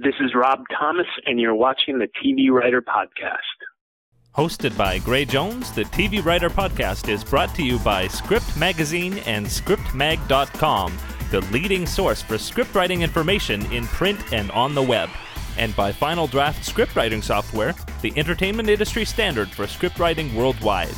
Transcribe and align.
This 0.00 0.14
is 0.20 0.32
Rob 0.32 0.62
Thomas, 0.78 1.08
and 1.26 1.40
you're 1.40 1.56
watching 1.56 1.98
the 1.98 2.06
TV 2.24 2.52
Writer 2.52 2.80
Podcast. 2.80 3.38
Hosted 4.32 4.78
by 4.78 5.00
Gray 5.00 5.24
Jones, 5.24 5.72
the 5.72 5.82
TV 5.86 6.24
Writer 6.24 6.48
Podcast 6.48 7.08
is 7.08 7.24
brought 7.24 7.52
to 7.56 7.64
you 7.64 7.80
by 7.80 8.06
Script 8.06 8.56
Magazine 8.56 9.18
and 9.26 9.44
ScriptMag.com, 9.44 10.96
the 11.32 11.40
leading 11.46 11.84
source 11.84 12.22
for 12.22 12.34
scriptwriting 12.34 13.00
information 13.00 13.66
in 13.72 13.88
print 13.88 14.20
and 14.32 14.52
on 14.52 14.72
the 14.72 14.82
web, 14.82 15.10
and 15.56 15.74
by 15.74 15.90
Final 15.90 16.28
Draft 16.28 16.62
Scriptwriting 16.64 17.20
Software, 17.20 17.74
the 18.00 18.12
entertainment 18.16 18.68
industry 18.68 19.04
standard 19.04 19.48
for 19.48 19.64
scriptwriting 19.64 20.32
worldwide. 20.32 20.94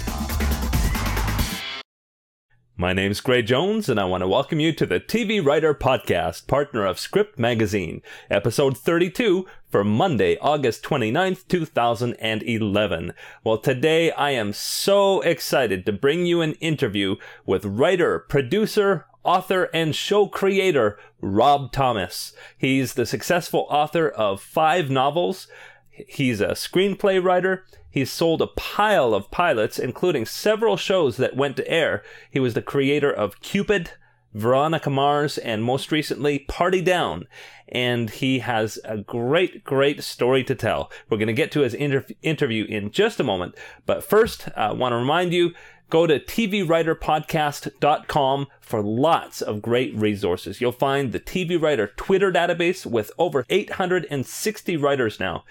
My 2.81 2.95
name's 2.95 3.21
Gray 3.21 3.43
Jones, 3.43 3.91
and 3.91 4.01
I 4.01 4.07
want 4.07 4.23
to 4.23 4.27
welcome 4.27 4.59
you 4.59 4.73
to 4.73 4.87
the 4.87 4.99
TV 4.99 5.45
Writer 5.45 5.75
Podcast, 5.75 6.47
partner 6.47 6.87
of 6.87 6.99
Script 6.99 7.39
Magazine, 7.39 8.01
episode 8.31 8.79
32 8.79 9.47
for 9.69 9.85
Monday, 9.85 10.39
August 10.39 10.83
29th, 10.85 11.47
2011. 11.47 13.13
Well, 13.45 13.59
today 13.59 14.11
I 14.13 14.31
am 14.31 14.55
so 14.55 15.21
excited 15.21 15.85
to 15.85 15.93
bring 15.93 16.25
you 16.25 16.41
an 16.41 16.55
interview 16.55 17.17
with 17.45 17.67
writer, 17.67 18.19
producer, 18.19 19.05
author, 19.25 19.65
and 19.75 19.95
show 19.95 20.27
creator 20.27 20.99
Rob 21.21 21.73
Thomas. 21.73 22.33
He's 22.57 22.95
the 22.95 23.05
successful 23.05 23.67
author 23.69 24.09
of 24.09 24.41
five 24.41 24.89
novels. 24.89 25.49
He's 25.91 26.41
a 26.41 26.53
screenplay 26.53 27.23
writer. 27.23 27.67
He's 27.91 28.11
sold 28.11 28.41
a 28.41 28.47
pile 28.47 29.15
of 29.15 29.31
pilots, 29.31 29.79
including 29.79 30.25
several 30.25 30.77
shows 30.77 31.17
that 31.17 31.37
went 31.37 31.57
to 31.57 31.69
air. 31.69 32.03
He 32.31 32.39
was 32.39 32.55
the 32.55 32.63
creator 32.63 33.13
of 33.13 33.41
Cupid, 33.41 33.93
Veronica 34.33 34.91
Mars, 34.91 35.39
and 35.39 35.65
most 35.65 35.91
recently, 35.91 36.39
Party 36.39 36.81
Down. 36.81 37.27
And 37.69 38.11
he 38.11 38.41
has 38.41 38.79
a 38.85 38.99
great, 38.99 39.65
great 39.65 40.05
story 40.05 40.45
to 40.45 40.55
tell. 40.55 40.91
We're 41.09 41.19
going 41.19 41.27
to 41.27 41.33
get 41.33 41.51
to 41.53 41.61
his 41.61 41.75
inter- 41.75 42.07
interview 42.23 42.65
in 42.65 42.91
just 42.93 43.19
a 43.19 43.25
moment. 43.25 43.57
But 43.87 44.05
first, 44.05 44.49
I 44.57 44.73
want 44.73 44.93
to 44.93 44.97
remind 44.97 45.33
you 45.33 45.53
Go 45.91 46.07
to 46.07 46.19
TVWriterPodcast.com 46.21 48.47
for 48.61 48.83
lots 48.83 49.43
of 49.43 49.61
great 49.61 49.93
resources. 49.97 50.61
You'll 50.61 50.71
find 50.71 51.11
the 51.11 51.19
TV 51.19 51.61
Writer 51.61 51.89
Twitter 51.97 52.31
database 52.33 52.87
with 52.87 53.11
over 53.19 53.45
860 53.51 54.77
writers 54.77 55.19
now. 55.19 55.43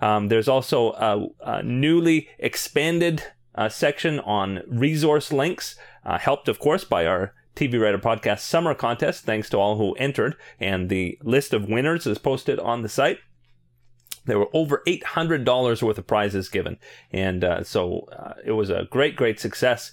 Um, 0.00 0.26
there's 0.28 0.48
also 0.48 0.90
a, 0.92 1.28
a 1.40 1.62
newly 1.62 2.28
expanded 2.40 3.22
uh, 3.54 3.68
section 3.68 4.18
on 4.20 4.62
resource 4.66 5.32
links, 5.32 5.76
uh, 6.04 6.18
helped, 6.18 6.48
of 6.48 6.58
course, 6.58 6.84
by 6.84 7.06
our 7.06 7.32
TV 7.54 7.80
Writer 7.80 7.98
Podcast 7.98 8.40
Summer 8.40 8.74
Contest. 8.74 9.24
Thanks 9.24 9.48
to 9.50 9.58
all 9.58 9.76
who 9.76 9.92
entered, 9.94 10.34
and 10.58 10.88
the 10.88 11.16
list 11.22 11.54
of 11.54 11.68
winners 11.68 12.04
is 12.06 12.18
posted 12.18 12.58
on 12.58 12.82
the 12.82 12.88
site. 12.88 13.18
There 14.26 14.38
were 14.38 14.48
over 14.52 14.82
$800 14.86 15.82
worth 15.82 15.98
of 15.98 16.06
prizes 16.06 16.48
given. 16.48 16.78
And 17.12 17.44
uh, 17.44 17.64
so 17.64 18.08
uh, 18.12 18.34
it 18.44 18.52
was 18.52 18.70
a 18.70 18.88
great, 18.90 19.16
great 19.16 19.38
success. 19.38 19.92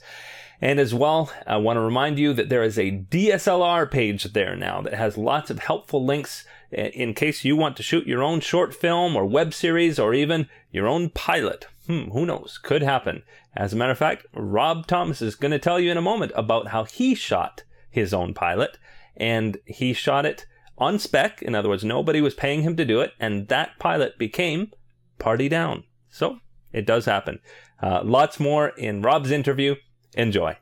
And 0.61 0.79
as 0.79 0.93
well, 0.93 1.31
I 1.47 1.57
want 1.57 1.77
to 1.77 1.81
remind 1.81 2.19
you 2.19 2.33
that 2.33 2.49
there 2.49 2.63
is 2.63 2.77
a 2.77 2.91
DSLR 2.91 3.89
page 3.89 4.25
there 4.25 4.55
now 4.55 4.81
that 4.81 4.93
has 4.93 5.17
lots 5.17 5.49
of 5.49 5.59
helpful 5.59 6.05
links 6.05 6.45
uh, 6.71 6.81
in 6.81 7.15
case 7.15 7.43
you 7.43 7.55
want 7.55 7.75
to 7.77 7.83
shoot 7.83 8.05
your 8.05 8.21
own 8.21 8.41
short 8.41 8.73
film 8.75 9.15
or 9.15 9.25
web 9.25 9.53
series 9.53 9.97
or 9.97 10.13
even 10.13 10.47
your 10.71 10.87
own 10.87 11.09
pilot. 11.09 11.65
Hmm, 11.87 12.11
who 12.11 12.27
knows? 12.27 12.59
Could 12.61 12.83
happen. 12.83 13.23
As 13.55 13.73
a 13.73 13.75
matter 13.75 13.91
of 13.91 13.97
fact, 13.97 14.27
Rob 14.33 14.85
Thomas 14.85 15.21
is 15.21 15.35
going 15.35 15.51
to 15.51 15.59
tell 15.59 15.79
you 15.79 15.89
in 15.91 15.97
a 15.97 16.01
moment 16.01 16.31
about 16.35 16.67
how 16.67 16.83
he 16.83 17.15
shot 17.15 17.63
his 17.89 18.13
own 18.13 18.35
pilot. 18.35 18.77
And 19.17 19.57
he 19.65 19.93
shot 19.93 20.25
it 20.25 20.45
on 20.81 20.97
spec. 20.97 21.41
In 21.43 21.53
other 21.55 21.69
words, 21.69 21.85
nobody 21.85 22.19
was 22.19 22.33
paying 22.33 22.63
him 22.63 22.75
to 22.75 22.83
do 22.83 22.99
it, 22.99 23.13
and 23.19 23.47
that 23.47 23.77
pilot 23.79 24.17
became 24.17 24.71
Party 25.19 25.47
Down. 25.47 25.83
So 26.09 26.39
it 26.73 26.85
does 26.85 27.05
happen. 27.05 27.39
Uh, 27.81 28.01
lots 28.03 28.39
more 28.39 28.69
in 28.69 29.01
Rob's 29.01 29.31
interview. 29.31 29.75
Enjoy. 30.15 30.57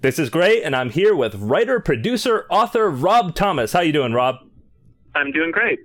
This 0.00 0.18
is 0.18 0.30
Gray, 0.30 0.60
and 0.60 0.74
I'm 0.74 0.90
here 0.90 1.14
with 1.14 1.36
writer, 1.36 1.78
producer, 1.78 2.44
author 2.50 2.90
Rob 2.90 3.36
Thomas. 3.36 3.72
How 3.72 3.80
you 3.80 3.92
doing, 3.92 4.12
Rob? 4.12 4.34
I'm 5.14 5.30
doing 5.30 5.52
great. 5.52 5.78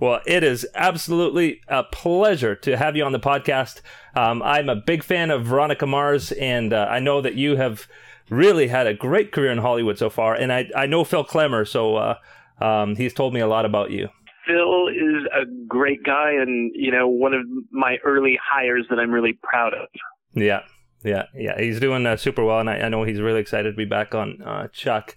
Well, 0.00 0.20
it 0.26 0.42
is 0.42 0.66
absolutely 0.74 1.60
a 1.68 1.84
pleasure 1.84 2.54
to 2.56 2.76
have 2.76 2.96
you 2.96 3.04
on 3.04 3.12
the 3.12 3.20
podcast. 3.20 3.80
Um, 4.14 4.42
I'm 4.42 4.68
a 4.68 4.76
big 4.76 5.02
fan 5.02 5.30
of 5.30 5.44
Veronica 5.44 5.86
Mars, 5.86 6.32
and 6.32 6.72
uh, 6.72 6.86
I 6.90 6.98
know 6.98 7.20
that 7.20 7.34
you 7.34 7.56
have 7.56 7.86
really 8.28 8.68
had 8.68 8.86
a 8.86 8.94
great 8.94 9.32
career 9.32 9.52
in 9.52 9.58
Hollywood 9.58 9.98
so 9.98 10.10
far. 10.10 10.34
And 10.34 10.52
I, 10.52 10.70
I 10.76 10.86
know 10.86 11.04
Phil 11.04 11.24
Klemmer, 11.24 11.66
so 11.66 11.96
uh, 11.96 12.16
um, 12.60 12.96
he's 12.96 13.14
told 13.14 13.34
me 13.34 13.40
a 13.40 13.46
lot 13.46 13.64
about 13.64 13.90
you. 13.90 14.08
Phil 14.46 14.88
is 14.88 15.26
a 15.32 15.46
great 15.66 16.02
guy 16.02 16.32
and, 16.32 16.72
you 16.74 16.90
know, 16.90 17.08
one 17.08 17.32
of 17.32 17.42
my 17.70 17.96
early 18.04 18.38
hires 18.42 18.86
that 18.90 18.98
I'm 18.98 19.10
really 19.10 19.38
proud 19.42 19.72
of. 19.72 19.88
Yeah, 20.34 20.62
yeah, 21.02 21.24
yeah. 21.34 21.58
He's 21.58 21.80
doing 21.80 22.04
uh, 22.04 22.16
super 22.16 22.44
well, 22.44 22.60
and 22.60 22.68
I, 22.68 22.80
I, 22.80 22.88
know 22.88 23.04
he's 23.04 23.20
really 23.20 23.40
excited 23.40 23.70
to 23.70 23.76
be 23.76 23.84
back 23.84 24.14
on 24.14 24.42
uh, 24.42 24.68
Chuck. 24.68 25.16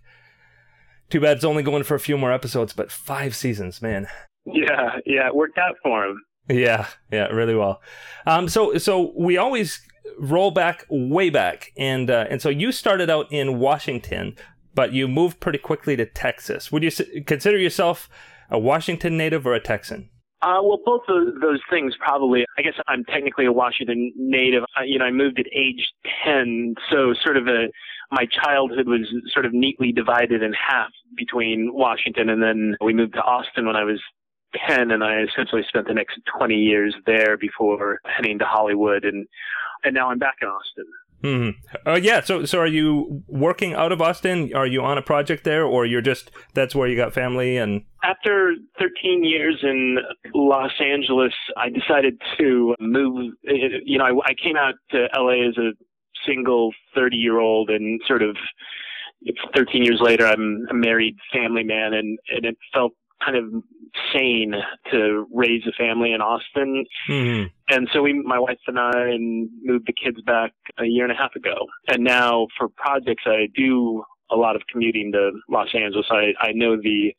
Too 1.09 1.20
bad 1.20 1.38
it's 1.38 1.46
only 1.46 1.64
going 1.64 1.84
for 1.84 1.96
a 1.96 2.00
few 2.00 2.18
more 2.18 2.32
episodes, 2.32 2.74
but 2.74 2.92
five 2.92 3.36
seasons, 3.36 3.82
man. 3.82 4.08
Yeah, 4.53 5.00
yeah, 5.06 5.28
it 5.28 5.35
worked 5.35 5.58
out 5.58 5.75
for 5.84 6.06
him. 6.06 6.24
Yeah, 6.50 6.88
yeah, 7.12 7.28
really 7.28 7.56
well. 7.56 7.81
Um, 8.25 8.47
so, 8.47 8.78
so 8.78 9.13
we 9.18 9.38
always 9.38 9.81
roll 10.18 10.52
back 10.52 10.85
way 10.90 11.30
back, 11.30 11.72
and 11.78 12.09
uh, 12.09 12.25
and 12.30 12.41
so 12.41 12.50
you 12.50 12.72
started 12.72 13.09
out 13.09 13.31
in 13.31 13.59
Washington, 13.59 14.35
but 14.74 14.94
you 14.94 15.08
moved 15.08 15.40
pretty 15.40 15.59
quickly 15.59 15.96
to 15.97 16.06
Texas. 16.06 16.72
Would 16.72 16.84
you 16.84 16.91
consider 17.25 17.58
yourself 17.58 18.09
a 18.50 18.58
Washington 18.58 19.18
native 19.18 19.46
or 19.46 19.53
a 19.53 19.59
Texan? 19.59 20.09
Uh, 20.41 20.62
well, 20.62 20.79
both 20.85 21.02
of 21.09 21.41
those 21.41 21.59
things 21.69 21.96
probably. 22.00 22.46
I 22.58 22.62
guess 22.62 22.75
I'm 22.88 23.03
technically 23.06 23.46
a 23.46 23.52
Washington 23.52 24.14
native. 24.16 24.64
Uh, 24.79 24.84
you 24.85 25.00
know, 25.00 25.06
I 25.06 25.12
moved 25.12 25.40
at 25.40 25.47
age 25.47 25.91
10, 26.24 26.75
so 26.91 27.14
sort 27.24 27.38
of 27.38 27.47
a 27.47 27.68
my 28.12 28.25
childhood 28.25 28.88
was 28.88 29.02
sort 29.34 29.46
of 29.46 29.53
neatly 29.53 29.91
divided 29.91 30.41
in 30.41 30.53
half 30.53 30.91
between 31.18 31.72
Washington 31.74 32.29
and 32.29 32.41
then 32.41 32.75
we 32.79 32.94
moved 32.94 33.14
to 33.14 33.22
Austin 33.22 33.66
when 33.66 33.75
I 33.75 33.84
was 33.84 34.02
10 34.68 34.91
and 34.91 35.03
I 35.03 35.22
essentially 35.22 35.63
spent 35.68 35.88
the 35.88 35.94
next 35.94 36.19
20 36.38 36.56
years 36.56 36.95
there 37.06 37.38
before 37.38 38.00
heading 38.06 38.40
to 38.40 38.45
Hollywood 38.45 39.06
and 39.06 39.28
and 39.84 39.94
now 39.94 40.09
I'm 40.09 40.19
back 40.19 40.38
in 40.41 40.47
Austin. 40.47 40.85
Mm-hmm. 41.23 41.90
Uh, 41.90 41.95
yeah. 41.95 42.22
So, 42.22 42.45
so 42.45 42.59
are 42.59 42.67
you 42.67 43.23
working 43.28 43.73
out 43.73 43.91
of 43.91 44.01
Austin? 44.01 44.51
Are 44.53 44.67
you 44.67 44.84
on 44.84 44.97
a 44.97 45.01
project 45.01 45.44
there, 45.44 45.66
or 45.66 45.85
you're 45.85 46.01
just 46.01 46.29
that's 46.53 46.75
where 46.75 46.88
you 46.88 46.96
got 46.96 47.13
family 47.13 47.57
and? 47.57 47.84
After 48.03 48.53
13 48.79 49.23
years 49.23 49.59
in 49.63 49.97
Los 50.34 50.72
Angeles, 50.79 51.34
I 51.57 51.69
decided 51.69 52.22
to 52.38 52.75
move. 52.79 53.34
You 53.44 53.97
know, 53.97 54.06
I, 54.06 54.29
I 54.29 54.34
came 54.41 54.56
out 54.56 54.75
to 54.91 55.07
LA 55.17 55.47
as 55.47 55.57
a 55.57 55.72
single 56.25 56.72
30 56.94 57.17
year 57.17 57.40
old, 57.40 57.69
and 57.69 58.00
sort 58.07 58.22
of 58.22 58.38
13 59.56 59.84
years 59.84 60.00
later, 60.01 60.28
I'm 60.28 60.67
a 60.69 60.73
married 60.73 61.17
family 61.34 61.63
man, 61.63 61.94
and 61.94 62.19
and 62.29 62.46
it 62.46 62.57
felt 62.72 62.94
kind 63.25 63.38
of 63.38 63.63
sane 64.13 64.53
to 64.91 65.28
raise 65.34 65.63
a 65.68 65.72
family 65.72 66.13
in 66.13 66.22
Austin. 66.22 66.85
Mm-hmm. 67.09 67.47
And 67.69 67.90
so 67.94 68.02
we, 68.02 68.13
my 68.13 68.40
wife 68.40 68.59
and 68.68 68.80
I, 68.80 69.18
moved 69.18 69.88
the 69.88 69.94
kids 69.94 70.22
back 70.22 70.53
a 70.78 70.85
year 70.85 71.03
and 71.03 71.12
a 71.12 71.16
half 71.16 71.35
ago. 71.35 71.56
And 71.90 72.03
now 72.03 72.47
for 72.58 72.69
projects, 72.69 73.24
I 73.25 73.47
do 73.56 74.03
a 74.31 74.35
lot 74.35 74.56
of 74.56 74.62
commuting 74.72 75.12
to 75.13 75.31
Los 75.50 75.69
Angeles. 75.74 76.06
I, 76.09 76.34
I 76.40 76.52
know 76.53 76.78
the 76.78 77.13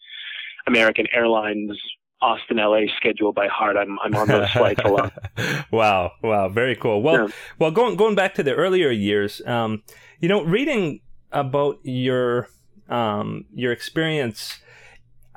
American 0.66 1.06
Airlines 1.14 1.72
Austin 2.20 2.56
LA 2.56 2.80
schedule 2.96 3.32
by 3.32 3.46
heart. 3.46 3.76
I'm 3.76 3.98
I'm 4.00 4.14
on 4.16 4.28
those 4.28 4.50
flights 4.52 4.80
a 4.84 4.88
lot. 4.88 5.12
wow, 5.70 6.12
wow, 6.22 6.48
very 6.48 6.74
cool. 6.74 7.00
Well, 7.00 7.28
yeah. 7.28 7.34
well, 7.58 7.70
going 7.70 7.96
going 7.96 8.14
back 8.14 8.34
to 8.34 8.42
the 8.42 8.54
earlier 8.54 8.90
years, 8.90 9.40
um, 9.46 9.82
you 10.20 10.28
know, 10.28 10.42
reading 10.42 11.00
about 11.30 11.78
your 11.84 12.48
um, 12.88 13.44
your 13.54 13.72
experience 13.72 14.58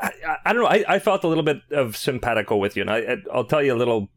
I, 0.02 0.38
I, 0.46 0.54
don't 0.54 0.64
know. 0.64 0.70
I, 0.70 0.84
I 0.88 1.00
felt 1.00 1.24
a 1.24 1.28
little 1.28 1.44
bit 1.44 1.62
of 1.72 1.96
simpatico 1.96 2.58
with 2.58 2.76
you, 2.76 2.82
and 2.82 2.90
I, 2.90 3.18
I'll 3.32 3.46
tell 3.46 3.62
you 3.62 3.74
a 3.74 3.78
little 3.78 4.10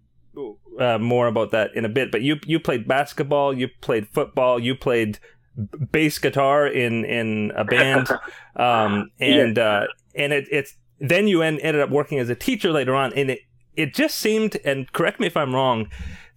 uh, 0.79 0.99
more 0.99 1.27
about 1.27 1.51
that 1.53 1.75
in 1.75 1.85
a 1.85 1.89
bit. 1.89 2.11
But 2.11 2.23
you 2.23 2.37
you 2.47 2.59
played 2.59 2.89
basketball, 2.89 3.57
you 3.57 3.69
played 3.81 4.09
football, 4.09 4.59
you 4.59 4.75
played 4.75 5.19
bass 5.93 6.19
guitar 6.19 6.67
in 6.67 7.05
in 7.05 7.53
a 7.55 7.65
band, 7.65 8.09
um, 8.57 9.11
and 9.21 9.57
yeah. 9.57 9.65
uh, 9.65 9.87
and 10.15 10.33
it, 10.33 10.49
it's 10.51 10.77
then 11.01 11.29
you 11.29 11.43
en- 11.43 11.61
ended 11.61 11.83
up 11.83 11.91
working 11.91 12.19
as 12.19 12.29
a 12.29 12.35
teacher 12.35 12.71
later 12.71 12.95
on, 12.95 13.13
and 13.15 13.31
it 13.31 13.41
it 13.77 13.95
just 13.95 14.17
seemed, 14.17 14.57
and 14.65 14.93
correct 14.93 15.21
me 15.21 15.27
if 15.27 15.37
I'm 15.37 15.55
wrong, 15.55 15.91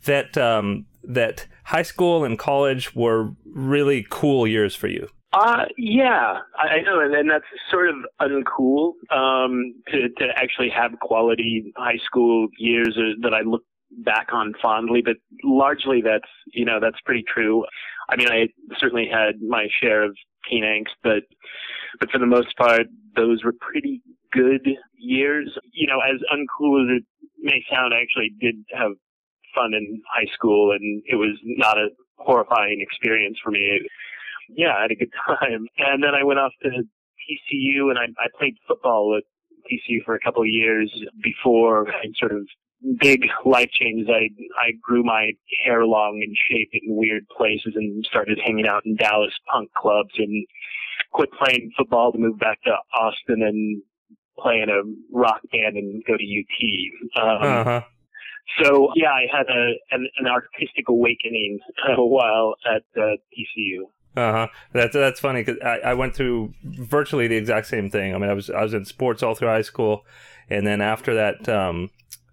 that 0.06 0.38
um, 0.38 0.86
that 1.04 1.48
high 1.66 1.84
school 1.84 2.24
and 2.24 2.38
college 2.38 2.96
were 2.96 3.32
really 3.46 4.06
cool 4.10 4.48
years 4.48 4.76
for 4.76 4.88
you. 4.88 5.08
Uh, 5.38 5.66
yeah, 5.78 6.40
I, 6.58 6.78
I 6.78 6.82
know, 6.82 7.00
and, 7.00 7.14
and 7.14 7.30
that's 7.30 7.46
sort 7.70 7.90
of 7.90 7.96
uncool 8.20 8.94
um, 9.12 9.76
to 9.90 10.10
to 10.18 10.28
actually 10.36 10.70
have 10.76 11.00
quality 11.00 11.72
high 11.78 12.00
school 12.04 12.48
years 12.58 12.98
uh, 12.98 13.14
that 13.22 13.36
I 13.36 13.42
look 13.42 13.62
back 14.04 14.30
on 14.34 14.54
fondly. 14.60 15.04
But 15.06 15.18
largely, 15.44 16.02
that's 16.02 16.30
you 16.54 16.66
know 16.66 16.80
that's 16.82 17.00
pretty 17.06 17.24
true. 17.32 17.66
I 18.10 18.16
mean, 18.16 18.30
I 18.30 18.48
certainly 18.80 19.08
had 19.12 19.40
my 19.48 19.68
share 19.80 20.04
of 20.04 20.16
teen 20.50 20.64
angst, 20.64 20.96
but 21.04 21.24
but 22.00 22.10
for 22.10 22.18
the 22.18 22.26
most 22.26 22.58
part, 22.58 22.88
those 23.16 23.44
were 23.44 23.54
pretty 23.60 24.02
good 24.32 24.68
years. 24.98 25.56
You 25.72 25.86
know, 25.86 26.00
as 26.00 26.20
uncool 26.34 26.84
as 26.84 26.98
it 26.98 27.04
may 27.38 27.64
sound, 27.72 27.94
I 27.94 28.02
actually 28.02 28.34
did 28.42 28.56
have 28.74 28.94
fun 29.54 29.76
in 29.76 30.02
high 30.12 30.32
school, 30.34 30.72
and 30.72 31.04
it 31.06 31.16
was 31.16 31.38
not 31.44 31.78
a 31.78 31.90
horrifying 32.18 32.80
experience 32.82 33.38
for 33.44 33.52
me. 33.52 33.82
Yeah, 34.50 34.74
I 34.78 34.84
had 34.84 34.92
a 34.92 34.96
good 34.96 35.12
time. 35.28 35.68
And 35.78 36.04
then 36.04 36.16
I 36.16 36.24
went 36.24 36.40
off 36.40 36.54
to 36.64 36.70
TCU, 36.70 37.90
and 37.90 37.98
I, 37.98 38.06
I 38.22 38.28
played 38.38 38.56
football 38.68 39.18
at 39.18 39.24
TCU 39.70 40.04
for 40.06 40.16
a 40.16 40.20
couple 40.20 40.42
of 40.42 40.48
years 40.48 40.92
before 41.22 41.90
I 41.90 42.06
sort 42.20 42.32
of 42.32 42.48
big 43.00 43.26
life 43.46 43.70
changes. 43.72 44.08
I 44.10 44.30
I 44.60 44.72
grew 44.82 45.04
my 45.04 45.32
hair 45.64 45.86
long 45.86 46.22
and 46.24 46.36
shaped 46.50 46.74
it 46.74 46.84
in 46.86 46.96
weird 46.96 47.28
places 47.36 47.74
and 47.76 48.06
started 48.06 48.40
hanging 48.44 48.68
out 48.68 48.86
in 48.86 48.96
Dallas 48.96 49.34
punk 49.52 49.72
clubs 49.74 50.14
and 50.18 50.46
quit 51.12 51.30
playing 51.32 51.72
football 51.78 52.12
to 52.12 52.18
move 52.18 52.40
back 52.40 52.62
to 52.64 52.72
Austin 52.94 53.42
and 53.42 53.82
play 54.40 54.62
in 54.62 54.70
a 54.70 54.82
rock 55.12 55.42
band 55.52 55.76
and 55.76 56.04
go 56.06 56.16
to 56.16 56.24
UT. 56.24 57.22
Um, 57.22 57.52
uh-huh. 57.52 57.82
So 58.62 58.90
yeah, 58.96 59.12
I 59.12 59.26
had 59.32 59.48
a 59.50 59.74
an, 59.92 60.08
an 60.20 60.28
artistic 60.28 60.88
awakening 60.90 61.60
uh, 61.90 62.02
while 62.04 62.56
at 62.66 62.84
uh, 62.96 63.18
TCU. 63.34 63.90
Uh 64.18 64.32
huh. 64.32 64.48
That's 64.74 64.94
that's 64.96 65.20
funny 65.20 65.44
because 65.44 65.62
I, 65.64 65.92
I 65.92 65.94
went 65.94 66.16
through 66.16 66.56
virtually 66.64 67.28
the 67.28 67.36
exact 67.36 67.68
same 67.68 67.92
thing. 67.92 68.16
I 68.16 68.18
mean, 68.18 68.32
I 68.32 68.34
was 68.34 68.50
I 68.50 68.64
was 68.64 68.74
in 68.74 68.84
sports 68.84 69.22
all 69.22 69.36
through 69.36 69.50
high 69.50 69.62
school, 69.62 70.06
and 70.50 70.66
then 70.66 70.82
after 70.82 71.14
that, 71.14 71.48
um, 71.48 71.92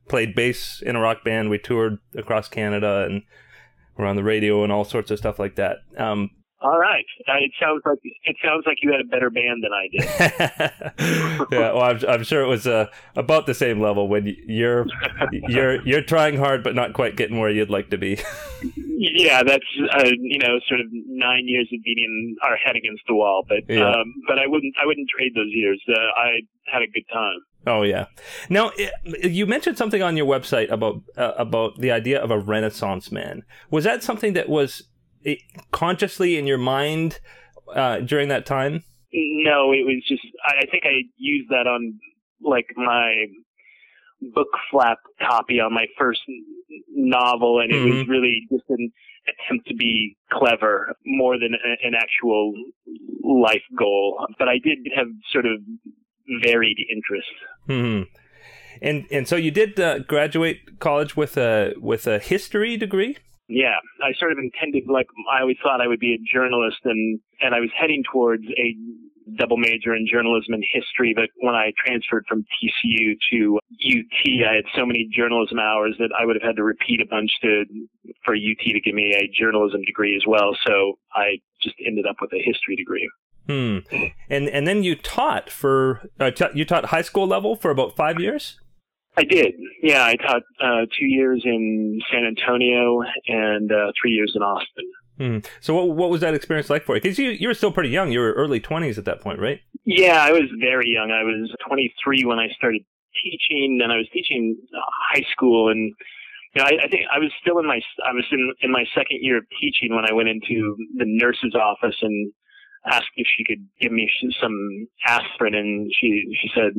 played 0.09 0.35
bass 0.35 0.81
in 0.81 0.97
a 0.97 1.01
rock 1.01 1.23
band. 1.25 1.51
We 1.51 1.59
toured 1.59 1.99
across 2.17 2.49
Canada 2.49 3.05
and 3.05 3.23
were 3.99 4.07
on 4.07 4.17
the 4.17 4.25
radio 4.25 4.65
and 4.65 4.73
all 4.73 4.85
sorts 4.87 5.11
of 5.11 5.19
stuff 5.19 5.39
like 5.39 5.57
that. 5.57 5.77
Um, 5.99 6.31
all 6.63 6.79
right. 6.79 7.05
Uh, 7.29 7.35
it 7.41 7.53
sounds 7.61 7.83
like 7.85 7.99
it 8.03 8.37
sounds 8.43 8.65
like 8.67 8.79
you 8.81 8.91
had 8.91 9.03
a 9.03 9.05
better 9.05 9.29
band 9.29 9.63
than 9.63 9.73
I 9.75 9.89
did. 9.93 11.51
yeah, 11.53 11.73
well, 11.75 11.83
I'm, 11.83 12.01
I'm, 12.09 12.25
sure 12.25 12.43
it 12.43 12.49
was 12.49 12.67
uh, 12.67 12.87
about 13.15 13.45
the 13.45 13.53
same 13.53 13.83
level 13.83 14.09
when 14.09 14.35
you're 14.47 14.87
you're 15.33 15.87
you're 15.87 16.01
trying 16.01 16.39
hard 16.39 16.65
but 16.65 16.75
not 16.75 16.95
quite 16.95 17.17
getting 17.17 17.39
where 17.39 17.51
you'd 17.51 17.69
like 17.69 17.91
to 17.91 17.99
be. 17.99 18.19
yeah, 18.97 19.43
that's 19.43 19.65
uh, 19.93 20.11
you 20.21 20.39
know 20.39 20.59
sort 20.69 20.81
of 20.81 20.87
nine 20.91 21.45
years 21.47 21.69
of 21.73 21.83
beating 21.85 22.37
our 22.43 22.57
head 22.57 22.77
against 22.77 23.03
the 23.09 23.15
wall, 23.15 23.45
but 23.49 23.59
yeah. 23.69 23.89
um, 23.89 24.15
but 24.27 24.39
I 24.39 24.47
wouldn't 24.47 24.75
I 24.81 24.87
wouldn't 24.87 25.09
trade 25.09 25.33
those 25.35 25.51
years. 25.51 25.83
Uh, 25.89 25.99
I 25.99 26.41
had 26.67 26.83
a 26.83 26.87
good 26.87 27.05
time. 27.13 27.41
Oh 27.67 27.83
yeah. 27.83 28.07
Now 28.49 28.73
you 29.23 29.47
mentioned 29.47 29.79
something 29.79 30.03
on 30.03 30.17
your 30.17 30.27
website 30.27 30.71
about 30.71 31.03
uh, 31.17 31.33
about 31.37 31.79
the 31.79 31.91
idea 31.91 32.23
of 32.23 32.31
a 32.31 32.39
Renaissance 32.39 33.11
man. 33.11 33.43
Was 33.71 33.85
that 33.85 34.03
something 34.03 34.35
that 34.35 34.49
was 34.49 34.83
consciously 35.73 36.37
in 36.37 36.47
your 36.47 36.59
mind 36.59 37.21
uh, 37.75 37.99
during 38.01 38.29
that 38.29 38.47
time? 38.47 38.85
No, 39.13 39.73
it 39.73 39.85
was 39.85 40.05
just. 40.09 40.23
I 40.45 40.67
think 40.71 40.85
I 40.87 41.03
used 41.17 41.49
that 41.51 41.67
on 41.67 41.99
like 42.43 42.67
my 42.77 43.27
book 44.35 44.49
flap 44.71 44.99
copy 45.21 45.61
on 45.61 45.73
my 45.73 45.87
first 45.99 46.21
novel, 46.89 47.61
and 47.61 47.71
it 47.71 47.77
mm-hmm. 47.77 47.99
was 47.99 48.09
really 48.09 48.47
just 48.51 48.65
an 48.69 48.91
attempt 49.29 49.69
to 49.69 49.75
be 49.75 50.17
clever 50.33 50.97
more 51.05 51.39
than 51.39 51.55
a, 51.55 51.87
an 51.87 51.95
actual 51.95 52.55
life 53.23 53.63
goal. 53.79 54.27
But 54.39 54.49
I 54.49 54.59
did 54.63 54.79
have 54.97 55.07
sort 55.33 55.47
of 55.47 55.61
varied 56.43 56.79
interests. 56.91 57.31
Mm-hmm. 57.69 58.11
And 58.83 59.07
and 59.11 59.29
so 59.29 59.37
you 59.37 59.51
did 59.51 59.79
uh, 59.79 60.01
graduate 60.01 60.79
college 60.81 61.17
with 61.17 61.37
a 61.37 61.75
with 61.81 62.07
a 62.07 62.19
history 62.19 62.77
degree. 62.77 63.17
Yeah, 63.49 63.77
I 64.03 64.13
sort 64.19 64.33
of 64.33 64.39
intended 64.39 64.85
like 64.89 65.07
I 65.31 65.43
always 65.43 65.57
thought 65.63 65.81
I 65.81 65.87
would 65.87 66.01
be 66.01 66.15
a 66.15 66.33
journalist, 66.33 66.79
and 66.85 67.21
and 67.41 67.55
I 67.55 67.61
was 67.61 67.71
heading 67.79 68.03
towards 68.11 68.45
a 68.45 68.77
double 69.39 69.57
major 69.57 69.95
in 69.95 70.07
journalism 70.11 70.55
and 70.55 70.65
history. 70.73 71.13
But 71.15 71.31
when 71.37 71.55
I 71.55 71.73
transferred 71.85 72.25
from 72.29 72.43
TCU 72.43 73.17
to 73.33 73.59
UT, 73.73 74.49
I 74.49 74.55
had 74.57 74.65
so 74.77 74.87
many 74.87 75.09
journalism 75.13 75.59
hours 75.59 75.97
that 75.99 76.11
I 76.19 76.25
would 76.25 76.37
have 76.37 76.43
had 76.43 76.57
to 76.57 76.65
repeat 76.65 77.01
a 77.01 77.07
bunch 77.07 77.31
to 77.43 77.65
for 78.25 78.35
UT 78.35 78.65
to 78.65 78.81
give 78.81 78.95
me 78.95 79.15
a 79.15 79.31
journalism 79.39 79.83
degree 79.83 80.17
as 80.17 80.23
well. 80.27 80.57
So 80.67 80.99
I 81.13 81.41
just 81.63 81.77
ended 81.85 82.07
up 82.07 82.17
with 82.21 82.33
a 82.33 82.43
history 82.43 82.77
degree. 82.77 83.09
Hmm. 83.49 83.79
And 84.31 84.49
and 84.49 84.67
then 84.67 84.83
you 84.83 84.95
taught 84.95 85.51
for 85.51 86.09
uh, 86.19 86.31
t- 86.31 86.47
you 86.55 86.65
taught 86.65 86.87
high 86.87 87.03
school 87.03 87.27
level 87.27 87.57
for 87.57 87.71
about 87.71 87.95
five 87.95 88.19
years. 88.19 88.59
I 89.17 89.25
did. 89.25 89.55
Yeah, 89.83 90.05
I 90.05 90.17
taught 90.17 90.43
uh, 90.61 90.87
two 90.99 91.07
years 91.07 91.43
in 91.45 92.01
San 92.11 92.25
Antonio 92.25 93.03
and 93.29 93.71
uh, 93.71 93.93
three 94.01 94.11
years 94.11 94.33
in 94.35 94.43
Austin. 94.43 94.91
Hmm. 95.19 95.39
So 95.61 95.75
what 95.75 95.97
what 95.97 96.11
was 96.11 96.21
that 96.23 96.35
experience 96.35 96.71
like 96.71 96.85
for 96.85 96.97
you? 96.97 97.01
Because 97.01 97.19
you 97.19 97.31
you 97.31 97.49
were 97.49 97.55
still 97.55 97.73
pretty 97.73 97.91
young. 97.91 98.11
You 98.11 98.21
were 98.21 98.33
early 98.33 98.61
twenties 98.61 98.99
at 98.99 99.05
that 99.05 99.21
point, 99.21 99.39
right? 99.39 99.61
Yeah, 99.85 100.23
I 100.23 100.33
was 100.33 100.51
very 100.59 100.89
young. 100.89 101.11
I 101.11 101.23
was 101.23 101.55
23 101.69 102.25
when 102.25 102.39
I 102.39 102.49
started 102.57 102.83
teaching, 103.23 103.81
and 103.83 103.93
I 103.93 103.99
was 103.99 104.09
teaching 104.13 104.57
uh, 104.75 104.81
high 105.13 105.25
school. 105.31 105.69
And 105.69 105.93
you 106.55 106.63
know, 106.63 106.65
I, 106.65 106.85
I 106.85 106.89
think 106.89 107.05
I 107.15 107.19
was 107.19 107.31
still 107.41 107.59
in 107.59 107.67
my 107.67 107.81
I 108.05 108.13
was 108.13 108.25
in 108.33 108.53
in 108.63 108.73
my 108.73 108.85
second 108.95 109.19
year 109.21 109.39
of 109.39 109.45
teaching 109.61 109.95
when 109.95 110.05
I 110.09 110.13
went 110.15 110.29
into 110.29 110.77
the 110.97 111.05
nurse's 111.07 111.55
office 111.55 111.97
and 112.03 112.33
asked 112.87 113.15
if 113.17 113.27
she 113.37 113.45
could 113.45 113.67
give 113.81 113.93
me 113.93 114.11
some 114.41 114.89
aspirin, 115.07 115.55
and 115.55 115.93
she 116.01 116.25
she 116.41 116.51
said, 116.55 116.73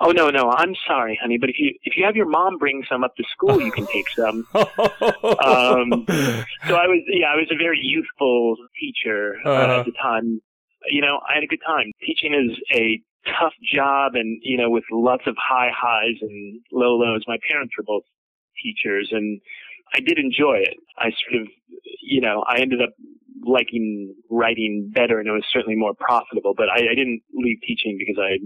"Oh 0.00 0.10
no, 0.12 0.30
no, 0.30 0.50
I'm 0.50 0.74
sorry, 0.86 1.18
honey, 1.20 1.38
but 1.38 1.50
if 1.50 1.56
you 1.58 1.74
if 1.82 1.96
you 1.96 2.04
have 2.04 2.16
your 2.16 2.28
mom 2.28 2.58
bring 2.58 2.84
some 2.88 3.04
up 3.04 3.16
to 3.16 3.24
school, 3.32 3.60
you 3.60 3.72
can 3.72 3.86
take 3.86 4.08
some." 4.10 4.46
um, 4.54 6.04
so 6.66 6.74
I 6.76 6.86
was 6.86 7.02
yeah, 7.08 7.32
I 7.32 7.36
was 7.36 7.48
a 7.50 7.56
very 7.56 7.80
youthful 7.82 8.56
teacher 8.78 9.36
uh, 9.44 9.48
uh-huh. 9.50 9.80
at 9.80 9.86
the 9.86 9.92
time. 9.92 10.40
You 10.88 11.02
know, 11.02 11.20
I 11.28 11.34
had 11.34 11.44
a 11.44 11.46
good 11.46 11.60
time. 11.66 11.92
Teaching 12.00 12.34
is 12.34 12.58
a 12.74 13.02
tough 13.26 13.54
job, 13.62 14.14
and 14.14 14.40
you 14.42 14.56
know, 14.56 14.70
with 14.70 14.84
lots 14.90 15.24
of 15.26 15.36
high 15.38 15.70
highs 15.74 16.16
and 16.20 16.60
low 16.72 16.96
lows. 16.96 17.24
My 17.26 17.38
parents 17.50 17.74
were 17.76 17.84
both 17.84 18.04
teachers, 18.62 19.08
and 19.12 19.40
I 19.94 20.00
did 20.00 20.18
enjoy 20.18 20.58
it. 20.58 20.76
I 20.98 21.10
sort 21.28 21.42
of, 21.42 21.48
you 22.02 22.20
know, 22.20 22.44
I 22.46 22.60
ended 22.60 22.80
up 22.82 22.90
liking 23.42 24.14
writing 24.30 24.90
better, 24.94 25.18
and 25.18 25.28
it 25.28 25.32
was 25.32 25.44
certainly 25.52 25.76
more 25.76 25.94
profitable. 25.94 26.54
But 26.56 26.68
I, 26.68 26.92
I 26.92 26.94
didn't 26.94 27.22
leave 27.34 27.58
teaching 27.66 27.98
because 27.98 28.18
I 28.18 28.38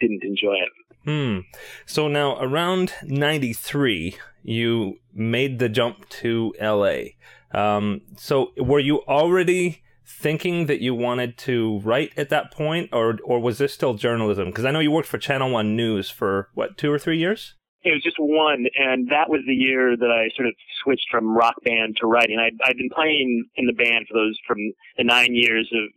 didn't 0.00 0.22
enjoy 0.22 0.54
it. 0.54 0.68
Hmm. 1.04 1.40
So 1.86 2.08
now, 2.08 2.40
around 2.40 2.94
'93, 3.02 4.16
you 4.42 5.00
made 5.12 5.58
the 5.58 5.68
jump 5.68 6.08
to 6.08 6.54
LA. 6.60 7.14
Um, 7.52 8.00
so 8.16 8.52
were 8.56 8.80
you 8.80 9.02
already 9.02 9.82
thinking 10.06 10.66
that 10.66 10.80
you 10.80 10.94
wanted 10.94 11.38
to 11.38 11.80
write 11.80 12.12
at 12.16 12.28
that 12.30 12.50
point, 12.50 12.90
or 12.92 13.18
or 13.24 13.40
was 13.40 13.58
this 13.58 13.74
still 13.74 13.94
journalism? 13.94 14.46
Because 14.46 14.64
I 14.64 14.70
know 14.70 14.80
you 14.80 14.90
worked 14.90 15.08
for 15.08 15.18
Channel 15.18 15.50
One 15.50 15.76
News 15.76 16.10
for 16.10 16.48
what 16.54 16.76
two 16.76 16.90
or 16.92 16.98
three 16.98 17.18
years. 17.18 17.54
It 17.82 17.92
was 17.92 18.02
just 18.02 18.16
one, 18.18 18.64
and 18.78 19.08
that 19.10 19.28
was 19.28 19.42
the 19.46 19.54
year 19.54 19.94
that 19.94 20.10
I 20.10 20.34
sort 20.34 20.48
of 20.48 20.54
switched 20.82 21.06
from 21.10 21.36
rock 21.36 21.56
band 21.64 21.98
to 22.00 22.06
writing. 22.06 22.38
I'd, 22.38 22.56
I'd 22.64 22.78
been 22.78 22.88
playing 22.88 23.44
in 23.56 23.66
the 23.66 23.74
band 23.74 24.06
for 24.08 24.14
those 24.14 24.38
from 24.46 24.56
the 24.96 25.04
nine 25.04 25.34
years 25.34 25.70
of 25.70 25.90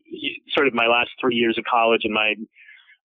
sort 0.54 0.68
of 0.68 0.74
my 0.74 0.88
last 0.88 1.12
three 1.22 1.36
years 1.36 1.58
of 1.58 1.64
college 1.64 2.02
and 2.04 2.14
my 2.14 2.36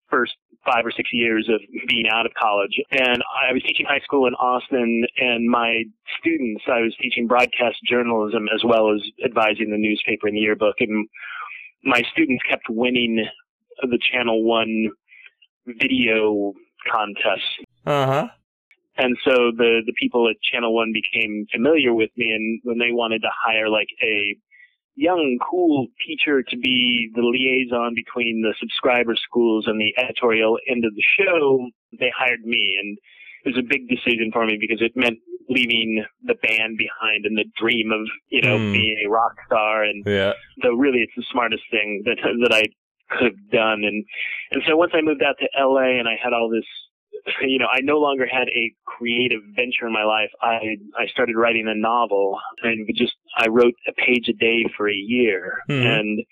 first 0.09 0.33
five 0.65 0.85
or 0.85 0.91
six 0.91 1.09
years 1.11 1.49
of 1.49 1.59
being 1.87 2.05
out 2.11 2.25
of 2.25 2.33
college. 2.33 2.79
And 2.91 3.23
I 3.23 3.53
was 3.53 3.61
teaching 3.63 3.85
high 3.87 3.99
school 3.99 4.27
in 4.27 4.33
Austin, 4.35 5.05
and 5.17 5.49
my 5.49 5.83
students, 6.19 6.63
I 6.67 6.81
was 6.81 6.95
teaching 7.01 7.27
broadcast 7.27 7.77
journalism 7.85 8.47
as 8.53 8.63
well 8.63 8.93
as 8.93 9.01
advising 9.23 9.71
the 9.71 9.77
newspaper 9.77 10.27
and 10.27 10.35
the 10.35 10.41
yearbook. 10.41 10.75
And 10.79 11.07
my 11.83 12.01
students 12.11 12.43
kept 12.49 12.65
winning 12.69 13.25
the 13.81 13.99
Channel 14.11 14.43
One 14.43 14.89
video 15.67 16.53
contest. 16.89 17.43
Uh 17.85 18.05
huh. 18.05 18.27
And 18.95 19.17
so 19.25 19.51
the, 19.57 19.81
the 19.85 19.93
people 19.99 20.29
at 20.29 20.35
Channel 20.41 20.73
One 20.73 20.93
became 20.93 21.47
familiar 21.51 21.93
with 21.93 22.11
me 22.15 22.31
and 22.31 22.61
when 22.63 22.77
they 22.77 22.91
wanted 22.91 23.23
to 23.23 23.29
hire 23.43 23.69
like 23.69 23.87
a 24.03 24.37
young, 24.95 25.37
cool 25.49 25.87
teacher 26.05 26.43
to 26.43 26.57
be 26.57 27.09
the 27.15 27.21
liaison 27.21 27.93
between 27.95 28.41
the 28.41 28.53
subscriber 28.59 29.15
schools 29.15 29.65
and 29.67 29.79
the 29.79 29.93
editorial 29.97 30.57
end 30.69 30.85
of 30.85 30.93
the 30.95 31.03
show, 31.17 31.67
they 31.99 32.11
hired 32.15 32.41
me. 32.43 32.77
And 32.81 32.97
it 33.45 33.55
was 33.55 33.57
a 33.57 33.67
big 33.67 33.87
decision 33.87 34.31
for 34.31 34.45
me 34.45 34.57
because 34.59 34.81
it 34.81 34.93
meant 34.95 35.19
leaving 35.49 36.03
the 36.23 36.35
band 36.35 36.77
behind 36.77 37.25
and 37.25 37.37
the 37.37 37.45
dream 37.59 37.91
of, 37.91 38.07
you 38.29 38.41
know, 38.41 38.57
mm. 38.57 38.71
being 38.71 39.03
a 39.05 39.09
rock 39.09 39.35
star. 39.45 39.83
And 39.83 40.03
yeah. 40.05 40.33
so 40.61 40.69
really 40.73 40.99
it's 40.99 41.13
the 41.17 41.25
smartest 41.31 41.63
thing 41.69 42.03
that, 42.05 42.17
that 42.21 42.53
I 42.53 42.63
could 43.09 43.33
have 43.33 43.49
done. 43.51 43.83
And, 43.83 44.05
and 44.51 44.63
so 44.67 44.77
once 44.77 44.91
I 44.93 45.01
moved 45.01 45.21
out 45.21 45.35
to 45.39 45.47
LA 45.59 45.99
and 45.99 46.07
I 46.07 46.15
had 46.21 46.33
all 46.33 46.49
this 46.49 46.65
you 47.41 47.59
know, 47.59 47.67
I 47.71 47.79
no 47.81 47.99
longer 47.99 48.25
had 48.25 48.47
a 48.49 48.73
creative 48.85 49.41
venture 49.55 49.87
in 49.87 49.93
my 49.93 50.03
life. 50.03 50.29
I 50.41 50.77
I 50.97 51.07
started 51.07 51.35
writing 51.35 51.67
a 51.67 51.75
novel 51.75 52.39
and 52.63 52.87
just 52.95 53.13
I 53.37 53.47
wrote 53.47 53.73
a 53.87 53.93
page 53.93 54.27
a 54.29 54.33
day 54.33 54.65
for 54.77 54.89
a 54.89 54.95
year 54.95 55.59
mm-hmm. 55.69 55.85
and 55.85 56.23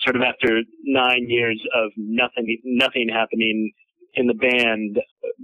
sort 0.00 0.16
of 0.16 0.22
after 0.22 0.60
9 0.84 1.26
years 1.28 1.60
of 1.74 1.90
nothing 1.96 2.58
nothing 2.64 3.08
happening 3.08 3.72
in 4.14 4.26
the 4.26 4.34
band 4.34 5.00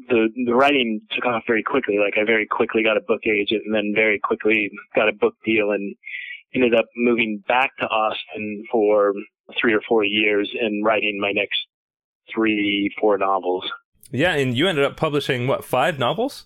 the 0.08 0.28
the 0.46 0.54
writing 0.54 1.00
took 1.10 1.26
off 1.26 1.42
very 1.46 1.62
quickly 1.62 1.98
like 1.98 2.14
I 2.18 2.24
very 2.24 2.46
quickly 2.46 2.82
got 2.82 2.96
a 2.96 3.00
book 3.00 3.22
agent 3.26 3.62
and 3.64 3.74
then 3.74 3.92
very 3.94 4.20
quickly 4.22 4.70
got 4.94 5.08
a 5.08 5.12
book 5.12 5.34
deal 5.44 5.70
and 5.72 5.94
ended 6.54 6.74
up 6.74 6.86
moving 6.96 7.42
back 7.48 7.70
to 7.78 7.86
Austin 7.86 8.62
for 8.70 9.14
3 9.60 9.72
or 9.74 9.80
4 9.88 10.04
years 10.04 10.50
and 10.60 10.84
writing 10.84 11.18
my 11.20 11.32
next 11.32 11.58
three, 12.34 12.94
four 13.00 13.18
novels. 13.18 13.70
Yeah, 14.10 14.34
and 14.34 14.56
you 14.56 14.68
ended 14.68 14.84
up 14.84 14.96
publishing 14.96 15.46
what 15.46 15.64
five 15.64 15.98
novels? 15.98 16.44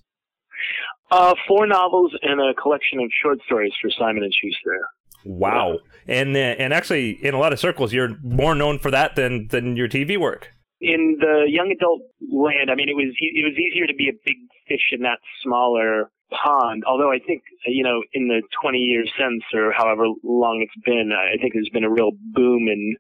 Uh, 1.11 1.35
four 1.47 1.67
novels 1.67 2.13
and 2.23 2.41
a 2.41 2.55
collection 2.55 2.99
of 2.99 3.11
short 3.23 3.39
stories 3.47 3.73
for 3.81 3.91
Simon 3.91 4.25
and 4.25 4.35
Schuster. 4.35 4.81
Wow, 5.25 5.79
and 6.07 6.37
uh, 6.37 6.55
and 6.59 6.73
actually, 6.73 7.11
in 7.11 7.35
a 7.35 7.39
lot 7.39 7.53
of 7.53 7.59
circles, 7.59 7.93
you're 7.93 8.17
more 8.23 8.55
known 8.55 8.79
for 8.79 8.91
that 8.91 9.17
than 9.17 9.49
than 9.49 9.77
your 9.77 9.89
TV 9.89 10.19
work. 10.19 10.53
In 10.81 11.17
the 11.21 11.47
young 11.49 11.71
adult 11.71 12.03
land, 12.33 12.71
I 12.71 12.75
mean, 12.75 12.89
it 12.89 12.97
was 12.97 13.15
it 13.19 13.45
was 13.45 13.55
easier 13.59 13.87
to 13.87 13.95
be 13.95 14.09
a 14.09 14.13
big 14.25 14.37
fish 14.69 14.93
in 14.93 15.03
that 15.03 15.19
smaller 15.43 16.11
pond. 16.31 16.85
Although 16.87 17.11
I 17.11 17.19
think 17.19 17.43
you 17.67 17.83
know, 17.83 18.03
in 18.13 18.29
the 18.29 18.43
20 18.63 18.79
years 18.79 19.11
since, 19.19 19.43
or 19.55 19.73
however 19.73 20.07
long 20.23 20.61
it's 20.63 20.85
been, 20.85 21.11
I 21.13 21.41
think 21.41 21.55
there's 21.55 21.71
been 21.73 21.85
a 21.85 21.91
real 21.91 22.11
boom 22.33 22.69
in 22.69 22.97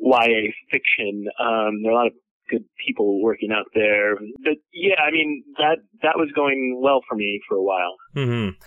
YA 0.00 0.50
fiction. 0.70 1.26
Um, 1.40 1.82
there 1.82 1.92
are 1.92 1.94
a 1.94 1.96
lot 1.96 2.06
of 2.08 2.12
good 2.50 2.64
people 2.84 3.22
working 3.22 3.50
out 3.52 3.66
there. 3.74 4.16
But 4.42 4.54
yeah, 4.72 5.00
I 5.06 5.10
mean 5.10 5.44
that 5.58 5.78
that 6.02 6.16
was 6.16 6.30
going 6.34 6.80
well 6.82 7.00
for 7.08 7.14
me 7.14 7.40
for 7.48 7.56
a 7.56 7.62
while. 7.62 7.96
Mm-hmm. 8.14 8.58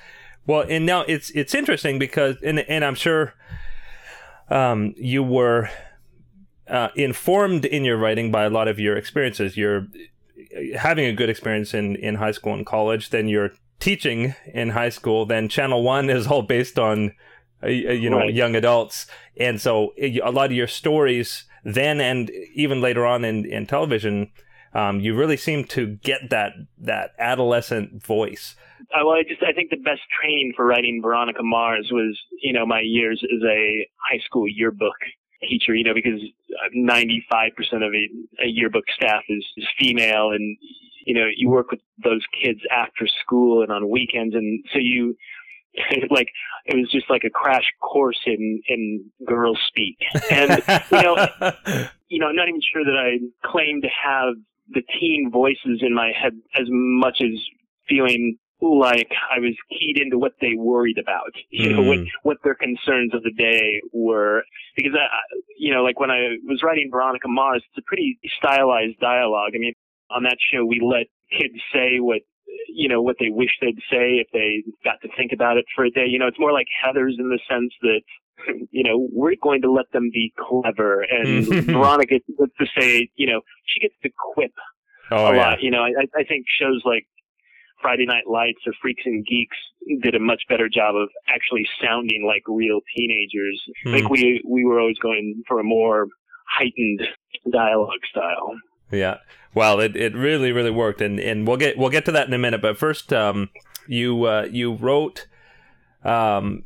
Well, 0.45 0.65
and 0.67 0.85
now 0.85 1.01
it's 1.01 1.29
it's 1.31 1.53
interesting 1.53 1.99
because, 1.99 2.37
and 2.43 2.59
and 2.59 2.83
I'm 2.83 2.95
sure 2.95 3.33
um, 4.49 4.93
you 4.97 5.23
were 5.23 5.69
uh, 6.67 6.89
informed 6.95 7.65
in 7.65 7.85
your 7.85 7.97
writing 7.97 8.31
by 8.31 8.43
a 8.43 8.49
lot 8.49 8.67
of 8.67 8.79
your 8.79 8.97
experiences. 8.97 9.57
You're 9.57 9.87
having 10.75 11.05
a 11.05 11.13
good 11.13 11.29
experience 11.29 11.73
in 11.73 11.95
in 11.97 12.15
high 12.15 12.31
school 12.31 12.53
and 12.53 12.65
college. 12.65 13.09
Then 13.09 13.27
you're 13.27 13.51
teaching 13.79 14.35
in 14.53 14.69
high 14.69 14.89
school. 14.89 15.25
Then 15.25 15.49
Channel 15.49 15.83
One 15.83 16.09
is 16.09 16.27
all 16.27 16.41
based 16.41 16.79
on 16.79 17.13
uh, 17.63 17.67
you 17.67 18.09
know 18.09 18.17
right. 18.17 18.33
young 18.33 18.55
adults, 18.55 19.05
and 19.37 19.59
so 19.61 19.93
a 19.97 20.31
lot 20.31 20.47
of 20.47 20.51
your 20.53 20.67
stories 20.67 21.45
then 21.63 22.01
and 22.01 22.31
even 22.53 22.81
later 22.81 23.05
on 23.05 23.23
in 23.25 23.45
in 23.45 23.65
television. 23.65 24.31
Um, 24.71 24.99
you 24.99 25.15
really 25.15 25.37
seem 25.37 25.63
to 25.69 25.95
get 26.03 26.29
that 26.29 26.53
that 26.77 27.15
adolescent 27.17 28.03
voice 28.05 28.55
uh, 28.93 29.05
well, 29.05 29.15
I 29.15 29.23
just 29.23 29.43
I 29.43 29.53
think 29.53 29.69
the 29.69 29.77
best 29.77 30.01
training 30.19 30.53
for 30.55 30.65
writing 30.65 31.01
Veronica 31.01 31.43
Mars 31.43 31.89
was 31.91 32.17
you 32.41 32.53
know 32.53 32.65
my 32.65 32.81
years 32.81 33.21
as 33.23 33.43
a 33.43 33.87
high 34.09 34.19
school 34.25 34.47
yearbook 34.47 34.95
teacher. 35.47 35.75
You 35.75 35.83
know 35.83 35.93
because 35.93 36.19
95 36.73 37.51
percent 37.55 37.83
of 37.83 37.93
a, 37.93 38.43
a 38.43 38.47
yearbook 38.47 38.85
staff 38.95 39.23
is, 39.29 39.45
is 39.57 39.67
female, 39.77 40.31
and 40.31 40.57
you 41.05 41.13
know 41.13 41.27
you 41.35 41.49
work 41.49 41.71
with 41.71 41.81
those 42.03 42.25
kids 42.41 42.59
after 42.71 43.07
school 43.23 43.61
and 43.61 43.71
on 43.71 43.89
weekends, 43.89 44.33
and 44.33 44.65
so 44.73 44.79
you 44.79 45.15
like 46.09 46.29
it 46.65 46.75
was 46.75 46.89
just 46.91 47.09
like 47.09 47.23
a 47.25 47.29
crash 47.29 47.71
course 47.81 48.19
in 48.25 48.61
in 48.67 49.05
girl 49.25 49.57
speak 49.67 49.97
and 50.31 50.61
you 50.91 51.01
know 51.01 51.15
you 52.09 52.19
know 52.19 52.27
i'm 52.27 52.35
not 52.35 52.47
even 52.47 52.61
sure 52.61 52.83
that 52.83 52.97
i 52.97 53.17
claim 53.47 53.81
to 53.81 53.87
have 53.87 54.35
the 54.71 54.81
teen 54.99 55.29
voices 55.31 55.81
in 55.81 55.93
my 55.93 56.11
head 56.19 56.33
as 56.55 56.67
much 56.69 57.21
as 57.21 57.39
feeling 57.87 58.37
like 58.61 59.11
I 59.33 59.39
was 59.39 59.55
keyed 59.69 59.99
into 60.01 60.17
what 60.17 60.33
they 60.41 60.53
worried 60.57 60.97
about, 60.97 61.31
you 61.49 61.73
know, 61.73 61.81
what, 61.81 61.99
mm. 61.99 62.07
what 62.23 62.37
their 62.43 62.55
concerns 62.55 63.13
of 63.13 63.23
the 63.23 63.31
day 63.31 63.81
were. 63.93 64.43
Because 64.75 64.91
I, 64.95 65.07
you 65.57 65.73
know, 65.73 65.83
like 65.83 65.99
when 65.99 66.11
I 66.11 66.35
was 66.45 66.61
writing 66.61 66.89
Veronica 66.91 67.27
Mars, 67.29 67.63
it's 67.69 67.77
a 67.77 67.87
pretty 67.87 68.19
stylized 68.37 68.99
dialogue. 68.99 69.51
I 69.55 69.59
mean, 69.59 69.73
on 70.11 70.23
that 70.23 70.37
show, 70.51 70.65
we 70.65 70.81
let 70.83 71.07
kids 71.31 71.55
say 71.73 71.99
what, 71.99 72.21
you 72.69 72.87
know, 72.87 73.01
what 73.01 73.17
they 73.19 73.29
wish 73.29 73.51
they'd 73.61 73.79
say 73.91 74.23
if 74.23 74.27
they 74.31 74.63
got 74.83 75.01
to 75.01 75.09
think 75.17 75.31
about 75.33 75.57
it 75.57 75.65
for 75.75 75.85
a 75.85 75.91
day. 75.91 76.05
You 76.07 76.19
know, 76.19 76.27
it's 76.27 76.39
more 76.39 76.53
like 76.53 76.67
Heathers 76.83 77.19
in 77.19 77.29
the 77.29 77.39
sense 77.49 77.73
that, 77.81 78.01
you 78.71 78.83
know, 78.83 79.07
we're 79.11 79.35
going 79.41 79.61
to 79.63 79.71
let 79.71 79.91
them 79.91 80.09
be 80.13 80.33
clever. 80.37 81.01
And 81.01 81.45
Veronica 81.65 82.15
gets 82.15 82.25
to 82.59 82.65
say, 82.79 83.09
you 83.15 83.27
know, 83.27 83.41
she 83.65 83.79
gets 83.81 83.95
to 84.03 84.09
quip 84.33 84.53
oh, 85.11 85.27
a 85.27 85.35
yeah. 85.35 85.41
lot. 85.41 85.61
You 85.61 85.71
know, 85.71 85.83
I, 85.83 85.91
I 86.15 86.23
think 86.23 86.45
shows 86.59 86.81
like 86.85 87.05
Friday 87.81 88.05
Night 88.05 88.27
Lights 88.27 88.59
or 88.65 88.73
Freaks 88.81 89.03
and 89.05 89.25
Geeks 89.25 89.57
did 90.01 90.15
a 90.15 90.19
much 90.19 90.43
better 90.49 90.69
job 90.69 90.95
of 90.95 91.09
actually 91.27 91.67
sounding 91.81 92.25
like 92.25 92.43
real 92.47 92.79
teenagers. 92.95 93.61
Mm. 93.85 93.91
I 93.91 93.97
think 93.97 94.09
we 94.09 94.41
we 94.47 94.65
were 94.65 94.79
always 94.79 94.97
going 94.99 95.43
for 95.47 95.59
a 95.59 95.63
more 95.63 96.07
heightened 96.47 97.01
dialogue 97.51 98.03
style. 98.09 98.53
Yeah. 98.91 99.17
Well, 99.53 99.79
it, 99.79 99.95
it 99.95 100.15
really 100.15 100.51
really 100.51 100.71
worked, 100.71 101.01
and, 101.01 101.19
and 101.19 101.47
we'll 101.47 101.57
get 101.57 101.77
we'll 101.77 101.89
get 101.89 102.05
to 102.05 102.11
that 102.11 102.27
in 102.27 102.33
a 102.33 102.37
minute. 102.37 102.61
But 102.61 102.77
first, 102.77 103.11
um, 103.11 103.49
you 103.87 104.25
uh, 104.25 104.47
you 104.51 104.73
wrote, 104.73 105.27
um, 106.03 106.63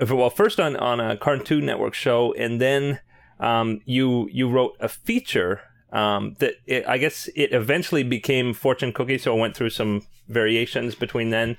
well, 0.00 0.30
first 0.30 0.58
on 0.58 0.76
on 0.76 1.00
a 1.00 1.16
Cartoon 1.16 1.64
Network 1.66 1.94
show, 1.94 2.32
and 2.34 2.60
then 2.60 3.00
um, 3.38 3.80
you 3.84 4.28
you 4.32 4.48
wrote 4.48 4.76
a 4.80 4.88
feature 4.88 5.60
um, 5.92 6.36
that 6.40 6.54
it, 6.66 6.86
I 6.86 6.98
guess 6.98 7.28
it 7.36 7.52
eventually 7.52 8.02
became 8.02 8.54
Fortune 8.54 8.92
Cookie, 8.92 9.18
so 9.18 9.36
I 9.36 9.40
went 9.40 9.56
through 9.56 9.70
some 9.70 10.02
variations 10.28 10.94
between 10.94 11.30
then, 11.30 11.58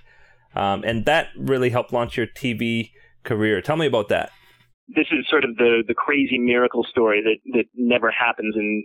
um, 0.56 0.84
and 0.86 1.06
that 1.06 1.30
really 1.38 1.70
helped 1.70 1.94
launch 1.94 2.18
your 2.18 2.28
TV 2.28 2.92
career. 3.24 3.62
Tell 3.62 3.78
me 3.78 3.86
about 3.86 4.10
that. 4.10 4.32
This 4.90 5.08
is 5.12 5.26
sort 5.30 5.46
of 5.46 5.56
the 5.56 5.84
the 5.88 5.94
crazy 5.94 6.38
miracle 6.38 6.86
story 6.90 7.22
that 7.24 7.54
that 7.54 7.66
never 7.76 8.12
happens, 8.12 8.56
and 8.56 8.84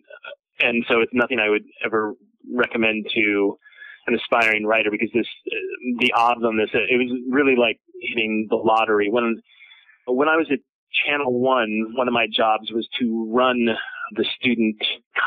and 0.60 0.84
so 0.88 1.00
it's 1.00 1.12
nothing 1.14 1.38
I 1.38 1.48
would 1.48 1.64
ever 1.84 2.14
recommend 2.52 3.06
to 3.14 3.58
an 4.06 4.14
aspiring 4.14 4.64
writer 4.64 4.90
because 4.90 5.10
this 5.12 5.26
uh, 5.46 5.56
the 5.98 6.12
odds 6.12 6.44
on 6.44 6.56
this 6.56 6.70
it 6.72 6.96
was 6.96 7.10
really 7.30 7.56
like 7.56 7.80
hitting 8.00 8.46
the 8.50 8.56
lottery 8.56 9.10
when 9.10 9.42
when 10.06 10.28
I 10.28 10.36
was 10.36 10.46
at 10.52 10.60
Channel 11.04 11.38
One, 11.40 11.92
one 11.94 12.08
of 12.08 12.14
my 12.14 12.26
jobs 12.32 12.70
was 12.72 12.88
to 13.00 13.30
run 13.32 13.68
the 14.12 14.24
student 14.38 14.76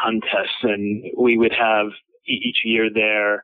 contests, 0.04 0.64
and 0.64 1.04
we 1.18 1.38
would 1.38 1.54
have 1.54 1.88
each 2.26 2.60
year 2.64 2.90
there 2.94 3.44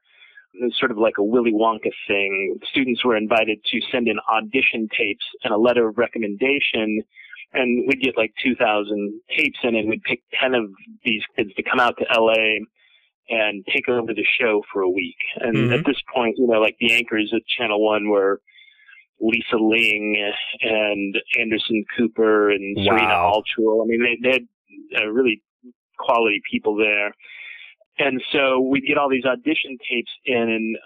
sort 0.79 0.91
of 0.91 0.97
like 0.97 1.15
a 1.17 1.23
Willy 1.23 1.51
Wonka 1.51 1.91
thing. 2.07 2.57
Students 2.69 3.03
were 3.03 3.17
invited 3.17 3.59
to 3.71 3.79
send 3.91 4.07
in 4.07 4.17
audition 4.31 4.87
tapes 4.97 5.25
and 5.43 5.53
a 5.53 5.57
letter 5.57 5.87
of 5.87 5.97
recommendation. 5.97 7.01
And 7.55 7.85
we'd 7.87 8.01
get 8.01 8.17
like 8.17 8.33
2,000 8.43 9.21
tapes 9.35 9.59
in 9.63 9.75
and 9.75 9.89
we'd 9.89 10.03
pick 10.03 10.21
10 10.39 10.53
of 10.53 10.65
these 11.03 11.21
kids 11.35 11.53
to 11.55 11.63
come 11.63 11.79
out 11.79 11.95
to 11.97 12.05
LA 12.13 12.59
and 13.29 13.65
take 13.73 13.89
over 13.89 14.13
the 14.13 14.25
show 14.39 14.61
for 14.71 14.81
a 14.81 14.89
week. 14.89 15.17
And 15.37 15.55
mm-hmm. 15.55 15.73
at 15.73 15.85
this 15.85 16.01
point, 16.13 16.35
you 16.37 16.47
know, 16.47 16.59
like 16.59 16.75
the 16.79 16.93
anchors 16.93 17.31
at 17.33 17.41
Channel 17.47 17.83
One 17.83 18.09
were 18.09 18.41
Lisa 19.19 19.55
Ling 19.57 20.33
and 20.61 21.15
Anderson 21.39 21.85
Cooper 21.97 22.51
and 22.51 22.77
wow. 22.77 22.83
Serena 22.83 23.13
Altschul. 23.13 23.83
I 23.83 23.87
mean, 23.87 24.03
they, 24.03 24.17
they 24.21 24.33
had 24.33 25.03
uh, 25.03 25.07
really 25.07 25.41
quality 25.97 26.41
people 26.51 26.75
there. 26.75 27.13
And 27.97 28.21
so 28.33 28.59
we'd 28.59 28.85
get 28.85 28.97
all 28.97 29.09
these 29.09 29.25
audition 29.25 29.77
tapes 29.89 30.11
in, 30.25 30.35
and 30.37 30.77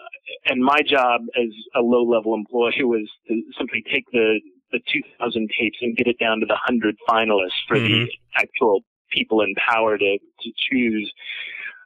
and 0.46 0.64
my 0.64 0.82
job 0.88 1.22
as 1.36 1.50
a 1.76 1.82
low 1.82 2.04
level 2.04 2.36
employee 2.36 2.74
was 2.84 3.10
to 3.28 3.42
simply 3.58 3.84
take 3.92 4.06
the 4.12 4.40
the 4.72 4.80
2,000 4.92 5.50
tapes 5.60 5.78
and 5.82 5.96
get 5.96 6.08
it 6.08 6.20
down 6.20 6.40
to 6.40 6.46
the 6.46 6.58
100 6.68 6.96
finalists 7.08 7.60
for 7.68 7.78
mm-hmm. 7.78 8.06
the 8.06 8.12
actual 8.36 8.82
people 9.12 9.42
in 9.42 9.54
power 9.56 9.98
to 9.98 10.18
to 10.42 10.52
choose. 10.70 11.12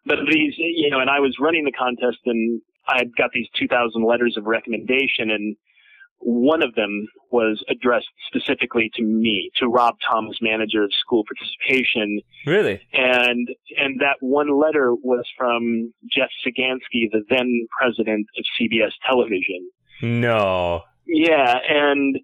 But 0.05 0.19
these, 0.29 0.53
you 0.57 0.89
know, 0.89 0.99
and 0.99 1.09
I 1.09 1.19
was 1.19 1.37
running 1.39 1.63
the 1.63 1.71
contest, 1.71 2.19
and 2.25 2.61
I 2.87 2.97
had 2.97 3.15
got 3.17 3.31
these 3.33 3.47
2,000 3.57 4.03
letters 4.03 4.35
of 4.37 4.45
recommendation, 4.45 5.31
and 5.31 5.55
one 6.19 6.63
of 6.63 6.75
them 6.75 7.07
was 7.31 7.63
addressed 7.69 8.07
specifically 8.27 8.91
to 8.95 9.03
me, 9.03 9.51
to 9.57 9.67
Rob 9.67 9.95
Thomas, 10.09 10.37
manager 10.41 10.83
of 10.83 10.91
school 10.93 11.23
participation. 11.25 12.21
Really? 12.45 12.81
And 12.93 13.47
and 13.77 13.99
that 13.99 14.17
one 14.19 14.59
letter 14.59 14.93
was 14.93 15.25
from 15.37 15.93
Jeff 16.11 16.29
Sagansky, 16.45 17.09
the 17.11 17.23
then 17.29 17.67
president 17.79 18.27
of 18.37 18.45
CBS 18.59 18.91
Television. 19.05 19.69
No. 20.01 20.81
Yeah, 21.05 21.57
and 21.69 22.17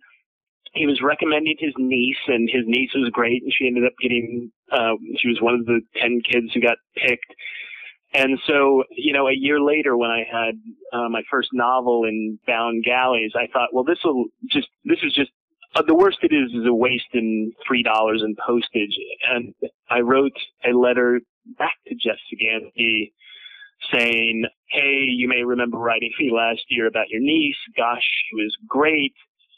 he 0.74 0.86
was 0.86 1.02
recommending 1.02 1.56
his 1.60 1.74
niece, 1.78 2.18
and 2.28 2.50
his 2.52 2.64
niece 2.66 2.92
was 2.96 3.10
great, 3.12 3.44
and 3.44 3.54
she 3.54 3.68
ended 3.68 3.86
up 3.86 3.94
getting. 4.02 4.52
Uh, 4.72 4.94
she 5.18 5.28
was 5.28 5.40
one 5.42 5.56
of 5.56 5.66
the 5.66 5.82
ten 5.96 6.22
kids 6.22 6.54
who 6.54 6.62
got 6.62 6.78
picked. 6.96 7.34
And 8.14 8.40
so, 8.48 8.84
you 8.92 9.14
know, 9.14 9.28
a 9.28 9.34
year 9.34 9.62
later 9.62 9.96
when 9.96 10.10
I 10.10 10.24
had 10.30 10.56
uh, 10.94 11.10
my 11.10 11.22
first 11.30 11.50
novel 11.54 12.06
in 12.06 12.40
Bound 12.48 12.84
Galleys, 12.84 13.34
I 13.36 13.46
thought, 13.54 13.70
well, 13.72 13.84
this 13.84 14.00
will 14.04 14.26
just, 14.50 14.68
this 14.84 14.98
is 15.04 15.14
just, 15.14 15.30
uh, 15.76 15.84
the 15.86 15.94
worst 15.94 16.18
it 16.24 16.34
is 16.34 16.52
is 16.52 16.66
a 16.66 16.74
waste 16.74 17.14
in 17.14 17.54
$3 17.72 18.24
in 18.24 18.36
postage. 18.44 18.98
And 19.32 19.54
I 19.92 20.00
wrote 20.00 20.34
a 20.66 20.76
letter 20.76 21.22
back 21.60 21.76
to 21.88 21.94
Jeff 21.94 22.18
Sagansky 22.34 23.12
saying, 23.94 24.46
hey, 24.70 25.06
you 25.06 25.28
may 25.28 25.44
remember 25.44 25.78
writing 25.78 26.12
to 26.18 26.24
me 26.24 26.32
last 26.34 26.62
year 26.70 26.88
about 26.88 27.10
your 27.10 27.22
niece. 27.22 27.56
Gosh, 27.78 28.02
she 28.02 28.36
was 28.36 28.58
great. 28.68 29.14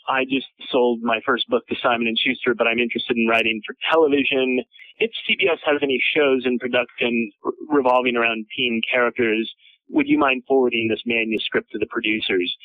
I 0.08 0.26
just 0.26 0.48
sold 0.70 1.02
my 1.02 1.20
first 1.26 1.48
book 1.50 1.68
to 1.68 1.76
Simon 1.82 2.08
and 2.08 2.18
Schuster, 2.18 2.54
but 2.56 2.68
I'm 2.68 2.80
interested 2.80 3.18
in 3.18 3.28
writing 3.28 3.62
for 3.66 3.76
television. 3.92 4.62
If 4.98 5.12
CBS 5.28 5.60
has 5.66 5.80
any 5.82 6.02
shows 6.16 6.44
in 6.46 6.60
production 6.60 7.32
revolving 7.70 8.16
around 8.16 8.46
teen 8.56 8.82
characters, 8.90 9.52
would 9.90 10.08
you 10.08 10.18
mind 10.18 10.44
forwarding 10.48 10.88
this 10.90 11.02
manuscript 11.06 11.72
to 11.72 11.78
the 11.78 11.88
producers? 11.88 12.56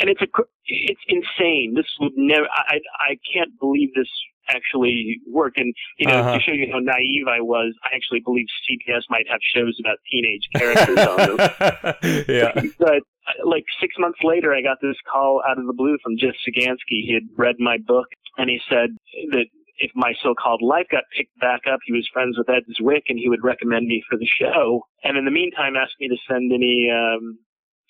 And 0.00 0.10
it's 0.10 0.22
a, 0.22 0.26
it's 0.66 1.00
insane. 1.06 1.74
This 1.76 1.86
would 2.00 2.12
never, 2.16 2.46
I, 2.50 2.78
I 2.98 3.18
can't 3.32 3.58
believe 3.60 3.94
this 3.94 4.08
actually 4.48 5.20
work. 5.26 5.54
And 5.56 5.74
you 5.98 6.06
know, 6.06 6.20
Uh-huh. 6.20 6.34
to 6.34 6.40
show 6.40 6.52
you 6.52 6.68
how 6.72 6.78
naive 6.78 7.26
I 7.28 7.40
was, 7.40 7.74
I 7.84 7.94
actually 7.94 8.20
believed 8.20 8.50
CBS 8.68 9.02
might 9.10 9.26
have 9.28 9.40
shows 9.54 9.76
about 9.80 9.98
teenage 10.10 10.48
characters 10.54 10.98
on 10.98 11.16
them. 11.36 12.24
yeah. 12.28 12.52
But 12.78 13.02
uh, 13.26 13.32
like 13.44 13.64
six 13.80 13.94
months 13.98 14.18
later, 14.22 14.54
I 14.54 14.62
got 14.62 14.78
this 14.80 14.96
call 15.10 15.42
out 15.48 15.58
of 15.58 15.66
the 15.66 15.72
blue 15.72 15.98
from 16.02 16.16
Jeff 16.18 16.34
Sagansky. 16.46 17.02
He 17.06 17.12
had 17.14 17.24
read 17.36 17.56
my 17.58 17.78
book, 17.78 18.06
and 18.38 18.48
he 18.50 18.60
said 18.68 18.90
that 19.32 19.46
if 19.78 19.90
my 19.94 20.14
so-called 20.22 20.62
life 20.62 20.86
got 20.90 21.04
picked 21.16 21.38
back 21.38 21.62
up, 21.70 21.80
he 21.84 21.92
was 21.92 22.08
friends 22.12 22.38
with 22.38 22.48
Ed 22.48 22.62
Zwick, 22.80 23.02
and 23.08 23.18
he 23.18 23.28
would 23.28 23.44
recommend 23.44 23.86
me 23.86 24.02
for 24.08 24.16
the 24.16 24.26
show. 24.40 24.86
And 25.04 25.18
in 25.18 25.24
the 25.26 25.30
meantime, 25.30 25.76
asked 25.76 25.96
me 26.00 26.08
to 26.08 26.16
send 26.28 26.50
any 26.52 26.88
um, 26.90 27.38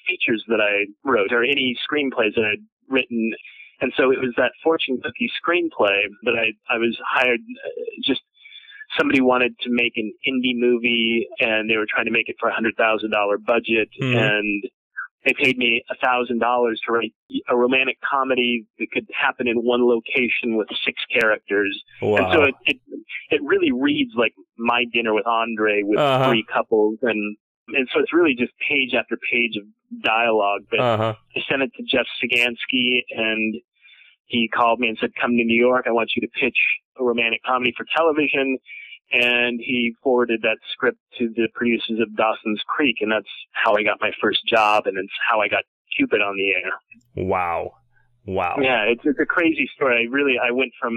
features 0.07 0.43
that 0.49 0.61
I 0.61 0.87
wrote 1.09 1.33
or 1.33 1.45
any 1.45 1.77
screenplays 1.89 2.35
that 2.35 2.45
I'd 2.45 2.65
written. 2.89 3.33
And 3.81 3.93
so 3.97 4.11
it 4.11 4.19
was 4.21 4.33
that 4.37 4.53
fortune 4.63 4.99
cookie 5.03 5.31
screenplay 5.43 6.01
that 6.25 6.35
I 6.35 6.53
I 6.75 6.79
was 6.79 6.97
hired 7.07 7.41
just 8.03 8.23
somebody 8.99 9.21
wanted 9.21 9.59
to 9.61 9.69
make 9.71 9.93
an 9.97 10.13
indie 10.27 10.55
movie 10.57 11.27
and 11.41 11.69
they 11.69 11.77
were 11.77 11.87
trying 11.89 12.07
to 12.07 12.11
make 12.13 12.29
it 12.29 12.37
for 12.39 12.49
a 12.49 12.55
hundred 12.55 12.77
thousand 12.77 13.11
dollar 13.11 13.37
budget 13.39 13.89
Mhm. 14.01 14.17
and 14.17 14.65
they 15.25 15.33
paid 15.35 15.59
me 15.59 15.83
a 15.91 15.97
thousand 15.97 16.39
dollars 16.39 16.81
to 16.87 16.93
write 16.93 17.13
a 17.49 17.57
romantic 17.57 17.99
comedy 18.01 18.65
that 18.79 18.87
could 18.93 19.07
happen 19.13 19.49
in 19.49 19.57
one 19.57 19.85
location 19.85 20.57
with 20.57 20.69
six 20.85 21.03
characters. 21.13 21.83
Wow. 22.01 22.17
And 22.19 22.33
so 22.33 22.43
it, 22.45 22.55
it 22.67 22.77
it 23.31 23.41
really 23.43 23.73
reads 23.73 24.13
like 24.15 24.35
my 24.57 24.85
dinner 24.93 25.13
with 25.15 25.27
Andre 25.27 25.83
with 25.83 25.99
Uh-huh. 25.99 26.29
three 26.31 26.45
couples 26.45 26.99
and 27.03 27.37
and 27.69 27.89
so 27.93 28.01
it's 28.01 28.13
really 28.13 28.35
just 28.35 28.53
page 28.69 28.95
after 28.95 29.17
page 29.31 29.57
of 29.57 29.65
dialogue. 30.03 30.63
But 30.71 30.81
uh-huh. 30.81 31.15
I 31.37 31.41
sent 31.49 31.63
it 31.63 31.73
to 31.77 31.83
Jeff 31.83 32.07
Sagansky 32.23 33.03
and 33.11 33.57
he 34.27 34.49
called 34.49 34.81
me 34.81 34.89
and 34.89 34.99
said, 35.01 35.11
come 35.21 35.37
to 35.37 35.45
New 35.45 35.59
York. 35.59 35.87
I 35.89 35.93
want 35.93 36.11
you 36.17 36.23
to 36.23 36.29
pitch 36.29 36.59
a 36.99 37.05
romantic 37.05 37.43
comedy 37.45 37.73
for 37.77 37.87
television. 37.97 38.59
And 39.13 39.61
he 39.61 39.95
forwarded 40.03 40.43
that 40.43 40.59
script 40.73 40.99
to 41.19 41.29
the 41.29 41.49
producers 41.55 42.01
of 42.01 42.15
Dawson's 42.17 42.61
Creek. 42.67 42.97
And 43.01 43.13
that's 43.13 43.29
how 43.53 43.77
I 43.77 43.85
got 43.85 43.99
my 44.01 44.11
first 44.21 44.45
job. 44.47 44.87
And 44.87 44.99
it's 44.99 45.13
how 45.29 45.41
I 45.41 45.49
got 45.49 45.63
Cupid 45.97 46.21
on 46.21 46.37
the 46.37 46.51
air. 46.51 47.25
Wow. 47.25 47.73
Wow. 48.27 48.57
Yeah, 48.61 48.83
it's, 48.83 49.03
it's 49.05 49.21
a 49.21 49.25
crazy 49.25 49.71
story. 49.75 50.05
I 50.05 50.13
really, 50.13 50.35
I 50.43 50.51
went 50.51 50.73
from 50.81 50.93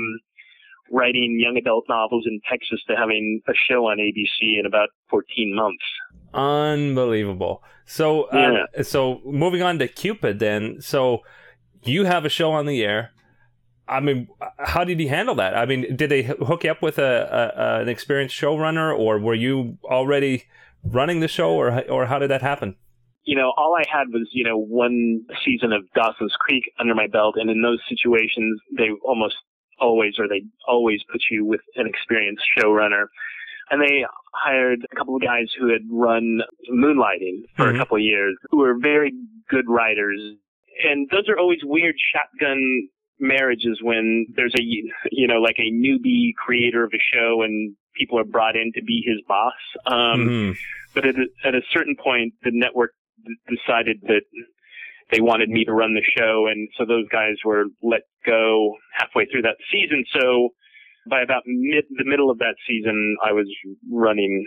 writing 0.91 1.39
young 1.39 1.57
adult 1.57 1.85
novels 1.89 2.25
in 2.27 2.39
Texas 2.49 2.79
to 2.87 2.95
having 2.95 3.41
a 3.47 3.53
show 3.69 3.87
on 3.87 3.97
ABC 3.97 4.59
in 4.59 4.65
about 4.65 4.89
14 5.09 5.55
months. 5.55 5.83
Unbelievable. 6.33 7.63
So, 7.85 8.23
uh, 8.25 8.83
so 8.83 9.21
moving 9.25 9.61
on 9.61 9.79
to 9.79 9.87
Cupid, 9.87 10.39
then. 10.39 10.81
So, 10.81 11.21
you 11.83 12.05
have 12.05 12.25
a 12.25 12.29
show 12.29 12.51
on 12.51 12.65
the 12.65 12.83
air. 12.83 13.11
I 13.87 13.99
mean, 14.01 14.27
how 14.59 14.83
did 14.83 14.99
you 14.99 15.09
handle 15.09 15.33
that? 15.35 15.57
I 15.57 15.65
mean, 15.65 15.95
did 15.95 16.11
they 16.11 16.21
hook 16.21 16.63
you 16.63 16.71
up 16.71 16.81
with 16.81 16.99
a, 16.99 17.55
a 17.55 17.81
an 17.81 17.89
experienced 17.89 18.35
showrunner, 18.35 18.95
or 18.95 19.17
were 19.17 19.33
you 19.33 19.79
already 19.83 20.43
running 20.83 21.21
the 21.21 21.27
show, 21.27 21.51
or 21.51 21.81
or 21.89 22.05
how 22.05 22.19
did 22.19 22.29
that 22.29 22.43
happen? 22.43 22.75
you 23.29 23.35
know, 23.35 23.53
all 23.57 23.75
I 23.75 23.83
had 23.87 24.07
was, 24.11 24.27
you 24.31 24.43
know, 24.43 24.57
one 24.57 25.21
season 25.45 25.71
of 25.71 25.83
Dawson's 25.93 26.33
Creek 26.39 26.63
under 26.79 26.95
my 26.95 27.05
belt. 27.05 27.35
And 27.37 27.47
in 27.47 27.61
those 27.61 27.79
situations, 27.87 28.59
they 28.75 28.89
almost 29.03 29.35
always, 29.79 30.13
or 30.19 30.27
they 30.27 30.43
always 30.67 31.01
put 31.11 31.21
you 31.31 31.45
with 31.45 31.61
an 31.75 31.87
experienced 31.87 32.43
showrunner. 32.57 33.05
And 33.71 33.81
they 33.81 34.03
hired 34.33 34.85
a 34.91 34.95
couple 34.95 35.15
of 35.15 35.21
guys 35.21 35.47
who 35.59 35.67
had 35.71 35.81
run 35.91 36.41
Moonlighting 36.71 37.43
for 37.55 37.65
Mhm. 37.67 37.75
a 37.75 37.77
couple 37.77 37.97
of 37.97 38.03
years, 38.03 38.35
who 38.49 38.57
were 38.57 38.75
very 38.79 39.11
good 39.47 39.65
writers. 39.69 40.19
And 40.83 41.07
those 41.09 41.27
are 41.29 41.37
always 41.37 41.59
weird 41.63 41.95
shotgun 42.13 42.89
marriages 43.19 43.79
when 43.83 44.25
there's 44.35 44.55
a, 44.55 44.63
you 44.63 45.27
know, 45.27 45.41
like 45.41 45.57
a 45.59 45.71
newbie 45.71 46.33
creator 46.35 46.83
of 46.83 46.93
a 46.93 46.99
show 47.13 47.41
and 47.43 47.75
people 47.95 48.17
are 48.17 48.23
brought 48.23 48.55
in 48.55 48.71
to 48.73 48.81
be 48.81 49.03
his 49.05 49.21
boss. 49.27 49.53
Um, 49.85 50.27
Mhm. 50.29 50.57
but 50.95 51.05
at 51.05 51.15
a, 51.15 51.27
at 51.43 51.53
a 51.53 51.61
certain 51.71 51.95
point, 51.95 52.33
the 52.43 52.51
network 52.51 52.93
d- 53.25 53.35
decided 53.49 53.99
that 54.03 54.21
they 55.11 55.21
wanted 55.21 55.49
me 55.49 55.65
to 55.65 55.73
run 55.73 55.93
the 55.93 56.03
show, 56.17 56.47
and 56.47 56.69
so 56.77 56.85
those 56.85 57.07
guys 57.09 57.35
were 57.43 57.65
let 57.81 58.01
go 58.25 58.75
halfway 58.97 59.25
through 59.25 59.43
that 59.43 59.57
season. 59.71 60.05
So 60.19 60.49
by 61.09 61.21
about 61.21 61.43
mid 61.45 61.85
the 61.97 62.05
middle 62.05 62.29
of 62.29 62.37
that 62.39 62.55
season, 62.67 63.17
I 63.25 63.31
was 63.31 63.47
running 63.91 64.45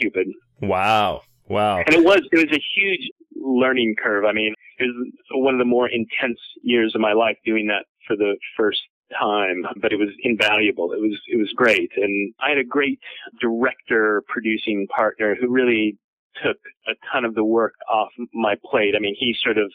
Cupid, 0.00 0.26
Wow. 0.60 1.22
Wow. 1.48 1.78
and 1.78 1.94
it 1.94 2.04
was 2.04 2.20
it 2.32 2.36
was 2.36 2.52
a 2.56 2.62
huge 2.74 3.08
learning 3.36 3.94
curve. 4.02 4.24
I 4.24 4.32
mean, 4.32 4.54
it 4.78 4.84
was 4.84 5.12
one 5.32 5.54
of 5.54 5.58
the 5.58 5.64
more 5.64 5.88
intense 5.88 6.38
years 6.62 6.94
of 6.94 7.00
my 7.00 7.12
life 7.12 7.36
doing 7.44 7.66
that 7.68 7.84
for 8.06 8.16
the 8.16 8.36
first 8.56 8.80
time, 9.18 9.64
but 9.80 9.92
it 9.92 9.98
was 9.98 10.08
invaluable. 10.22 10.92
It 10.92 11.00
was 11.00 11.16
it 11.28 11.36
was 11.36 11.52
great, 11.54 11.92
and 11.96 12.34
I 12.40 12.48
had 12.48 12.58
a 12.58 12.64
great 12.64 12.98
director 13.40 14.22
producing 14.26 14.86
partner 14.88 15.36
who 15.40 15.48
really 15.48 15.96
took 16.42 16.56
a 16.86 16.92
ton 17.12 17.24
of 17.24 17.34
the 17.34 17.44
work 17.44 17.74
off 17.90 18.10
my 18.32 18.54
plate. 18.70 18.94
I 18.96 19.00
mean, 19.00 19.16
he 19.18 19.34
sort 19.42 19.58
of 19.58 19.70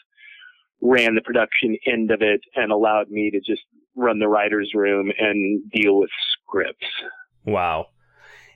ran 0.80 1.14
the 1.14 1.20
production 1.20 1.76
end 1.86 2.10
of 2.10 2.22
it 2.22 2.40
and 2.54 2.72
allowed 2.72 3.10
me 3.10 3.30
to 3.30 3.38
just 3.38 3.62
run 3.96 4.18
the 4.18 4.28
writers' 4.28 4.72
room 4.74 5.10
and 5.18 5.70
deal 5.70 5.98
with 5.98 6.10
scripts. 6.32 6.86
Wow. 7.44 7.88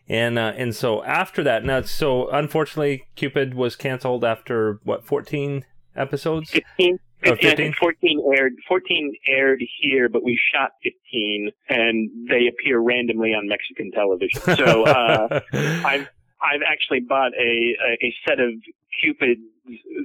And 0.08 0.38
uh, 0.38 0.52
and 0.56 0.74
so 0.74 1.02
after 1.04 1.42
that, 1.44 1.64
now 1.64 1.80
so 1.82 2.28
unfortunately, 2.28 3.06
Cupid 3.16 3.54
was 3.54 3.74
canceled 3.74 4.22
after 4.24 4.80
what 4.84 5.04
fourteen 5.06 5.64
episodes. 5.96 6.50
15, 6.50 6.98
Oh, 7.26 7.30
15, 7.30 7.48
I 7.48 7.50
15? 7.52 7.56
think 7.56 7.76
14 7.76 8.32
aired. 8.36 8.52
14 8.68 9.14
aired 9.28 9.62
here, 9.80 10.10
but 10.10 10.22
we 10.22 10.38
shot 10.52 10.72
15, 10.82 11.50
and 11.70 12.10
they 12.28 12.48
appear 12.48 12.78
randomly 12.78 13.30
on 13.30 13.48
Mexican 13.48 13.90
television. 13.92 14.40
So 14.42 14.84
uh, 14.84 15.40
I've 15.54 16.08
I've 16.44 16.62
actually 16.66 17.00
bought 17.00 17.32
a, 17.34 17.40
a 17.40 18.06
a 18.06 18.14
set 18.28 18.40
of 18.40 18.50
Cupids 19.00 19.40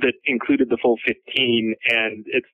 that 0.02 0.14
included 0.26 0.70
the 0.70 0.78
full 0.82 0.98
15, 1.06 1.76
and 1.90 2.26
it's 2.28 2.48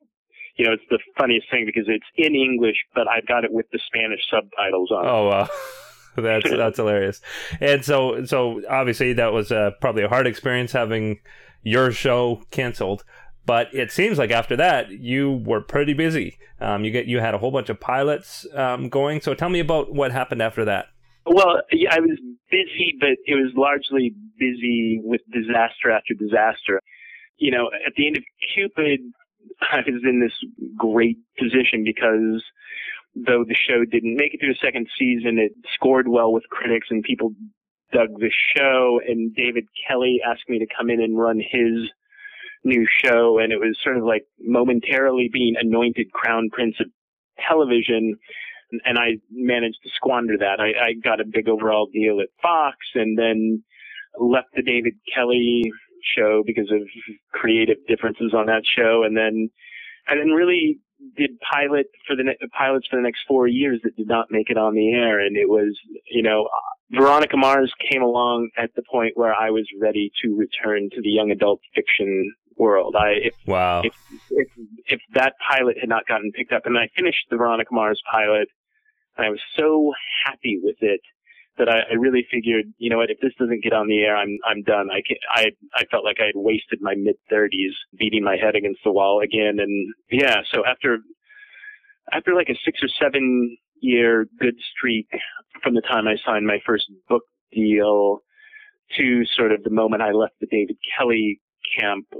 you 0.58 0.66
know 0.66 0.74
it's 0.74 0.84
the 0.90 1.00
funniest 1.18 1.50
thing 1.52 1.66
because 1.66 1.86
it's 1.88 2.06
in 2.18 2.36
English, 2.36 2.78
but 2.94 3.08
I've 3.08 3.28
got 3.28 3.46
it 3.46 3.52
with 3.52 3.68
the 3.72 3.80
Spanish 3.88 4.22
subtitles 4.30 4.92
on. 4.92 5.06
oh 5.08 5.30
wow. 5.30 5.50
That's 6.18 6.50
that's 6.50 6.78
hilarious, 6.78 7.20
and 7.60 7.84
so 7.84 8.24
so 8.24 8.62
obviously 8.70 9.12
that 9.12 9.34
was 9.34 9.52
uh, 9.52 9.72
probably 9.82 10.04
a 10.04 10.08
hard 10.08 10.28
experience 10.28 10.72
having 10.72 11.20
your 11.62 11.92
show 11.92 12.42
canceled. 12.52 13.04
But 13.46 13.74
it 13.74 13.92
seems 13.92 14.18
like 14.18 14.32
after 14.32 14.56
that 14.56 14.92
you 14.92 15.44
were 15.46 15.60
pretty 15.60 15.94
busy. 15.94 16.38
Um, 16.62 16.86
you 16.86 16.92
get 16.92 17.08
you 17.08 17.20
had 17.20 17.34
a 17.34 17.38
whole 17.38 17.52
bunch 17.52 17.70
of 17.70 17.82
pilots 17.82 18.48
um, 18.54 18.88
going. 18.88 19.20
So 19.20 19.34
tell 19.34 19.50
me 19.50 19.60
about 19.60 19.94
what 19.94 20.14
happened 20.14 20.42
after 20.42 20.64
that. 20.64 20.86
Well, 21.26 21.62
I 21.90 22.00
was 22.00 22.20
busy, 22.52 22.96
but 23.00 23.18
it 23.26 23.36
was 23.36 23.52
largely 23.56 24.14
busy 24.38 25.00
with 25.04 25.22
disaster 25.32 25.92
after 25.92 26.14
disaster. 26.14 26.82
You 27.38 27.52
know, 27.52 27.70
at 27.86 27.94
the 27.98 28.08
end 28.08 28.18
of 28.18 28.24
Cupid, 28.54 29.00
I 29.62 29.78
was 29.78 30.02
in 30.04 30.22
this 30.22 30.34
great 30.78 31.18
position 31.38 31.84
because 31.84 32.44
though 33.16 33.44
the 33.48 33.56
show 33.56 33.86
didn't 33.86 34.18
make 34.18 34.34
it 34.34 34.40
through 34.40 34.54
the 34.54 34.60
second 34.62 34.88
season, 35.00 35.40
it 35.40 35.54
scored 35.74 36.08
well 36.08 36.32
with 36.32 36.44
critics 36.50 36.88
and 36.90 37.04
people 37.04 37.32
dug 37.92 38.20
the 38.20 38.32
show. 38.56 39.00
And 39.08 39.34
David 39.34 39.66
Kelley 39.88 40.20
asked 40.26 40.50
me 40.50 40.60
to 40.60 40.68
come 40.78 40.90
in 40.90 41.02
and 41.02 41.18
run 41.18 41.40
his 41.40 41.90
new 42.64 42.86
show. 43.04 43.40
And 43.40 43.52
it 43.52 43.60
was 43.60 43.78
sort 43.84 43.98
of 43.98 44.04
like 44.04 44.26
momentarily 44.40 45.30
being 45.32 45.56
anointed 45.60 46.12
crown 46.12 46.50
prince 46.52 46.76
of 46.80 46.88
television 47.48 48.18
and 48.72 48.98
I 48.98 49.18
managed 49.32 49.80
to 49.84 49.90
squander 49.96 50.38
that. 50.40 50.60
I, 50.60 50.88
I 50.88 50.94
got 50.94 51.22
a 51.22 51.26
big 51.26 51.48
overall 51.48 51.88
deal 51.92 52.20
at 52.22 52.30
Fox 52.42 52.78
and 52.96 53.18
then 53.18 53.64
left 54.20 54.50
the 54.56 54.64
David 54.64 54.94
Kelley 55.14 55.72
show 56.16 56.44
because 56.46 56.72
of 56.72 56.82
creative 57.32 57.78
differences 57.88 58.34
on 58.34 58.48
that 58.48 58.64
show. 58.66 59.04
And 59.04 59.16
then, 59.16 59.50
and 60.08 60.20
then 60.20 60.30
really 60.30 60.80
did 61.18 61.32
pilot 61.40 61.88
for 62.08 62.16
the 62.16 62.24
ne- 62.24 62.48
pilots 62.58 62.88
for 62.90 62.96
the 62.96 63.02
next 63.02 63.22
four 63.28 63.48
years 63.48 63.82
that 63.84 63.96
did 63.96 64.08
not 64.08 64.28
make 64.32 64.50
it 64.50 64.58
on 64.58 64.74
the 64.74 64.94
air. 64.94 65.20
And 65.20 65.36
it 65.36 65.50
was, 65.50 65.78
you 66.10 66.24
know, 66.24 66.50
Veronica 66.92 67.38
Mars 67.38 67.74
came 67.92 68.02
along 68.02 68.50
at 68.58 68.74
the 68.76 68.84
point 68.90 69.14
where 69.16 69.34
I 69.34 69.50
was 69.50 69.68
ready 69.82 70.12
to 70.24 70.36
return 70.36 70.90
to 70.92 71.02
the 71.02 71.10
young 71.10 71.32
adult 71.32 71.62
fiction 71.74 72.34
world. 72.58 72.96
I, 72.98 73.10
if 73.24 73.34
Wow. 73.46 73.82
if 73.84 73.94
if 74.30 74.48
if 74.88 75.02
that 75.14 75.34
pilot 75.50 75.78
had 75.80 75.90
not 75.90 76.06
gotten 76.08 76.32
picked 76.32 76.52
up, 76.52 76.66
and 76.66 76.78
I 76.78 76.90
finished 76.96 77.28
the 77.30 77.38
Veronica 77.38 77.74
Mars 77.74 78.02
pilot, 78.12 78.48
and 79.18 79.26
I 79.26 79.30
was 79.30 79.42
so 79.58 79.94
happy 80.26 80.60
with 80.62 80.78
it 80.82 81.02
that 81.58 81.70
I, 81.70 81.92
I 81.92 81.94
really 81.96 82.28
figured, 82.30 82.66
you 82.78 82.90
know 82.90 82.98
what, 82.98 83.10
if 83.10 83.20
this 83.22 83.32
doesn't 83.40 83.64
get 83.64 83.72
on 83.74 83.88
the 83.88 84.00
air, 84.00 84.16
I'm 84.18 84.38
I'm 84.46 84.62
done. 84.64 84.90
I 84.92 85.02
can, 85.08 85.18
I 85.30 85.48
I 85.74 85.86
felt 85.86 86.04
like 86.04 86.18
I 86.20 86.26
had 86.26 86.36
wasted 86.36 86.80
my 86.82 86.96
mid 86.96 87.16
thirties 87.30 87.74
beating 87.98 88.24
my 88.24 88.36
head 88.38 88.56
against 88.56 88.82
the 88.84 88.92
wall 88.92 89.22
again, 89.22 89.60
and 89.60 89.94
yeah. 90.12 90.42
So 90.52 90.64
after 90.66 91.00
after 92.12 92.34
like 92.36 92.50
a 92.50 92.56
six 92.64 92.82
or 92.84 92.90
seven 93.02 93.58
year 93.82 94.26
good 94.40 94.56
streak 94.76 95.08
from 95.62 95.76
the 95.76 95.82
time 95.82 96.08
I 96.08 96.16
signed 96.26 96.46
my 96.46 96.60
first 96.66 96.86
book 97.08 97.24
deal 97.52 98.20
to 98.98 99.24
sort 99.36 99.52
of 99.52 99.64
the 99.64 99.70
moment 99.70 100.02
I 100.02 100.12
left 100.12 100.36
the 100.40 100.48
David 100.48 100.78
Kelley 100.98 101.40
camp, 101.80 102.06
uh, 102.14 102.20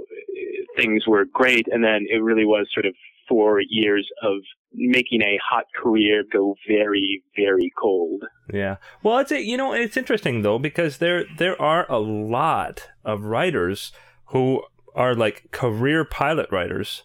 things 0.76 1.06
were 1.06 1.24
great. 1.24 1.66
And 1.70 1.82
then 1.82 2.06
it 2.08 2.22
really 2.22 2.44
was 2.44 2.68
sort 2.72 2.86
of 2.86 2.94
four 3.28 3.60
years 3.60 4.08
of 4.22 4.38
making 4.72 5.22
a 5.22 5.38
hot 5.48 5.64
career 5.74 6.22
go 6.32 6.54
very, 6.68 7.22
very 7.34 7.72
cold. 7.80 8.24
Yeah. 8.52 8.76
Well, 9.02 9.18
it's 9.18 9.30
you 9.30 9.56
know 9.56 9.72
it's 9.72 9.96
interesting 9.96 10.42
though 10.42 10.58
because 10.58 10.98
there 10.98 11.24
there 11.38 11.60
are 11.60 11.90
a 11.90 11.98
lot 11.98 12.88
of 13.04 13.24
writers 13.24 13.92
who 14.26 14.62
are 14.94 15.14
like 15.14 15.50
career 15.50 16.04
pilot 16.04 16.50
writers, 16.52 17.04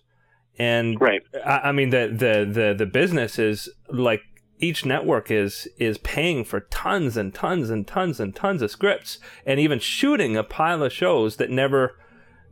and 0.57 0.99
right. 0.99 1.21
I, 1.45 1.69
I 1.69 1.71
mean 1.71 1.89
the 1.89 2.07
the 2.07 2.49
the 2.51 2.75
the 2.77 2.85
business 2.85 3.39
is 3.39 3.69
like 3.89 4.21
each 4.59 4.85
network 4.85 5.31
is 5.31 5.67
is 5.77 5.97
paying 5.97 6.43
for 6.43 6.59
tons 6.59 7.17
and 7.17 7.33
tons 7.33 7.69
and 7.69 7.87
tons 7.87 8.19
and 8.19 8.35
tons 8.35 8.61
of 8.61 8.71
scripts 8.71 9.17
and 9.45 9.59
even 9.59 9.79
shooting 9.79 10.37
a 10.37 10.43
pile 10.43 10.83
of 10.83 10.93
shows 10.93 11.37
that 11.37 11.49
never 11.49 11.97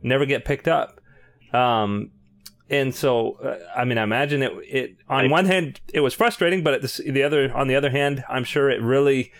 never 0.02 0.26
get 0.26 0.44
picked 0.44 0.68
up. 0.68 1.00
Um, 1.52 2.12
and 2.68 2.94
so 2.94 3.32
uh, 3.42 3.58
I 3.76 3.84
mean, 3.84 3.98
I 3.98 4.04
imagine 4.04 4.42
it. 4.42 4.52
It 4.62 4.96
on 5.08 5.28
one 5.30 5.46
hand, 5.46 5.80
it 5.92 6.00
was 6.00 6.14
frustrating, 6.14 6.62
but 6.62 6.74
at 6.74 6.82
the, 6.82 7.10
the 7.10 7.22
other, 7.22 7.52
on 7.54 7.66
the 7.66 7.74
other 7.74 7.90
hand, 7.90 8.24
I'm 8.28 8.44
sure 8.44 8.70
it 8.70 8.80
really 8.80 9.32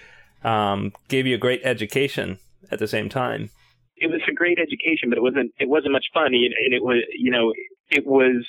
um, 0.43 0.93
gave 1.09 1.27
you 1.27 1.37
a 1.37 1.39
great 1.39 1.61
education 1.65 2.39
at 2.71 2.79
the 2.79 2.89
same 2.89 3.09
time. 3.09 3.51
It 3.97 4.11
was 4.11 4.21
a 4.29 4.33
great 4.33 4.59
education, 4.59 5.11
but 5.11 5.19
it 5.19 5.23
wasn't. 5.23 5.53
It 5.61 5.69
wasn't 5.69 5.93
much 5.93 6.07
fun, 6.13 6.27
and 6.27 6.75
it 6.75 6.83
was, 6.83 7.03
you 7.17 7.31
know, 7.31 7.53
it 7.91 8.07
was 8.07 8.47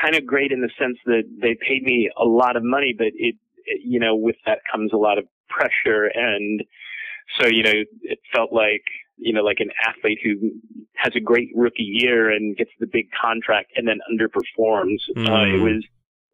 kind 0.00 0.14
of 0.14 0.24
great 0.24 0.52
in 0.52 0.60
the 0.60 0.70
sense 0.78 0.96
that 1.06 1.24
they 1.40 1.56
paid 1.66 1.82
me 1.82 2.10
a 2.16 2.24
lot 2.24 2.56
of 2.56 2.62
money, 2.62 2.94
but 2.96 3.08
it, 3.08 3.36
it 3.64 3.80
you 3.84 3.98
know, 3.98 4.14
with 4.14 4.36
that 4.46 4.60
comes 4.70 4.92
a 4.92 4.96
lot 4.96 5.18
of 5.18 5.24
pressure, 5.48 6.10
and 6.14 6.62
so 7.38 7.46
you 7.46 7.64
know, 7.64 7.82
it 8.02 8.20
felt 8.32 8.52
like 8.52 8.84
you 9.16 9.32
know, 9.32 9.42
like 9.42 9.58
an 9.60 9.70
athlete 9.86 10.18
who 10.22 10.50
has 10.96 11.12
a 11.16 11.20
great 11.20 11.48
rookie 11.54 11.82
year 11.82 12.30
and 12.30 12.56
gets 12.56 12.70
the 12.80 12.86
big 12.86 13.06
contract 13.20 13.72
and 13.76 13.86
then 13.86 13.98
underperforms. 14.10 14.98
Mm. 15.16 15.28
Uh, 15.28 15.56
it 15.56 15.60
was, 15.60 15.84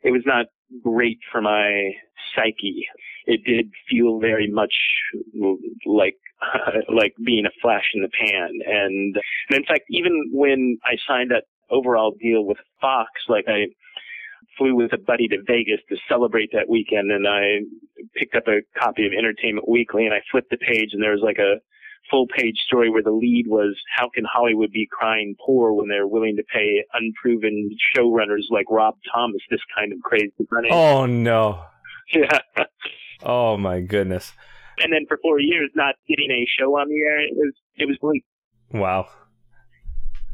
it 0.02 0.10
was 0.10 0.22
not 0.26 0.46
great 0.82 1.18
for 1.30 1.40
my 1.40 1.90
psyche. 2.34 2.86
It 3.26 3.44
did 3.44 3.70
feel 3.88 4.18
very 4.18 4.50
much 4.50 4.74
like, 5.86 6.16
uh, 6.42 6.72
like 6.94 7.14
being 7.24 7.46
a 7.46 7.60
flash 7.60 7.84
in 7.94 8.02
the 8.02 8.08
pan. 8.08 8.50
And, 8.66 9.16
and 9.48 9.58
in 9.58 9.64
fact, 9.64 9.82
even 9.90 10.30
when 10.32 10.78
I 10.84 10.96
signed 11.06 11.30
that 11.30 11.44
overall 11.70 12.14
deal 12.20 12.44
with 12.44 12.58
Fox, 12.80 13.10
like 13.28 13.44
I, 13.48 13.66
flew 14.58 14.74
with 14.74 14.92
a 14.92 14.98
buddy 14.98 15.28
to 15.28 15.38
Vegas 15.46 15.80
to 15.88 15.96
celebrate 16.08 16.50
that 16.52 16.68
weekend 16.68 17.10
and 17.10 17.26
I 17.26 17.60
picked 18.14 18.34
up 18.34 18.48
a 18.48 18.60
copy 18.78 19.06
of 19.06 19.12
Entertainment 19.12 19.68
Weekly 19.68 20.04
and 20.04 20.14
I 20.14 20.20
flipped 20.30 20.50
the 20.50 20.58
page 20.58 20.90
and 20.92 21.02
there 21.02 21.12
was 21.12 21.22
like 21.22 21.38
a 21.38 21.56
full 22.10 22.26
page 22.26 22.58
story 22.66 22.90
where 22.90 23.02
the 23.02 23.10
lead 23.10 23.46
was 23.48 23.74
how 23.96 24.08
can 24.08 24.24
Hollywood 24.24 24.72
be 24.72 24.88
crying 24.90 25.34
poor 25.44 25.72
when 25.72 25.88
they're 25.88 26.06
willing 26.06 26.36
to 26.36 26.42
pay 26.42 26.84
unproven 26.92 27.70
showrunners 27.94 28.44
like 28.50 28.66
Rob 28.70 28.96
Thomas 29.12 29.40
this 29.50 29.60
kind 29.76 29.92
of 29.92 30.00
crazy 30.02 30.32
money? 30.50 30.68
Oh 30.70 31.06
no. 31.06 31.64
Yeah. 32.12 32.40
oh 33.22 33.56
my 33.56 33.80
goodness. 33.80 34.32
And 34.78 34.92
then 34.92 35.06
for 35.08 35.18
four 35.22 35.40
years 35.40 35.70
not 35.74 35.94
getting 36.06 36.30
a 36.30 36.46
show 36.58 36.76
on 36.76 36.88
the 36.88 36.96
air, 36.96 37.20
it 37.20 37.34
was 37.34 37.54
it 37.76 37.86
was 37.86 37.96
bleak. 38.02 38.24
Wow. 38.70 39.08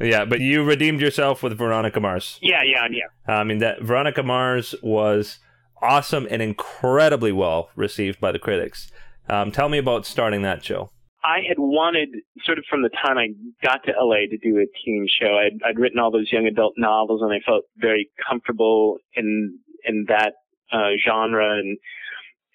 Yeah, 0.01 0.25
but 0.25 0.41
you 0.41 0.65
redeemed 0.65 1.01
yourself 1.01 1.43
with 1.43 1.57
Veronica 1.57 2.01
Mars. 2.01 2.39
Yeah, 2.41 2.63
yeah, 2.65 2.89
yeah. 2.91 3.33
I 3.33 3.45
mean 3.45 3.59
that 3.59 3.83
Veronica 3.83 4.23
Mars 4.23 4.75
was 4.83 5.39
awesome 5.81 6.27
and 6.31 6.43
incredibly 6.43 7.33
well 7.33 7.71
received 7.77 8.19
by 8.21 8.33
the 8.33 8.39
critics. 8.39 8.91
Um, 9.29 9.53
tell 9.53 9.69
me 9.69 9.79
about 9.79 10.07
starting 10.07 10.43
that 10.43 10.65
show. 10.65 10.91
I 11.25 11.39
had 11.47 11.59
wanted, 11.59 12.11
sort 12.45 12.59
of 12.59 12.65
from 12.71 12.83
the 12.83 12.91
time 12.91 13.19
I 13.19 13.29
got 13.63 13.83
to 13.85 13.93
LA, 14.01 14.29
to 14.31 14.39
do 14.39 14.59
a 14.59 14.67
teen 14.85 15.09
show. 15.21 15.39
I'd, 15.39 15.59
I'd 15.67 15.79
written 15.79 15.99
all 15.99 16.11
those 16.11 16.31
young 16.31 16.47
adult 16.47 16.75
novels, 16.77 17.23
and 17.23 17.33
I 17.33 17.41
felt 17.45 17.65
very 17.77 18.11
comfortable 18.29 18.99
in 19.15 19.59
in 19.85 20.07
that 20.09 20.35
uh, 20.73 20.91
genre, 21.05 21.59
and 21.59 21.79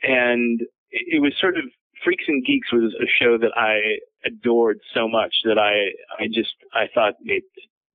and 0.04 0.62
it 0.92 1.22
was 1.22 1.34
sort 1.40 1.58
of 1.58 1.64
Freaks 2.04 2.26
and 2.28 2.46
Geeks 2.46 2.72
was 2.72 2.94
a 3.02 3.08
show 3.20 3.38
that 3.38 3.52
I 3.56 4.00
adored 4.26 4.80
so 4.94 5.08
much 5.08 5.34
that 5.46 5.58
I 5.58 5.92
I 6.22 6.28
just 6.28 6.54
I 6.74 6.86
thought 6.94 7.14
it 7.24 7.44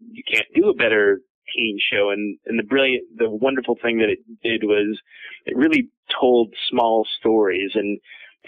you 0.00 0.22
can't 0.30 0.46
do 0.54 0.68
a 0.68 0.74
better 0.74 1.20
teen 1.54 1.78
show 1.92 2.10
and 2.10 2.38
and 2.46 2.58
the 2.58 2.62
brilliant 2.62 3.04
the 3.16 3.28
wonderful 3.28 3.76
thing 3.80 3.98
that 3.98 4.08
it 4.08 4.18
did 4.42 4.64
was 4.64 4.98
it 5.46 5.56
really 5.56 5.88
told 6.20 6.54
small 6.70 7.06
stories 7.18 7.72
and 7.74 7.98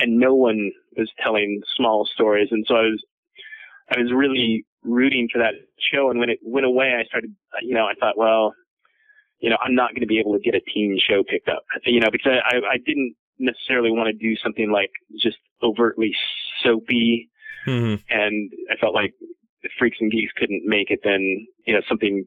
and 0.01 0.19
no 0.19 0.35
one 0.35 0.73
was 0.97 1.11
telling 1.23 1.61
small 1.77 2.07
stories. 2.13 2.49
And 2.51 2.65
so 2.67 2.75
I 2.75 2.83
was, 2.83 3.05
I 3.91 4.01
was 4.01 4.13
really 4.13 4.65
rooting 4.83 5.29
for 5.33 5.39
that 5.39 5.55
show. 5.93 6.11
And 6.11 6.19
when 6.19 6.31
it 6.31 6.39
went 6.43 6.67
away, 6.67 6.95
I 6.99 7.05
started, 7.05 7.35
you 7.63 7.75
know, 7.75 7.85
I 7.85 7.95
thought, 7.99 8.17
well, 8.17 8.55
you 9.41 9.51
know, 9.51 9.57
I'm 9.63 9.75
not 9.75 9.91
going 9.91 10.03
to 10.03 10.07
be 10.07 10.21
able 10.21 10.35
to 10.35 10.41
get 10.41 10.55
a 10.55 10.61
teen 10.61 10.99
show 10.99 11.23
picked 11.23 11.49
up, 11.49 11.65
you 11.85 12.01
know, 12.01 12.11
because 12.11 12.33
I, 12.45 12.57
I 12.57 12.77
didn't 12.85 13.15
necessarily 13.39 13.91
want 13.91 14.09
to 14.09 14.13
do 14.13 14.37
something 14.37 14.71
like 14.71 14.91
just 15.21 15.39
overtly 15.63 16.15
soapy. 16.63 17.31
Mm-hmm. 17.67 18.03
And 18.11 18.51
I 18.71 18.77
felt 18.77 18.95
like 18.95 19.15
if 19.63 19.73
Freaks 19.79 19.99
and 20.01 20.11
Geeks 20.11 20.33
couldn't 20.37 20.63
make 20.67 20.91
it, 20.91 21.01
then, 21.05 21.47
you 21.67 21.75
know, 21.75 21.81
something 21.89 22.25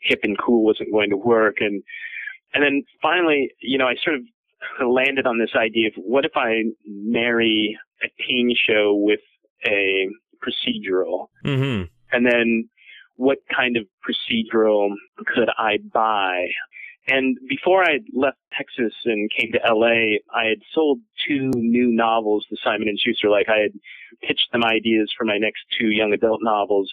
hip 0.00 0.20
and 0.22 0.38
cool 0.38 0.64
wasn't 0.64 0.92
going 0.92 1.10
to 1.10 1.16
work. 1.16 1.56
And, 1.60 1.82
and 2.52 2.62
then 2.62 2.82
finally, 3.00 3.50
you 3.60 3.78
know, 3.78 3.86
I 3.86 3.94
sort 4.02 4.16
of 4.16 4.22
landed 4.84 5.26
on 5.26 5.38
this 5.38 5.54
idea 5.56 5.88
of 5.88 5.94
what 5.96 6.24
if 6.24 6.32
I 6.36 6.62
marry 6.86 7.78
a 8.02 8.08
teen 8.22 8.54
show 8.56 8.94
with 8.94 9.20
a 9.66 10.08
procedural? 10.42 11.28
Mm-hmm. 11.44 11.84
And 12.12 12.26
then 12.26 12.68
what 13.16 13.38
kind 13.54 13.76
of 13.76 13.84
procedural 14.06 14.90
could 15.26 15.48
I 15.56 15.78
buy? 15.92 16.48
And 17.06 17.36
before 17.48 17.84
I 17.84 17.98
left 18.14 18.38
Texas 18.56 18.94
and 19.04 19.30
came 19.30 19.52
to 19.52 19.60
LA, 19.74 20.18
I 20.34 20.46
had 20.48 20.58
sold 20.72 21.00
two 21.28 21.50
new 21.54 21.92
novels 21.92 22.46
to 22.48 22.56
Simon 22.64 22.88
and 22.88 22.98
Schuster. 22.98 23.28
Like 23.28 23.48
I 23.48 23.58
had 23.58 23.72
pitched 24.22 24.48
them 24.52 24.64
ideas 24.64 25.12
for 25.16 25.24
my 25.24 25.36
next 25.36 25.60
two 25.78 25.88
young 25.88 26.12
adult 26.12 26.40
novels. 26.42 26.92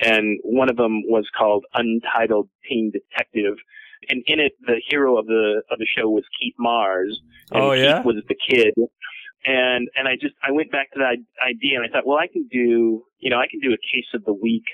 And 0.00 0.38
one 0.44 0.70
of 0.70 0.76
them 0.76 1.02
was 1.06 1.28
called 1.36 1.66
Untitled 1.74 2.48
Teen 2.66 2.90
Detective, 2.90 3.56
and 4.08 4.22
in 4.26 4.40
it, 4.40 4.52
the 4.60 4.80
hero 4.88 5.18
of 5.18 5.26
the 5.26 5.62
of 5.70 5.78
the 5.78 5.86
show 5.86 6.08
was 6.08 6.24
Keith 6.40 6.54
Mars. 6.58 7.20
And 7.50 7.62
oh 7.62 7.72
yeah, 7.72 7.98
Keith 7.98 8.06
was 8.06 8.22
the 8.28 8.36
kid. 8.48 8.74
And 9.44 9.88
and 9.94 10.08
I 10.08 10.14
just 10.20 10.34
I 10.42 10.52
went 10.52 10.70
back 10.70 10.92
to 10.92 10.98
that 10.98 11.16
idea 11.42 11.78
and 11.78 11.86
I 11.86 11.92
thought, 11.92 12.06
well, 12.06 12.18
I 12.18 12.26
can 12.26 12.48
do 12.50 13.04
you 13.18 13.30
know 13.30 13.38
I 13.38 13.46
can 13.50 13.60
do 13.60 13.72
a 13.72 13.78
case 13.78 14.08
of 14.14 14.24
the 14.24 14.34
week 14.34 14.64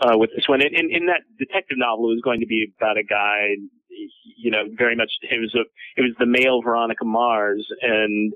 uh, 0.00 0.16
with 0.16 0.30
this 0.34 0.48
one. 0.48 0.60
And 0.60 0.74
in, 0.74 0.90
in 0.90 1.06
that 1.06 1.22
detective 1.38 1.78
novel, 1.78 2.10
it 2.10 2.14
was 2.14 2.22
going 2.24 2.40
to 2.40 2.46
be 2.46 2.72
about 2.76 2.96
a 2.96 3.04
guy, 3.04 3.56
you 4.36 4.50
know, 4.50 4.64
very 4.76 4.96
much 4.96 5.12
it 5.22 5.40
was 5.40 5.54
a 5.54 5.64
it 5.96 6.02
was 6.02 6.12
the 6.18 6.26
male 6.26 6.62
Veronica 6.62 7.04
Mars, 7.04 7.66
and 7.82 8.32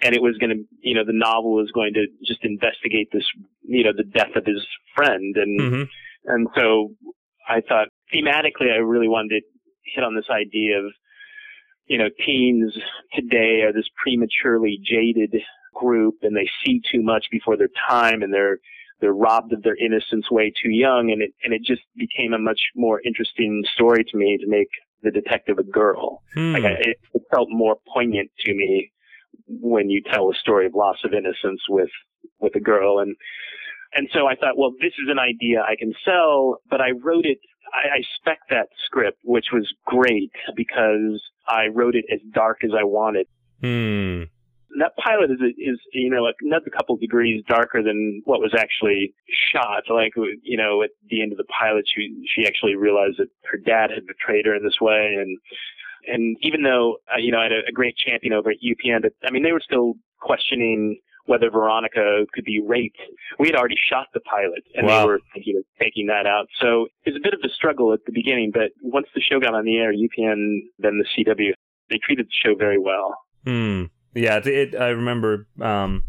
and 0.00 0.14
it 0.14 0.22
was 0.22 0.36
going 0.38 0.50
to 0.50 0.64
you 0.80 0.94
know 0.94 1.04
the 1.04 1.12
novel 1.12 1.54
was 1.54 1.70
going 1.72 1.94
to 1.94 2.06
just 2.24 2.44
investigate 2.44 3.08
this 3.12 3.26
you 3.62 3.84
know 3.84 3.92
the 3.96 4.04
death 4.04 4.34
of 4.36 4.44
his 4.46 4.64
friend, 4.94 5.36
and 5.36 5.60
mm-hmm. 5.60 5.82
and 6.26 6.48
so 6.54 6.92
I 7.48 7.60
thought 7.60 7.88
thematically, 8.12 8.72
I 8.72 8.76
really 8.76 9.08
wanted 9.08 9.40
to 9.40 9.46
hit 9.84 10.04
on 10.04 10.14
this 10.14 10.28
idea 10.30 10.78
of, 10.78 10.92
you 11.86 11.98
know, 11.98 12.08
teens 12.24 12.74
today 13.14 13.62
are 13.62 13.72
this 13.72 13.88
prematurely 14.02 14.78
jaded 14.82 15.34
group 15.74 16.16
and 16.22 16.36
they 16.36 16.48
see 16.64 16.80
too 16.90 17.02
much 17.02 17.26
before 17.30 17.56
their 17.56 17.68
time 17.88 18.22
and 18.22 18.32
they're, 18.32 18.58
they're 19.00 19.12
robbed 19.12 19.52
of 19.52 19.62
their 19.62 19.76
innocence 19.76 20.30
way 20.30 20.52
too 20.62 20.70
young. 20.70 21.10
And 21.10 21.22
it, 21.22 21.32
and 21.42 21.52
it 21.52 21.62
just 21.62 21.82
became 21.96 22.32
a 22.32 22.38
much 22.38 22.60
more 22.74 23.00
interesting 23.04 23.62
story 23.74 24.04
to 24.04 24.16
me 24.16 24.38
to 24.38 24.46
make 24.46 24.68
the 25.02 25.10
detective 25.10 25.58
a 25.58 25.64
girl. 25.64 26.22
Hmm. 26.34 26.54
Like 26.54 26.64
I, 26.64 26.70
it, 26.70 26.96
it 27.12 27.22
felt 27.30 27.48
more 27.50 27.76
poignant 27.92 28.30
to 28.46 28.54
me 28.54 28.90
when 29.48 29.90
you 29.90 30.00
tell 30.00 30.30
a 30.30 30.34
story 30.34 30.66
of 30.66 30.74
loss 30.74 30.96
of 31.04 31.12
innocence 31.12 31.60
with, 31.68 31.90
with 32.40 32.54
a 32.54 32.60
girl. 32.60 33.00
And, 33.00 33.14
and 33.94 34.08
so 34.12 34.26
I 34.26 34.34
thought, 34.34 34.58
well, 34.58 34.72
this 34.80 34.92
is 35.02 35.08
an 35.08 35.18
idea 35.18 35.62
I 35.62 35.76
can 35.78 35.92
sell, 36.04 36.60
but 36.68 36.80
I 36.80 36.90
wrote 36.90 37.26
it 37.26 37.38
I, 37.74 37.96
I 37.96 38.02
spec 38.16 38.38
that 38.50 38.68
script, 38.86 39.18
which 39.24 39.46
was 39.52 39.72
great 39.84 40.32
because 40.56 41.20
I 41.48 41.66
wrote 41.72 41.94
it 41.94 42.04
as 42.12 42.20
dark 42.32 42.64
as 42.64 42.70
I 42.78 42.84
wanted. 42.84 43.26
Hmm. 43.60 44.24
That 44.80 44.96
pilot 44.96 45.30
is, 45.30 45.38
is, 45.56 45.78
you 45.92 46.10
know, 46.10 46.26
another 46.42 46.70
couple 46.70 46.96
degrees 46.96 47.44
darker 47.48 47.82
than 47.82 48.22
what 48.24 48.40
was 48.40 48.54
actually 48.58 49.14
shot. 49.52 49.84
Like, 49.88 50.12
you 50.42 50.56
know, 50.56 50.82
at 50.82 50.90
the 51.08 51.22
end 51.22 51.30
of 51.30 51.38
the 51.38 51.44
pilot, 51.44 51.84
she, 51.94 52.26
she 52.34 52.46
actually 52.46 52.74
realized 52.74 53.18
that 53.18 53.28
her 53.44 53.58
dad 53.58 53.90
had 53.90 54.06
betrayed 54.06 54.46
her 54.46 54.54
in 54.54 54.64
this 54.64 54.80
way. 54.80 55.14
And, 55.16 55.38
and 56.12 56.36
even 56.40 56.64
though, 56.64 56.96
uh, 57.12 57.18
you 57.18 57.30
know, 57.30 57.38
I 57.38 57.44
had 57.44 57.52
a, 57.52 57.60
a 57.68 57.72
great 57.72 57.96
champion 57.96 58.32
over 58.32 58.50
at 58.50 58.56
UPN, 58.64 59.02
but 59.02 59.12
I 59.24 59.30
mean, 59.30 59.44
they 59.44 59.52
were 59.52 59.62
still 59.64 59.94
questioning 60.20 60.98
whether 61.26 61.50
Veronica 61.50 62.24
could 62.32 62.44
be 62.44 62.60
raped. 62.64 62.98
We 63.38 63.48
had 63.48 63.56
already 63.56 63.76
shot 63.90 64.08
the 64.12 64.20
pilot 64.20 64.62
and 64.74 64.86
wow. 64.86 65.00
they 65.00 65.06
were 65.06 65.20
thinking 65.32 65.56
of 65.56 65.64
taking 65.80 66.06
that 66.08 66.26
out. 66.26 66.46
So 66.60 66.86
it 67.04 67.10
was 67.10 67.16
a 67.16 67.22
bit 67.22 67.34
of 67.34 67.40
a 67.44 67.48
struggle 67.48 67.92
at 67.92 68.00
the 68.06 68.12
beginning, 68.12 68.50
but 68.52 68.70
once 68.82 69.06
the 69.14 69.20
show 69.20 69.40
got 69.40 69.54
on 69.54 69.64
the 69.64 69.78
air, 69.78 69.92
UPN, 69.92 70.60
then 70.78 70.98
the 70.98 71.06
CW, 71.16 71.52
they 71.90 71.98
treated 72.04 72.26
the 72.26 72.48
show 72.48 72.54
very 72.54 72.78
well. 72.78 73.16
Hmm. 73.44 73.84
Yeah, 74.14 74.40
it, 74.44 74.76
I 74.76 74.88
remember 74.88 75.48
um, 75.60 76.04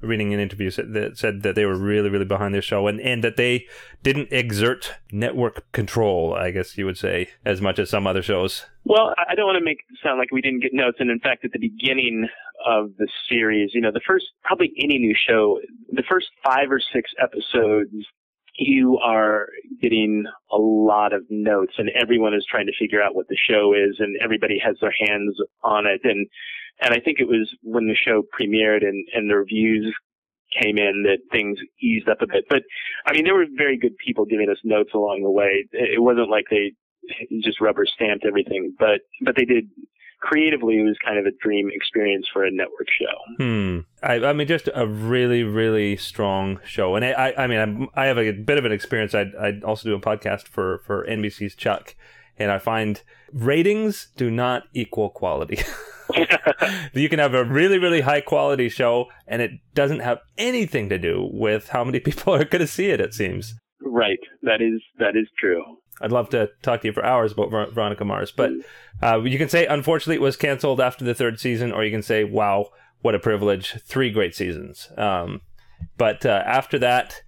reading 0.00 0.32
an 0.32 0.40
interview 0.40 0.70
that 0.70 1.18
said 1.18 1.42
that 1.42 1.54
they 1.54 1.64
were 1.64 1.76
really, 1.76 2.08
really 2.08 2.24
behind 2.24 2.54
their 2.54 2.62
show 2.62 2.86
and, 2.86 3.00
and 3.00 3.24
that 3.24 3.36
they 3.36 3.66
didn't 4.02 4.32
exert 4.32 4.94
network 5.10 5.70
control, 5.72 6.34
I 6.34 6.50
guess 6.50 6.78
you 6.78 6.86
would 6.86 6.98
say, 6.98 7.28
as 7.44 7.60
much 7.60 7.78
as 7.78 7.90
some 7.90 8.06
other 8.06 8.22
shows. 8.22 8.66
Well, 8.84 9.14
I 9.18 9.34
don't 9.34 9.46
want 9.46 9.58
to 9.58 9.64
make 9.64 9.78
it 9.78 9.98
sound 10.02 10.18
like 10.18 10.30
we 10.30 10.40
didn't 10.40 10.62
get 10.62 10.72
notes. 10.72 10.98
And 11.00 11.10
in 11.10 11.20
fact, 11.20 11.44
at 11.44 11.52
the 11.52 11.58
beginning 11.58 12.28
of 12.66 12.90
the 12.98 13.08
series, 13.28 13.70
you 13.74 13.80
know, 13.80 13.92
the 13.92 14.00
first, 14.06 14.26
probably 14.44 14.72
any 14.78 14.98
new 14.98 15.14
show, 15.14 15.58
the 15.90 16.04
first 16.08 16.28
five 16.44 16.70
or 16.70 16.80
six 16.80 17.10
episodes, 17.20 17.92
you 18.58 18.98
are 18.98 19.48
getting 19.80 20.24
a 20.52 20.56
lot 20.56 21.12
of 21.12 21.22
notes 21.30 21.74
and 21.78 21.90
everyone 21.90 22.34
is 22.34 22.44
trying 22.50 22.66
to 22.66 22.72
figure 22.78 23.00
out 23.00 23.14
what 23.14 23.28
the 23.28 23.36
show 23.48 23.72
is 23.72 23.96
and 24.00 24.16
everybody 24.22 24.60
has 24.64 24.76
their 24.80 24.94
hands 25.06 25.36
on 25.62 25.86
it. 25.86 26.00
And 26.02 26.26
and 26.80 26.94
I 26.94 27.00
think 27.00 27.18
it 27.20 27.28
was 27.28 27.52
when 27.62 27.86
the 27.86 27.94
show 27.94 28.22
premiered 28.22 28.86
and, 28.86 29.06
and 29.14 29.30
the 29.30 29.36
reviews 29.36 29.94
came 30.60 30.78
in 30.78 31.04
that 31.04 31.18
things 31.30 31.58
eased 31.80 32.08
up 32.08 32.22
a 32.22 32.26
bit. 32.26 32.44
But 32.48 32.62
I 33.06 33.12
mean, 33.12 33.24
there 33.24 33.34
were 33.34 33.46
very 33.56 33.76
good 33.76 33.96
people 33.98 34.24
giving 34.24 34.48
us 34.48 34.58
notes 34.64 34.90
along 34.94 35.22
the 35.22 35.30
way. 35.30 35.66
It 35.72 36.02
wasn't 36.02 36.30
like 36.30 36.46
they 36.50 36.72
just 37.42 37.60
rubber 37.60 37.84
stamped 37.86 38.24
everything, 38.24 38.74
but, 38.78 39.00
but 39.22 39.36
they 39.36 39.44
did 39.44 39.68
creatively 40.20 40.80
it 40.80 40.82
was 40.82 40.96
kind 41.04 41.18
of 41.18 41.26
a 41.26 41.30
dream 41.42 41.70
experience 41.72 42.26
for 42.32 42.44
a 42.44 42.50
network 42.50 42.88
show. 42.98 43.44
Hmm. 43.44 43.78
I, 44.02 44.28
I 44.28 44.32
mean, 44.32 44.48
just 44.48 44.68
a 44.74 44.86
really, 44.86 45.44
really 45.44 45.96
strong 45.96 46.60
show. 46.64 46.96
And 46.96 47.04
I, 47.04 47.10
I, 47.10 47.44
I 47.44 47.46
mean, 47.46 47.58
I'm, 47.58 47.88
i 47.94 48.06
have 48.06 48.18
a 48.18 48.32
bit 48.32 48.58
of 48.58 48.64
an 48.64 48.72
experience. 48.72 49.14
I, 49.14 49.26
I 49.40 49.60
also 49.64 49.88
do 49.88 49.94
a 49.94 50.00
podcast 50.00 50.48
for, 50.48 50.78
for 50.78 51.06
NBC's 51.06 51.54
Chuck, 51.54 51.94
and 52.36 52.50
I 52.50 52.58
find 52.58 53.02
ratings 53.32 54.08
do 54.16 54.30
not 54.30 54.64
equal 54.72 55.10
quality. 55.10 55.60
you 56.92 57.08
can 57.08 57.18
have 57.18 57.34
a 57.34 57.44
really, 57.44 57.78
really 57.78 58.00
high 58.00 58.20
quality 58.20 58.68
show, 58.68 59.06
and 59.26 59.42
it 59.42 59.52
doesn't 59.74 60.00
have 60.00 60.18
anything 60.36 60.88
to 60.88 60.98
do 60.98 61.28
with 61.32 61.68
how 61.68 61.84
many 61.84 62.00
people 62.08 62.34
are 62.34 62.44
going 62.44 62.60
to 62.60 62.66
see 62.66 62.90
it. 62.90 63.00
It 63.00 63.14
seems. 63.14 63.54
Right. 63.80 64.18
That 64.42 64.60
is 64.60 64.80
that 64.98 65.16
is 65.16 65.28
true. 65.38 65.62
I'd 66.00 66.12
love 66.12 66.28
to 66.30 66.50
talk 66.62 66.82
to 66.82 66.88
you 66.88 66.92
for 66.92 67.04
hours 67.04 67.32
about 67.32 67.50
Ver- 67.50 67.70
Veronica 67.70 68.04
Mars, 68.04 68.30
but 68.30 68.52
uh, 69.02 69.20
you 69.20 69.36
can 69.36 69.48
say 69.48 69.66
unfortunately 69.66 70.16
it 70.16 70.22
was 70.22 70.36
canceled 70.36 70.80
after 70.80 71.04
the 71.04 71.14
third 71.14 71.40
season, 71.40 71.72
or 71.72 71.84
you 71.84 71.90
can 71.90 72.02
say 72.02 72.24
wow, 72.24 72.70
what 73.00 73.14
a 73.14 73.18
privilege, 73.18 73.74
three 73.84 74.10
great 74.10 74.34
seasons. 74.34 74.88
Um, 74.96 75.40
but 75.96 76.24
uh, 76.24 76.42
after 76.44 76.78
that, 76.80 77.22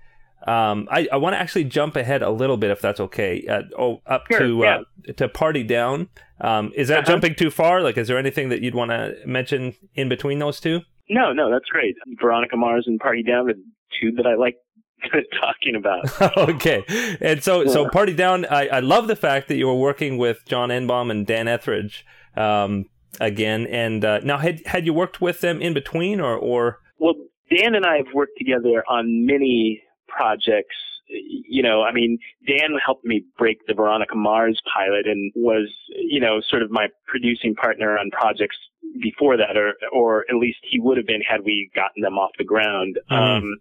um, 0.47 0.89
I, 0.91 1.09
I 1.13 1.17
want 1.17 1.35
to 1.35 1.39
actually 1.41 1.65
jump 1.65 1.97
ahead 1.97 2.23
a 2.23 2.31
little 2.31 2.57
bit 2.57 2.71
if 2.71 2.81
that's 2.81 3.01
okay. 3.01 3.47
Uh, 3.47 3.63
oh, 3.79 4.01
up 4.07 4.25
sure, 4.31 4.41
to 4.41 4.59
yeah. 4.59 4.81
uh, 5.09 5.13
to 5.15 5.29
Party 5.29 5.63
Down. 5.63 6.09
Um, 6.41 6.73
is 6.75 6.89
that 6.89 7.01
Uh-huh. 7.01 7.07
jumping 7.13 7.35
too 7.35 7.51
far? 7.51 7.83
Like, 7.83 7.97
is 7.99 8.09
there 8.09 8.19
anything 8.19 8.49
that 8.51 8.61
you'd 8.63 8.75
want 8.75 8.91
to 8.91 9.15
mention 9.27 9.75
in 9.95 10.09
between 10.09 10.39
those 10.39 10.61
two? 10.61 10.81
No, 11.09 11.33
no, 11.33 11.51
that's 11.51 11.67
great. 11.67 11.95
Veronica 12.21 12.57
Mars 12.57 12.85
and 12.87 12.99
Party 13.01 13.23
Down 13.23 13.51
are 13.51 13.55
two 14.01 14.13
that 14.17 14.27
I 14.27 14.35
like 14.37 14.57
talking 15.41 15.75
about. 15.77 16.05
okay, 16.51 16.85
and 17.21 17.43
so 17.43 17.67
so 17.67 17.89
Party 17.89 18.13
Down. 18.15 18.45
I, 18.47 18.69
I 18.69 18.81
love 18.81 19.09
the 19.09 19.17
fact 19.17 19.49
that 19.49 19.57
you 19.57 19.67
were 19.67 19.75
working 19.75 20.19
with 20.19 20.39
John 20.47 20.69
Enbom 20.69 21.11
and 21.11 21.27
Dan 21.27 21.49
Etheridge 21.49 22.05
um, 22.37 22.85
again. 23.21 23.67
And 23.67 24.05
uh, 24.05 24.21
now, 24.21 24.39
had 24.39 24.61
had 24.67 24.87
you 24.87 24.93
worked 24.95 25.21
with 25.21 25.41
them 25.41 25.61
in 25.61 25.73
between, 25.75 26.21
or 26.21 26.37
or 26.37 26.79
Well, 26.99 27.15
Dan 27.51 27.75
and 27.75 27.85
I 27.87 27.97
have 27.97 28.13
worked 28.15 28.37
together 28.39 28.85
on 28.89 29.27
many 29.27 29.83
projects. 30.07 30.77
You 31.13 31.63
know, 31.63 31.83
I 31.83 31.93
mean, 31.93 32.19
Dan 32.47 32.71
helped 32.85 33.05
me 33.05 33.25
break 33.37 33.59
the 33.67 33.75
Veronica 33.75 34.15
Mars 34.15 34.61
pilot 34.73 35.07
and 35.07 35.33
was, 35.35 35.69
you 35.89 36.21
know, 36.21 36.41
sort 36.49 36.63
of 36.63 36.71
my 36.71 36.87
producing 37.07 37.55
partner 37.55 37.99
on 37.99 38.11
projects 38.11 38.57
before 39.03 39.37
that, 39.37 39.57
or, 39.57 39.75
or 39.93 40.25
at 40.29 40.37
least 40.37 40.59
he 40.63 40.79
would 40.81 40.97
have 40.97 41.07
been 41.07 41.23
had 41.23 41.41
we 41.45 41.71
gotten 41.75 42.03
them 42.03 42.19
off 42.19 42.31
the 42.39 42.45
ground. 42.45 42.99
Mhm. 43.11 43.17
Um, 43.17 43.57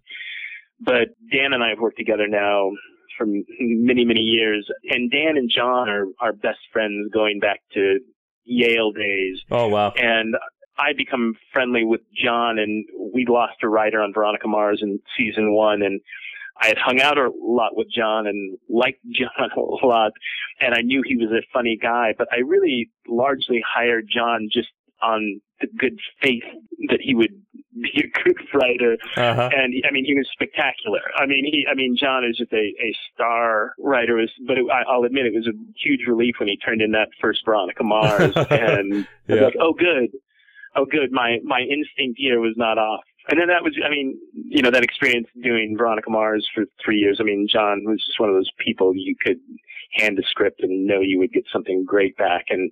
but 0.80 1.08
Dan 1.32 1.52
and 1.52 1.62
I 1.62 1.70
have 1.70 1.78
worked 1.78 1.98
together 1.98 2.26
now 2.26 2.70
for 3.18 3.26
many, 3.26 4.04
many 4.04 4.20
years. 4.20 4.68
And 4.88 5.10
Dan 5.10 5.36
and 5.36 5.50
John 5.54 5.88
are, 5.88 6.06
are 6.20 6.32
best 6.32 6.60
friends 6.72 7.10
going 7.12 7.40
back 7.40 7.60
to 7.74 7.98
Yale 8.44 8.90
days 8.90 9.38
oh 9.50 9.68
wow, 9.68 9.92
and 9.96 10.34
I 10.80 10.92
become 10.96 11.34
friendly 11.52 11.84
with 11.84 12.00
John, 12.12 12.58
and 12.58 12.84
we 13.14 13.26
lost 13.28 13.62
a 13.62 13.68
writer 13.68 14.00
on 14.02 14.12
Veronica 14.14 14.48
Mars 14.48 14.80
in 14.82 14.98
season 15.16 15.52
one, 15.52 15.82
and 15.82 16.00
I 16.60 16.68
had 16.68 16.78
hung 16.78 17.00
out 17.00 17.16
a 17.18 17.30
lot 17.40 17.76
with 17.76 17.88
John 17.90 18.26
and 18.26 18.58
liked 18.68 19.00
John 19.10 19.50
a 19.56 19.86
lot, 19.86 20.12
and 20.60 20.74
I 20.74 20.82
knew 20.82 21.02
he 21.04 21.16
was 21.16 21.30
a 21.30 21.42
funny 21.52 21.78
guy, 21.80 22.14
but 22.16 22.28
I 22.32 22.38
really 22.40 22.90
largely 23.08 23.62
hired 23.66 24.06
John 24.12 24.48
just 24.52 24.68
on 25.02 25.40
the 25.62 25.66
good 25.78 25.98
faith 26.22 26.42
that 26.88 27.00
he 27.00 27.14
would 27.14 27.32
be 27.82 28.04
a 28.04 28.22
good 28.24 28.36
writer 28.52 28.96
uh 29.16 29.34
huh, 29.34 29.48
and 29.54 29.72
I 29.88 29.92
mean 29.92 30.04
he 30.04 30.14
was 30.14 30.28
spectacular. 30.32 31.00
I 31.16 31.24
mean 31.26 31.44
he 31.44 31.66
I 31.70 31.74
mean 31.74 31.96
John 31.98 32.24
is 32.24 32.36
just 32.36 32.52
a, 32.52 32.56
a 32.56 32.94
star 33.14 33.72
writer. 33.78 34.20
But 34.46 34.58
it, 34.58 34.66
I, 34.70 34.82
I'll 34.90 35.04
admit 35.04 35.24
it 35.26 35.32
was 35.34 35.46
a 35.46 35.52
huge 35.82 36.00
relief 36.06 36.34
when 36.38 36.48
he 36.48 36.56
turned 36.58 36.82
in 36.82 36.92
that 36.92 37.08
first 37.20 37.42
Veronica 37.44 37.84
Mars, 37.84 38.34
and 38.50 39.06
Yeah. 39.28 39.42
like, 39.46 39.54
oh 39.60 39.72
good, 39.72 40.10
oh 40.76 40.84
good. 40.84 41.12
My 41.12 41.38
my 41.44 41.60
instinct 41.60 42.18
here 42.18 42.40
was 42.40 42.54
not 42.56 42.76
off. 42.76 43.04
And 43.28 43.38
then 43.40 43.48
that 43.48 43.62
was 43.62 43.74
I 43.84 43.90
mean 43.90 44.18
you 44.32 44.62
know 44.62 44.70
that 44.70 44.82
experience 44.82 45.28
doing 45.42 45.76
Veronica 45.76 46.10
Mars 46.10 46.48
for 46.54 46.64
three 46.84 46.98
years. 46.98 47.18
I 47.20 47.24
mean 47.24 47.46
John 47.50 47.84
was 47.84 48.04
just 48.04 48.18
one 48.18 48.28
of 48.28 48.34
those 48.34 48.50
people 48.64 48.92
you 48.94 49.14
could 49.20 49.38
hand 49.94 50.18
a 50.18 50.22
script 50.22 50.60
and 50.62 50.86
know 50.86 51.00
you 51.00 51.18
would 51.18 51.32
get 51.32 51.44
something 51.52 51.84
great 51.84 52.16
back 52.16 52.46
and. 52.50 52.70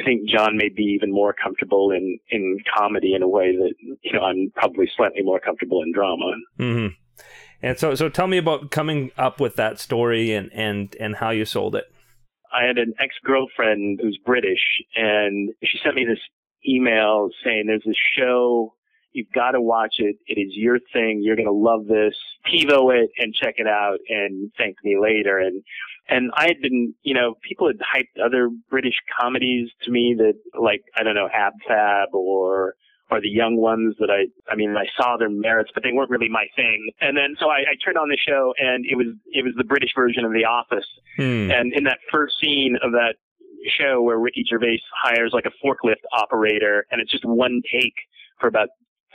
I 0.00 0.02
think 0.02 0.28
John 0.28 0.56
may 0.56 0.70
be 0.70 0.82
even 0.82 1.12
more 1.12 1.32
comfortable 1.32 1.92
in, 1.92 2.18
in 2.28 2.58
comedy 2.76 3.14
in 3.14 3.22
a 3.22 3.28
way 3.28 3.54
that, 3.54 3.74
you 4.02 4.12
know, 4.12 4.22
I'm 4.22 4.50
probably 4.56 4.90
slightly 4.96 5.22
more 5.22 5.38
comfortable 5.38 5.82
in 5.82 5.92
drama. 5.92 6.32
Mm-hmm. 6.58 6.86
And 7.62 7.78
so 7.78 7.94
so 7.94 8.08
tell 8.08 8.26
me 8.26 8.36
about 8.36 8.70
coming 8.70 9.10
up 9.16 9.40
with 9.40 9.56
that 9.56 9.78
story 9.78 10.32
and 10.32 10.52
and 10.52 10.94
and 11.00 11.16
how 11.16 11.30
you 11.30 11.44
sold 11.44 11.74
it. 11.74 11.84
I 12.52 12.64
had 12.64 12.76
an 12.76 12.94
ex-girlfriend 13.00 14.00
who's 14.02 14.18
British 14.24 14.60
and 14.94 15.50
she 15.62 15.78
sent 15.82 15.94
me 15.94 16.04
this 16.04 16.18
email 16.68 17.30
saying 17.44 17.64
there's 17.66 17.82
this 17.86 17.96
show, 18.18 18.74
you've 19.14 19.32
got 19.32 19.52
to 19.52 19.60
watch 19.60 19.94
it. 19.98 20.16
It 20.26 20.38
is 20.38 20.52
your 20.54 20.78
thing. 20.92 21.22
You're 21.22 21.36
going 21.36 21.46
to 21.46 21.52
love 21.52 21.86
this. 21.86 22.14
TiVo 22.46 22.94
it 22.94 23.10
and 23.16 23.32
check 23.32 23.54
it 23.56 23.66
out 23.66 23.98
and 24.08 24.50
thank 24.58 24.76
me 24.84 24.98
later. 25.00 25.38
And, 25.38 25.62
and 26.08 26.30
I 26.36 26.48
had 26.48 26.60
been, 26.60 26.94
you 27.02 27.14
know, 27.14 27.36
people 27.48 27.68
had 27.68 27.78
hyped 27.78 28.22
other 28.22 28.50
British 28.68 28.96
comedies 29.18 29.70
to 29.84 29.90
me 29.90 30.16
that 30.18 30.34
like, 30.60 30.82
I 30.98 31.04
don't 31.04 31.14
know, 31.14 31.28
Ab 31.32 31.52
Fab 31.66 32.08
or, 32.12 32.74
or 33.10 33.20
the 33.20 33.28
young 33.28 33.56
ones 33.56 33.94
that 34.00 34.10
I, 34.10 34.26
I 34.52 34.56
mean, 34.56 34.74
I 34.76 34.86
saw 35.00 35.16
their 35.16 35.30
merits, 35.30 35.70
but 35.72 35.84
they 35.84 35.92
weren't 35.92 36.10
really 36.10 36.28
my 36.28 36.46
thing. 36.56 36.90
And 37.00 37.16
then, 37.16 37.36
so 37.38 37.48
I, 37.48 37.58
I 37.58 37.74
turned 37.82 37.96
on 37.96 38.08
the 38.08 38.18
show 38.18 38.52
and 38.58 38.84
it 38.84 38.96
was, 38.96 39.06
it 39.32 39.44
was 39.44 39.54
the 39.56 39.64
British 39.64 39.90
version 39.94 40.24
of 40.24 40.32
The 40.32 40.44
Office. 40.44 40.86
Hmm. 41.16 41.50
And 41.52 41.72
in 41.72 41.84
that 41.84 41.98
first 42.10 42.34
scene 42.42 42.76
of 42.82 42.92
that 42.92 43.14
show 43.78 44.02
where 44.02 44.18
Ricky 44.18 44.44
Gervais 44.48 44.80
hires 45.02 45.30
like 45.32 45.46
a 45.46 45.66
forklift 45.66 46.02
operator 46.12 46.84
and 46.90 47.00
it's 47.00 47.10
just 47.10 47.24
one 47.24 47.62
take 47.72 47.94
for 48.40 48.48
about 48.48 48.68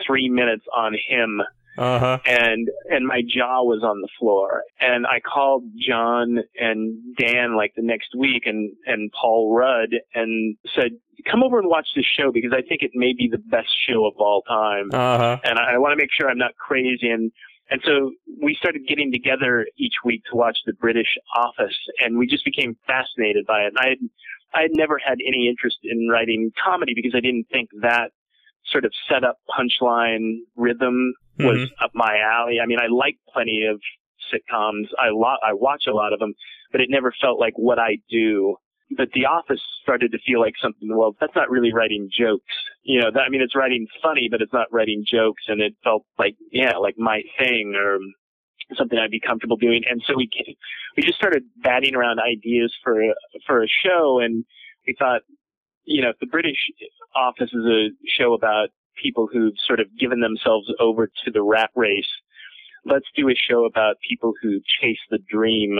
three 0.05 0.29
minutes 0.29 0.65
on 0.75 0.93
him 1.07 1.41
Uh 1.77 1.99
huh. 1.99 2.17
and 2.25 2.69
and 2.89 3.05
my 3.07 3.21
jaw 3.21 3.63
was 3.63 3.83
on 3.83 4.01
the 4.01 4.09
floor 4.19 4.63
and 4.79 5.05
I 5.07 5.19
called 5.19 5.63
John 5.77 6.39
and 6.59 7.15
Dan 7.17 7.55
like 7.55 7.73
the 7.75 7.83
next 7.83 8.15
week 8.17 8.43
and 8.45 8.71
and 8.85 9.11
Paul 9.11 9.53
Rudd 9.55 9.89
and 10.13 10.55
said 10.75 10.91
come 11.29 11.43
over 11.43 11.59
and 11.59 11.67
watch 11.69 11.87
this 11.95 12.05
show 12.05 12.31
because 12.31 12.51
I 12.53 12.61
think 12.61 12.81
it 12.81 12.91
may 12.93 13.13
be 13.13 13.27
the 13.31 13.37
best 13.37 13.69
show 13.87 14.05
of 14.05 14.13
all 14.17 14.41
time 14.43 14.89
Uh 14.93 15.17
huh. 15.17 15.37
and 15.43 15.59
I, 15.59 15.73
I 15.75 15.77
want 15.77 15.91
to 15.93 15.97
make 15.97 16.09
sure 16.17 16.29
I'm 16.29 16.37
not 16.37 16.55
crazy. 16.55 17.09
And 17.09 17.31
and 17.71 17.81
so 17.85 18.11
we 18.41 18.55
started 18.59 18.87
getting 18.87 19.11
together 19.11 19.67
each 19.77 19.93
week 20.03 20.23
to 20.31 20.35
watch 20.35 20.57
the 20.65 20.73
British 20.73 21.11
Office, 21.35 21.77
and 21.99 22.17
we 22.17 22.25
just 22.25 22.43
became 22.43 22.75
fascinated 22.87 23.45
by 23.45 23.59
it. 23.61 23.67
And 23.67 23.77
I 23.77 23.89
had 23.89 23.97
I 24.55 24.61
had 24.63 24.71
never 24.73 24.97
had 24.97 25.19
any 25.25 25.47
interest 25.47 25.77
in 25.83 26.07
writing 26.09 26.51
comedy 26.65 26.93
because 26.95 27.13
I 27.15 27.19
didn't 27.19 27.45
think 27.51 27.69
that 27.81 28.09
sort 28.65 28.85
of 28.85 28.93
set 29.09 29.23
up 29.23 29.37
punchline 29.49 30.37
rhythm 30.55 31.13
was 31.39 31.57
mm-hmm. 31.57 31.83
up 31.83 31.91
my 31.93 32.17
alley. 32.19 32.59
I 32.61 32.65
mean, 32.65 32.79
I 32.79 32.87
like 32.87 33.17
plenty 33.33 33.65
of 33.65 33.79
sitcoms. 34.31 34.87
I 34.97 35.09
lo- 35.11 35.41
I 35.45 35.53
watch 35.53 35.85
a 35.87 35.93
lot 35.93 36.13
of 36.13 36.19
them, 36.19 36.33
but 36.71 36.81
it 36.81 36.89
never 36.89 37.13
felt 37.21 37.39
like 37.39 37.53
what 37.55 37.79
I 37.79 37.97
do. 38.09 38.55
But 38.97 39.09
The 39.13 39.25
Office 39.25 39.61
started 39.83 40.11
to 40.11 40.19
feel 40.25 40.39
like 40.39 40.55
something. 40.61 40.89
Well, 40.95 41.15
that's 41.19 41.35
not 41.35 41.49
really 41.49 41.71
writing 41.73 42.09
jokes. 42.11 42.53
You 42.83 43.01
know, 43.01 43.11
that, 43.13 43.21
I 43.21 43.29
mean, 43.29 43.41
it's 43.41 43.55
writing 43.55 43.87
funny, 44.01 44.27
but 44.31 44.41
it's 44.41 44.53
not 44.53 44.67
writing 44.71 45.05
jokes. 45.05 45.43
And 45.47 45.61
it 45.61 45.75
felt 45.83 46.05
like, 46.17 46.35
yeah, 46.51 46.77
like 46.77 46.95
my 46.97 47.21
thing 47.37 47.75
or 47.75 47.99
something 48.75 48.97
I'd 48.97 49.11
be 49.11 49.19
comfortable 49.19 49.57
doing. 49.57 49.83
And 49.89 50.01
so 50.05 50.15
we 50.15 50.27
came, 50.27 50.55
we 50.97 51.03
just 51.03 51.17
started 51.17 51.43
batting 51.63 51.95
around 51.95 52.19
ideas 52.19 52.73
for 52.83 53.01
for 53.45 53.63
a 53.63 53.67
show, 53.67 54.19
and 54.19 54.43
we 54.85 54.95
thought, 54.97 55.21
you 55.85 56.01
know, 56.01 56.09
if 56.09 56.19
the 56.19 56.27
British 56.27 56.57
Office 57.15 57.49
is 57.53 57.65
a 57.65 57.87
show 58.07 58.33
about 58.33 58.69
people 59.01 59.27
who've 59.31 59.53
sort 59.65 59.79
of 59.79 59.87
given 59.97 60.19
themselves 60.19 60.67
over 60.79 61.07
to 61.25 61.31
the 61.31 61.41
rat 61.41 61.69
race, 61.75 62.09
let's 62.85 63.05
do 63.15 63.29
a 63.29 63.35
show 63.35 63.65
about 63.65 63.95
people 64.07 64.33
who 64.41 64.59
chase 64.81 64.99
the 65.09 65.19
dream 65.29 65.79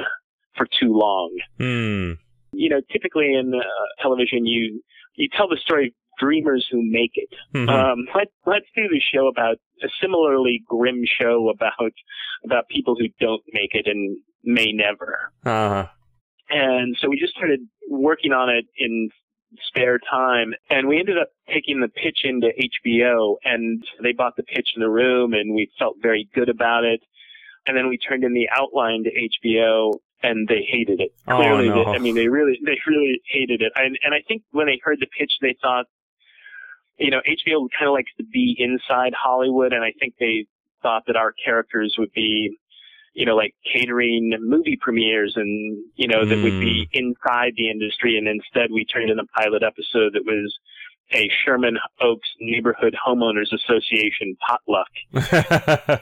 for 0.56 0.66
too 0.80 0.92
long 0.94 1.30
Hmm. 1.58 2.14
you 2.52 2.70
know, 2.70 2.82
typically 2.92 3.34
in 3.34 3.54
uh, 3.54 4.02
television, 4.02 4.46
you 4.46 4.82
you 5.16 5.28
tell 5.36 5.48
the 5.48 5.58
story 5.58 5.88
of 5.88 5.94
dreamers 6.18 6.68
who 6.72 6.82
make 6.84 7.12
it. 7.16 7.30
Mhm. 7.54 7.70
Um, 7.70 8.08
let, 8.16 8.28
let's 8.46 8.66
do 8.76 8.88
the 8.90 9.00
show 9.14 9.28
about 9.28 9.58
a 9.84 9.88
similarly 10.02 10.62
grim 10.68 11.04
show 11.06 11.50
about 11.50 11.94
about 12.44 12.68
people 12.68 12.96
who 13.00 13.08
don't 13.20 13.44
make 13.54 13.74
it 13.76 13.86
and 13.88 14.18
may 14.44 14.72
never. 14.74 15.32
uh-huh. 15.46 15.88
And 16.50 16.98
so 17.00 17.08
we 17.10 17.20
just 17.20 17.34
started 17.34 17.60
working 17.90 18.32
on 18.34 18.50
it 18.50 18.66
in 18.78 19.10
spare 19.68 20.00
time 20.00 20.54
and 20.70 20.88
we 20.88 21.00
ended 21.00 21.18
up 21.18 21.30
taking 21.52 21.82
the 21.82 21.88
pitch 21.88 22.20
into 22.24 22.48
HBO 22.48 23.36
and 23.44 23.84
they 24.02 24.12
bought 24.12 24.36
the 24.36 24.44
pitch 24.44 24.70
in 24.76 24.82
the 24.82 24.90
room 24.90 25.34
and 25.34 25.56
we 25.56 25.72
felt 25.80 25.96
very 26.02 26.30
good 26.34 26.50
about 26.50 26.84
it. 26.84 27.02
And 27.66 27.76
then 27.76 27.90
we 27.90 27.98
turned 27.98 28.24
in 28.24 28.34
the 28.34 28.48
outline 28.56 29.04
to 29.04 29.12
HBO 29.12 30.00
and 30.22 30.48
they 30.48 30.68
hated 30.70 31.00
it. 31.02 31.14
Oh, 31.28 31.38
Clearly, 31.38 31.70
no. 31.70 31.86
they, 31.86 31.92
I 31.92 31.98
mean, 31.98 32.16
they 32.16 32.28
really, 32.28 32.60
they 32.66 32.78
really 32.88 33.22
hated 33.26 33.62
it. 33.62 33.72
And, 33.76 33.98
and 34.04 34.14
I 34.14 34.22
think 34.28 34.44
when 34.52 34.68
they 34.68 34.80
heard 34.84 35.00
the 35.00 35.08
pitch, 35.08 35.32
they 35.42 35.56
thought, 35.62 35.86
you 36.98 37.10
know, 37.10 37.20
HBO 37.20 37.68
kind 37.78 37.88
of 37.88 37.94
likes 37.94 38.12
to 38.18 38.24
be 38.24 38.56
inside 38.58 39.14
Hollywood 39.14 39.74
and 39.74 39.84
I 39.84 39.94
think 40.00 40.16
they 40.20 40.46
thought 40.82 41.04
that 41.08 41.16
our 41.16 41.34
characters 41.44 41.96
would 41.98 42.12
be 42.14 42.58
you 43.20 43.26
know, 43.26 43.36
like 43.36 43.54
catering 43.74 44.34
movie 44.40 44.78
premieres 44.80 45.34
and, 45.36 45.78
you 45.96 46.08
know, 46.08 46.26
that 46.26 46.42
would 46.42 46.58
be 46.58 46.88
inside 46.94 47.52
the 47.58 47.70
industry. 47.70 48.18
And 48.18 48.30
instead 48.30 48.72
we 48.72 48.86
turned 48.86 49.10
in 49.10 49.20
a 49.20 49.26
pilot 49.26 49.62
episode 49.62 50.14
that 50.14 50.24
was 50.26 50.58
a 51.12 51.30
Sherman 51.44 51.78
Oaks 52.00 52.30
Neighborhood 52.40 52.96
Homeowners 53.06 53.52
Association 53.52 54.38
potluck. 54.48 56.00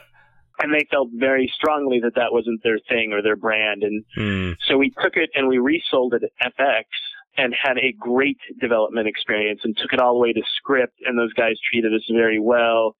And 0.60 0.74
they 0.74 0.86
felt 0.90 1.10
very 1.14 1.52
strongly 1.54 2.00
that 2.00 2.16
that 2.16 2.32
wasn't 2.32 2.64
their 2.64 2.80
thing 2.88 3.12
or 3.12 3.22
their 3.22 3.36
brand. 3.36 3.84
And 3.84 4.04
Hmm. 4.16 4.52
so 4.66 4.76
we 4.76 4.90
took 4.90 5.16
it 5.16 5.30
and 5.34 5.46
we 5.46 5.58
resold 5.58 6.14
it 6.14 6.24
at 6.24 6.56
FX 6.58 6.84
and 7.36 7.54
had 7.54 7.78
a 7.78 7.92
great 7.92 8.38
development 8.60 9.06
experience 9.06 9.60
and 9.62 9.76
took 9.76 9.92
it 9.92 10.00
all 10.00 10.14
the 10.14 10.18
way 10.18 10.32
to 10.32 10.42
script. 10.56 10.94
And 11.06 11.16
those 11.16 11.32
guys 11.32 11.54
treated 11.70 11.94
us 11.94 12.02
very 12.10 12.40
well. 12.40 12.96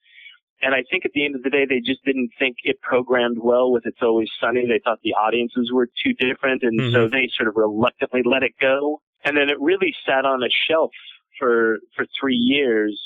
And 0.60 0.74
I 0.74 0.82
think 0.90 1.04
at 1.04 1.12
the 1.12 1.24
end 1.24 1.36
of 1.36 1.42
the 1.42 1.50
day, 1.50 1.66
they 1.68 1.80
just 1.80 2.04
didn't 2.04 2.30
think 2.38 2.56
it 2.64 2.80
programmed 2.80 3.38
well 3.40 3.70
with 3.70 3.86
It's 3.86 4.02
Always 4.02 4.28
Sunny. 4.40 4.66
They 4.66 4.80
thought 4.82 4.98
the 5.04 5.14
audiences 5.14 5.70
were 5.72 5.86
too 5.86 6.14
different. 6.14 6.62
And 6.62 6.92
so 6.92 7.08
they 7.08 7.28
sort 7.36 7.48
of 7.48 7.56
reluctantly 7.56 8.22
let 8.24 8.42
it 8.42 8.54
go. 8.60 9.00
And 9.24 9.36
then 9.36 9.50
it 9.50 9.60
really 9.60 9.94
sat 10.04 10.24
on 10.24 10.42
a 10.42 10.48
shelf 10.68 10.90
for, 11.38 11.78
for 11.94 12.06
three 12.20 12.36
years. 12.36 13.00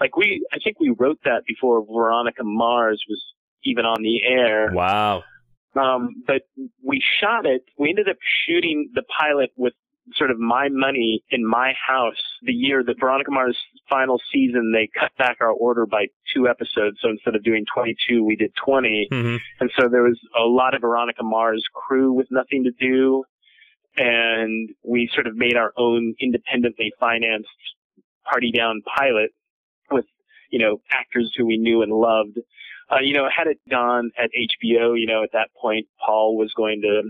Like 0.00 0.16
we, 0.16 0.44
I 0.52 0.58
think 0.62 0.80
we 0.80 0.94
wrote 0.98 1.20
that 1.24 1.42
before 1.46 1.84
Veronica 1.84 2.42
Mars 2.42 3.02
was 3.08 3.22
even 3.64 3.84
on 3.84 4.02
the 4.02 4.22
air. 4.24 4.70
Wow. 4.72 5.22
Um, 5.76 6.22
but 6.26 6.42
we 6.82 7.02
shot 7.20 7.46
it. 7.46 7.62
We 7.78 7.90
ended 7.90 8.08
up 8.08 8.16
shooting 8.46 8.90
the 8.94 9.02
pilot 9.02 9.50
with 9.56 9.74
sort 10.16 10.30
of 10.30 10.38
my 10.38 10.68
money 10.70 11.22
in 11.30 11.46
my 11.46 11.72
house 11.86 12.22
the 12.42 12.52
year 12.52 12.82
that 12.84 13.00
Veronica 13.00 13.30
Mars 13.30 13.56
final 13.88 14.20
season. 14.32 14.72
They 14.72 14.88
cut 14.98 15.10
back 15.18 15.38
our 15.40 15.50
order 15.50 15.86
by 15.86 16.06
two 16.34 16.48
episodes. 16.48 16.98
So 17.00 17.10
instead 17.10 17.34
of 17.34 17.42
doing 17.42 17.64
22, 17.72 18.24
we 18.24 18.36
did 18.36 18.52
20. 18.64 19.08
hmm 19.10 19.36
And 19.60 19.70
so 19.78 19.88
there 19.88 20.02
was 20.02 20.18
a 20.38 20.44
lot 20.44 20.74
of 20.74 20.82
Veronica 20.82 21.22
Mars 21.22 21.64
crew 21.74 22.12
with 22.12 22.28
nothing 22.30 22.64
to 22.64 22.70
do. 22.70 23.24
And 23.96 24.70
we 24.84 25.10
sort 25.12 25.26
of 25.26 25.36
made 25.36 25.56
our 25.56 25.72
own 25.76 26.14
independently 26.20 26.92
financed 27.00 27.48
party 28.24 28.52
down 28.52 28.82
pilot 28.96 29.30
with, 29.90 30.04
you 30.50 30.58
know, 30.58 30.80
actors 30.90 31.34
who 31.36 31.46
we 31.46 31.58
knew 31.58 31.82
and 31.82 31.92
loved. 31.92 32.38
Uh, 32.90 33.00
you 33.02 33.12
know, 33.12 33.28
had 33.34 33.48
it 33.48 33.58
gone 33.68 34.10
at 34.16 34.30
HBO, 34.30 34.98
you 34.98 35.06
know, 35.06 35.22
at 35.22 35.32
that 35.32 35.48
point, 35.60 35.86
Paul 36.04 36.38
was 36.38 36.52
going 36.56 36.80
to 36.82 37.02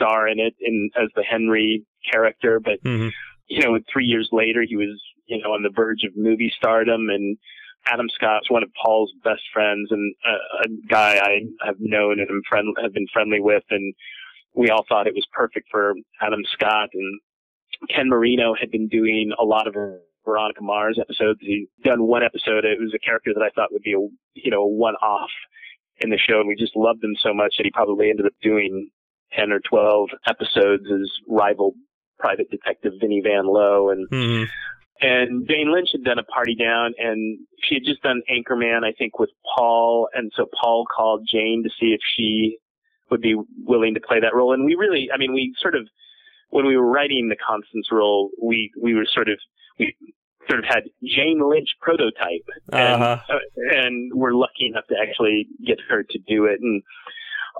star 0.00 0.28
in 0.28 0.38
it 0.40 0.54
in, 0.60 0.90
as 0.96 1.08
the 1.14 1.22
Henry 1.22 1.84
character, 2.10 2.60
but 2.60 2.78
hmm 2.82 3.08
you 3.50 3.60
know, 3.64 3.78
three 3.92 4.06
years 4.06 4.28
later, 4.30 4.64
he 4.66 4.76
was, 4.76 4.98
you 5.26 5.42
know, 5.42 5.50
on 5.50 5.62
the 5.62 5.74
verge 5.74 6.04
of 6.04 6.16
movie 6.16 6.52
stardom 6.56 7.08
and 7.10 7.36
Adam 7.86 8.08
Scott's 8.08 8.48
one 8.48 8.62
of 8.62 8.70
Paul's 8.80 9.12
best 9.24 9.42
friends 9.52 9.88
and 9.90 10.14
a, 10.24 10.64
a 10.64 10.68
guy 10.88 11.18
I 11.18 11.40
have 11.66 11.74
known 11.80 12.20
and 12.20 12.30
am 12.30 12.42
friend, 12.48 12.68
have 12.80 12.94
been 12.94 13.08
friendly 13.12 13.40
with. 13.40 13.64
And 13.70 13.92
we 14.54 14.70
all 14.70 14.84
thought 14.88 15.08
it 15.08 15.14
was 15.14 15.26
perfect 15.32 15.66
for 15.68 15.94
Adam 16.22 16.42
Scott 16.52 16.90
and 16.94 17.20
Ken 17.88 18.08
Marino 18.08 18.54
had 18.54 18.70
been 18.70 18.86
doing 18.86 19.32
a 19.36 19.44
lot 19.44 19.66
of 19.66 19.74
Veronica 20.24 20.62
Mars 20.62 20.98
episodes. 21.00 21.40
He'd 21.40 21.68
done 21.82 22.04
one 22.04 22.22
episode. 22.22 22.64
It 22.64 22.78
was 22.78 22.94
a 22.94 23.04
character 23.04 23.32
that 23.34 23.42
I 23.42 23.50
thought 23.50 23.72
would 23.72 23.82
be 23.82 23.94
a, 23.94 24.08
you 24.34 24.50
know, 24.52 24.62
a 24.62 24.68
one 24.68 24.94
off 24.96 25.30
in 25.98 26.10
the 26.10 26.18
show. 26.18 26.38
And 26.38 26.46
we 26.46 26.54
just 26.54 26.76
loved 26.76 27.02
him 27.02 27.16
so 27.20 27.34
much 27.34 27.54
that 27.58 27.64
he 27.64 27.72
probably 27.72 28.10
ended 28.10 28.26
up 28.26 28.34
doing 28.40 28.90
10 29.36 29.52
or 29.52 29.60
12 29.60 30.10
episodes 30.26 30.84
as 30.92 31.10
rival 31.28 31.74
private 32.18 32.50
detective 32.50 32.92
Vinnie 33.00 33.22
Van 33.24 33.46
Lowe 33.46 33.90
and 33.90 34.06
hmm 34.10 34.44
and 35.02 35.48
Jane 35.48 35.72
Lynch 35.72 35.88
had 35.92 36.04
done 36.04 36.18
a 36.18 36.22
party 36.22 36.54
down 36.54 36.92
and 36.98 37.38
she 37.62 37.74
had 37.76 37.84
just 37.84 38.02
done 38.02 38.20
Anchorman, 38.30 38.84
I 38.84 38.92
think, 38.92 39.18
with 39.18 39.30
Paul. 39.56 40.10
And 40.12 40.30
so 40.36 40.44
Paul 40.62 40.84
called 40.94 41.26
Jane 41.26 41.62
to 41.64 41.70
see 41.80 41.94
if 41.94 42.00
she 42.14 42.58
would 43.10 43.22
be 43.22 43.34
willing 43.64 43.94
to 43.94 44.00
play 44.00 44.20
that 44.20 44.34
role. 44.34 44.52
And 44.52 44.66
we 44.66 44.74
really, 44.74 45.08
I 45.10 45.16
mean, 45.16 45.32
we 45.32 45.54
sort 45.58 45.74
of, 45.74 45.88
when 46.50 46.66
we 46.66 46.76
were 46.76 46.84
writing 46.84 47.30
the 47.30 47.36
Constance 47.36 47.88
role, 47.90 48.28
we, 48.42 48.72
we 48.78 48.92
were 48.92 49.06
sort 49.10 49.30
of, 49.30 49.38
we 49.78 49.96
sort 50.50 50.58
of 50.58 50.66
had 50.68 50.82
Jane 51.02 51.40
Lynch 51.48 51.70
prototype 51.80 52.44
and, 52.70 53.02
Uh-huh. 53.02 53.20
uh, 53.30 53.38
and 53.74 54.12
we're 54.12 54.34
lucky 54.34 54.66
enough 54.66 54.86
to 54.88 54.96
actually 55.00 55.48
get 55.66 55.78
her 55.88 56.02
to 56.02 56.18
do 56.28 56.44
it. 56.44 56.60
And 56.60 56.82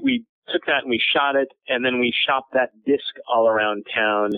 we 0.03 0.27
took 0.53 0.65
that 0.67 0.83
and 0.83 0.91
we 0.91 1.01
shot 1.15 1.37
it 1.37 1.49
and 1.69 1.85
then 1.85 2.01
we 2.01 2.13
shopped 2.27 2.53
that 2.55 2.71
disc 2.87 3.15
all 3.33 3.49
around 3.49 3.85
town. 3.95 4.31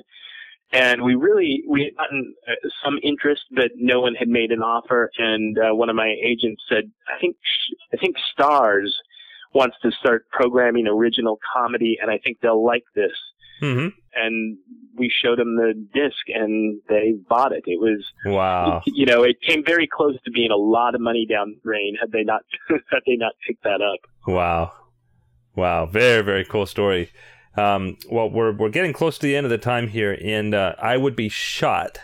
And 0.74 1.02
we 1.02 1.14
really 1.14 1.62
we 1.68 1.84
had 1.84 1.96
gotten 1.96 2.34
uh, 2.48 2.52
some 2.84 2.98
interest 3.02 3.42
but 3.54 3.70
no 3.76 4.00
one 4.00 4.14
had 4.14 4.28
made 4.28 4.50
an 4.52 4.60
offer. 4.62 5.10
And 5.18 5.58
uh, 5.58 5.74
one 5.74 5.88
of 5.90 5.96
my 5.96 6.14
agents 6.24 6.62
said 6.68 6.84
i 7.08 7.20
think 7.20 7.36
sh- 7.42 7.74
i 7.92 7.96
think 7.96 8.16
Starz 8.38 8.88
wants 9.54 9.76
to 9.82 9.90
start 9.92 10.26
programming 10.30 10.86
original 10.86 11.38
comedy 11.54 11.98
and 12.00 12.10
i 12.10 12.18
think 12.18 12.38
they'll 12.40 12.64
like 12.64 12.84
this. 12.94 13.12
Hmm 13.60 13.88
and 14.14 14.58
we 14.96 15.10
showed 15.22 15.38
them 15.38 15.56
the 15.56 15.72
disc 15.94 16.18
and 16.28 16.78
they 16.88 17.14
bought 17.30 17.52
it. 17.52 17.62
It 17.66 17.80
was 17.80 18.04
Wow. 18.26 18.82
you 18.86 19.06
know 19.06 19.22
it 19.22 19.36
came 19.40 19.64
very 19.64 19.86
close 19.86 20.20
to 20.24 20.30
being 20.30 20.50
a 20.50 20.56
lot 20.56 20.94
of 20.94 21.00
money 21.00 21.26
down 21.28 21.54
the 21.54 21.60
drain 21.62 21.96
had 22.00 22.12
they 22.12 22.22
not 22.22 22.42
had 22.68 23.00
they 23.06 23.16
not 23.16 23.32
picked 23.46 23.64
that 23.64 23.80
up. 23.80 24.00
Wow. 24.26 24.72
Wow. 25.54 25.86
Very, 25.86 26.22
very 26.22 26.44
cool 26.44 26.66
story. 26.66 27.10
Um, 27.56 27.98
well, 28.10 28.30
we're, 28.30 28.52
we're 28.52 28.70
getting 28.70 28.92
close 28.92 29.18
to 29.18 29.26
the 29.26 29.36
end 29.36 29.44
of 29.44 29.50
the 29.50 29.58
time 29.58 29.88
here, 29.88 30.18
and 30.24 30.54
uh, 30.54 30.74
I 30.80 30.96
would 30.96 31.14
be 31.14 31.28
shot 31.28 31.98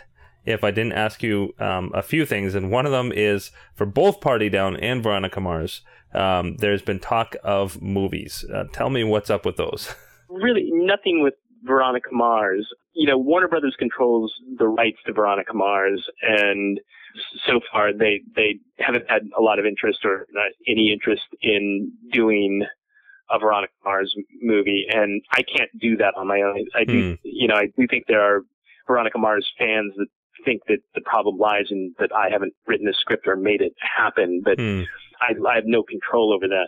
if 0.45 0.63
I 0.63 0.71
didn't 0.71 0.93
ask 0.93 1.23
you 1.23 1.53
um, 1.59 1.91
a 1.93 2.01
few 2.01 2.25
things. 2.25 2.55
And 2.55 2.71
one 2.71 2.85
of 2.85 2.91
them 2.91 3.11
is 3.11 3.51
for 3.75 3.85
both 3.85 4.21
Party 4.21 4.49
Down 4.49 4.75
and 4.77 5.01
Veronica 5.03 5.39
Mars, 5.39 5.81
um, 6.13 6.55
there's 6.57 6.81
been 6.81 6.99
talk 6.99 7.35
of 7.43 7.81
movies. 7.81 8.45
Uh, 8.53 8.65
tell 8.71 8.89
me 8.89 9.03
what's 9.03 9.29
up 9.29 9.45
with 9.45 9.57
those. 9.57 9.93
really 10.29 10.69
nothing 10.71 11.21
with 11.21 11.35
Veronica 11.63 12.09
Mars. 12.11 12.67
You 12.93 13.07
know, 13.07 13.17
Warner 13.17 13.47
Brothers 13.47 13.75
controls 13.77 14.33
the 14.57 14.67
rights 14.67 14.97
to 15.05 15.13
Veronica 15.13 15.53
Mars, 15.53 16.03
and 16.21 16.79
so 17.45 17.59
far 17.71 17.93
they 17.93 18.21
they 18.35 18.59
haven't 18.79 19.05
had 19.07 19.23
a 19.37 19.41
lot 19.41 19.59
of 19.59 19.65
interest 19.65 19.99
or 20.03 20.27
any 20.67 20.91
interest 20.91 21.23
in 21.41 21.91
doing 22.11 22.63
a 23.31 23.39
Veronica 23.39 23.73
Mars 23.85 24.13
movie, 24.41 24.85
and 24.89 25.21
I 25.33 25.41
can't 25.43 25.69
do 25.79 25.97
that 25.97 26.13
on 26.17 26.27
my 26.27 26.41
own. 26.41 26.65
I 26.75 26.83
do, 26.83 27.09
Hmm. 27.11 27.15
you 27.23 27.47
know, 27.47 27.55
I 27.55 27.67
do 27.77 27.87
think 27.87 28.05
there 28.07 28.21
are 28.21 28.41
Veronica 28.87 29.17
Mars 29.19 29.47
fans 29.57 29.93
that 29.97 30.07
think 30.45 30.61
that 30.67 30.79
the 30.95 31.01
problem 31.01 31.37
lies 31.37 31.65
in 31.69 31.93
that 31.99 32.11
I 32.15 32.29
haven't 32.29 32.53
written 32.65 32.87
a 32.87 32.93
script 32.93 33.27
or 33.27 33.35
made 33.35 33.61
it 33.61 33.73
happen, 33.97 34.41
but 34.43 34.59
Hmm. 34.59 34.83
I, 35.21 35.33
I 35.47 35.55
have 35.55 35.65
no 35.65 35.83
control 35.83 36.33
over 36.33 36.47
that. 36.47 36.67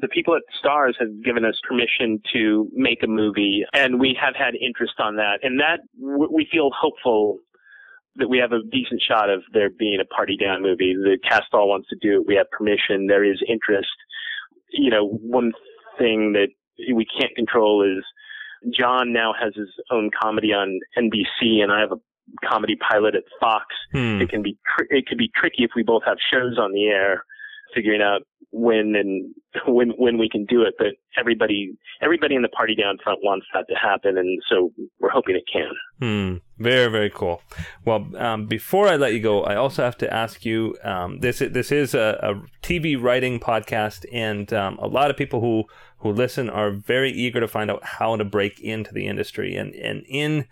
The 0.00 0.08
people 0.08 0.34
at 0.34 0.42
Starz 0.60 0.94
have 0.98 1.22
given 1.22 1.44
us 1.44 1.60
permission 1.68 2.20
to 2.32 2.68
make 2.72 3.02
a 3.04 3.06
movie, 3.06 3.64
and 3.72 4.00
we 4.00 4.14
have 4.20 4.34
had 4.34 4.54
interest 4.56 4.94
on 4.98 5.16
that. 5.16 5.38
And 5.42 5.60
that 5.60 5.80
we 6.00 6.48
feel 6.50 6.70
hopeful 6.76 7.38
that 8.16 8.28
we 8.28 8.38
have 8.38 8.52
a 8.52 8.62
decent 8.72 9.02
shot 9.02 9.28
of 9.30 9.42
there 9.52 9.70
being 9.70 10.00
a 10.00 10.04
party 10.06 10.36
down 10.36 10.62
movie. 10.62 10.94
The 10.94 11.18
cast 11.28 11.52
all 11.52 11.68
wants 11.68 11.88
to 11.90 11.96
do 12.00 12.20
it. 12.20 12.26
We 12.26 12.34
have 12.36 12.50
permission. 12.50 13.06
There 13.06 13.22
is 13.24 13.40
interest. 13.46 13.90
You 14.70 14.90
know, 14.90 15.06
one 15.06 15.52
thing 15.98 16.32
that 16.32 16.48
we 16.94 17.04
can't 17.18 17.34
control 17.36 17.82
is 17.82 18.04
John 18.76 19.12
now 19.12 19.32
has 19.38 19.54
his 19.54 19.68
own 19.90 20.10
comedy 20.20 20.52
on 20.52 20.80
NBC, 20.96 21.62
and 21.62 21.70
I 21.70 21.80
have 21.80 21.92
a 21.92 22.46
comedy 22.48 22.76
pilot 22.76 23.14
at 23.14 23.24
Fox 23.38 23.66
Hmm. 23.92 24.20
it 24.22 24.30
can 24.30 24.42
be 24.42 24.56
tr- 24.66 24.86
it 24.90 25.06
could 25.06 25.18
be 25.18 25.30
tricky 25.36 25.62
if 25.62 25.70
we 25.76 25.82
both 25.82 26.02
have 26.06 26.16
shows 26.32 26.58
on 26.58 26.72
the 26.72 26.86
air 26.86 27.24
figuring 27.74 28.02
out 28.02 28.22
when 28.50 28.94
and 28.96 29.34
when 29.66 29.90
when 29.90 30.18
we 30.18 30.28
can 30.28 30.44
do 30.44 30.62
it 30.62 30.74
but 30.78 30.88
everybody 31.18 31.72
everybody 32.00 32.34
in 32.34 32.42
the 32.42 32.48
party 32.48 32.74
down 32.74 32.96
front 33.02 33.18
wants 33.22 33.46
that 33.52 33.66
to 33.68 33.74
happen 33.74 34.16
and 34.16 34.40
so 34.48 34.70
we're 35.00 35.10
hoping 35.10 35.36
it 35.36 35.44
can 35.52 35.70
Hmm. 36.00 36.36
Very 36.58 36.90
very 36.90 37.10
cool. 37.10 37.40
Well, 37.84 38.06
um, 38.16 38.46
before 38.46 38.88
I 38.88 38.96
let 38.96 39.12
you 39.12 39.20
go, 39.20 39.42
I 39.44 39.54
also 39.56 39.82
have 39.84 39.96
to 39.98 40.12
ask 40.12 40.44
you. 40.44 40.76
Um, 40.82 41.20
this 41.20 41.38
this 41.38 41.70
is 41.70 41.94
a, 41.94 42.18
a 42.20 42.66
TV 42.66 43.00
writing 43.00 43.38
podcast, 43.40 44.04
and 44.12 44.52
um, 44.52 44.78
a 44.78 44.86
lot 44.86 45.10
of 45.10 45.16
people 45.16 45.40
who 45.40 45.64
who 45.98 46.12
listen 46.12 46.50
are 46.50 46.70
very 46.70 47.10
eager 47.10 47.40
to 47.40 47.48
find 47.48 47.70
out 47.70 47.84
how 47.84 48.16
to 48.16 48.24
break 48.24 48.60
into 48.60 48.92
the 48.92 49.06
industry. 49.06 49.56
And 49.56 49.74
and 49.74 50.04
in 50.08 50.46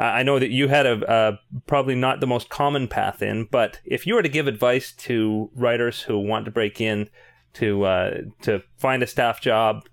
I 0.00 0.22
know 0.22 0.38
that 0.38 0.50
you 0.50 0.68
had 0.68 0.86
a, 0.86 1.38
probably 1.66 1.94
not 1.94 2.20
the 2.20 2.26
most 2.26 2.48
common 2.48 2.88
path 2.88 3.22
in, 3.22 3.46
but 3.50 3.80
if 3.84 4.06
you 4.06 4.14
were 4.14 4.22
to 4.22 4.28
give 4.28 4.46
advice 4.46 4.92
to 4.92 5.50
writers 5.54 6.00
who 6.00 6.18
want 6.18 6.46
to 6.46 6.50
break 6.50 6.80
in 6.80 7.10
to 7.54 7.84
uh, 7.84 8.18
to 8.42 8.62
find 8.78 9.02
a 9.02 9.06
staff 9.06 9.40
job, 9.40 9.86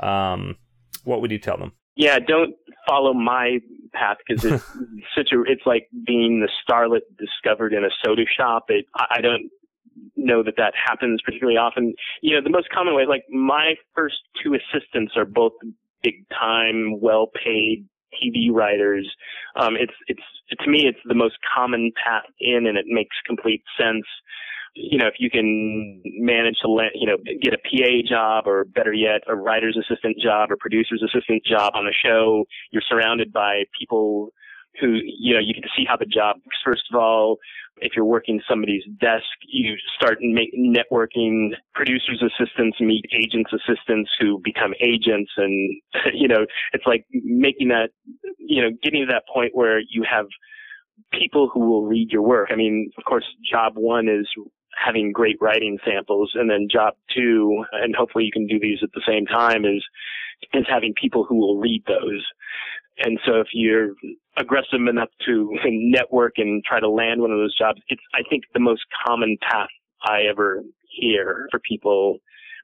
um, 0.00 0.56
what 1.04 1.20
would 1.20 1.30
you 1.30 1.38
tell 1.38 1.56
them? 1.56 1.72
Yeah, 1.96 2.18
don't 2.18 2.54
follow 2.86 3.14
my 3.14 3.60
path 3.92 4.18
because 4.26 4.44
it's 4.44 4.64
such 5.16 5.30
a 5.32 5.42
it's 5.46 5.62
like 5.64 5.88
being 6.06 6.40
the 6.40 6.48
starlet 6.68 7.02
discovered 7.18 7.72
in 7.72 7.84
a 7.84 7.90
soda 8.04 8.24
shop. 8.36 8.66
It 8.68 8.86
I 8.96 9.20
don't 9.20 9.50
know 10.16 10.42
that 10.42 10.54
that 10.56 10.74
happens 10.74 11.20
particularly 11.24 11.56
often. 11.56 11.94
You 12.20 12.36
know, 12.36 12.42
the 12.42 12.50
most 12.50 12.68
common 12.70 12.94
way, 12.94 13.06
like 13.06 13.24
my 13.30 13.74
first 13.94 14.16
two 14.42 14.54
assistants 14.54 15.14
are 15.16 15.24
both 15.24 15.52
big 16.02 16.28
time, 16.28 17.00
well 17.00 17.30
paid 17.42 17.86
TV 18.14 18.52
writers. 18.52 19.08
Um, 19.56 19.76
it's 19.78 19.94
it's 20.08 20.60
to 20.62 20.70
me 20.70 20.86
it's 20.86 20.98
the 21.04 21.14
most 21.14 21.36
common 21.54 21.92
path 22.02 22.24
in, 22.40 22.66
and 22.66 22.76
it 22.76 22.86
makes 22.88 23.16
complete 23.26 23.62
sense. 23.78 24.04
You 24.74 24.98
know, 24.98 25.06
if 25.06 25.14
you 25.18 25.30
can 25.30 26.02
manage 26.04 26.56
to 26.62 26.68
let, 26.68 26.90
you 26.94 27.06
know 27.06 27.16
get 27.42 27.54
a 27.54 27.58
PA 27.58 28.08
job, 28.08 28.46
or 28.46 28.64
better 28.64 28.92
yet, 28.92 29.22
a 29.28 29.36
writer's 29.36 29.76
assistant 29.76 30.18
job 30.18 30.50
or 30.50 30.56
producer's 30.56 31.02
assistant 31.02 31.44
job 31.44 31.72
on 31.74 31.86
a 31.86 31.92
show, 31.92 32.44
you're 32.72 32.82
surrounded 32.88 33.32
by 33.32 33.64
people 33.78 34.32
who 34.80 34.98
you 35.04 35.34
know 35.34 35.40
you 35.40 35.54
get 35.54 35.62
to 35.62 35.70
see 35.76 35.84
how 35.88 35.96
the 35.96 36.06
job 36.06 36.36
works. 36.36 36.58
First 36.64 36.84
of 36.92 36.98
all, 36.98 37.38
if 37.78 37.92
you're 37.96 38.04
working 38.04 38.40
somebody's 38.48 38.84
desk, 39.00 39.24
you 39.46 39.74
start 39.96 40.18
networking. 40.22 41.50
Producers' 41.74 42.22
assistants 42.22 42.80
meet 42.80 43.04
agents' 43.12 43.50
assistants 43.52 44.10
who 44.20 44.40
become 44.44 44.74
agents, 44.80 45.30
and 45.36 45.80
you 46.14 46.28
know 46.28 46.46
it's 46.72 46.86
like 46.86 47.06
making 47.12 47.68
that 47.68 47.90
you 48.38 48.62
know 48.62 48.70
getting 48.82 49.06
to 49.06 49.12
that 49.12 49.24
point 49.32 49.52
where 49.54 49.80
you 49.80 50.04
have 50.08 50.26
people 51.12 51.50
who 51.52 51.60
will 51.60 51.86
read 51.86 52.10
your 52.10 52.22
work. 52.22 52.48
I 52.52 52.56
mean, 52.56 52.90
of 52.96 53.04
course, 53.04 53.24
job 53.50 53.74
one 53.76 54.08
is 54.08 54.26
having 54.84 55.12
great 55.12 55.36
writing 55.40 55.78
samples, 55.84 56.32
and 56.34 56.50
then 56.50 56.68
job 56.70 56.94
two, 57.14 57.64
and 57.72 57.94
hopefully 57.94 58.24
you 58.24 58.32
can 58.32 58.46
do 58.46 58.58
these 58.58 58.78
at 58.82 58.90
the 58.94 59.02
same 59.06 59.26
time, 59.26 59.64
is 59.64 59.84
is 60.52 60.64
having 60.68 60.94
people 61.00 61.24
who 61.24 61.36
will 61.36 61.58
read 61.58 61.82
those. 61.86 62.24
And 62.98 63.18
so 63.26 63.40
if 63.40 63.48
you're 63.52 63.94
aggressive 64.36 64.80
enough 64.88 65.08
to 65.26 65.56
network 65.64 66.34
and 66.36 66.62
try 66.64 66.80
to 66.80 66.88
land 66.88 67.20
one 67.20 67.30
of 67.30 67.38
those 67.38 67.56
jobs, 67.56 67.80
it's, 67.88 68.02
I 68.14 68.22
think, 68.28 68.44
the 68.52 68.60
most 68.60 68.82
common 69.06 69.36
path 69.48 69.68
I 70.02 70.22
ever 70.30 70.62
hear 70.90 71.48
for 71.50 71.58
people 71.60 72.18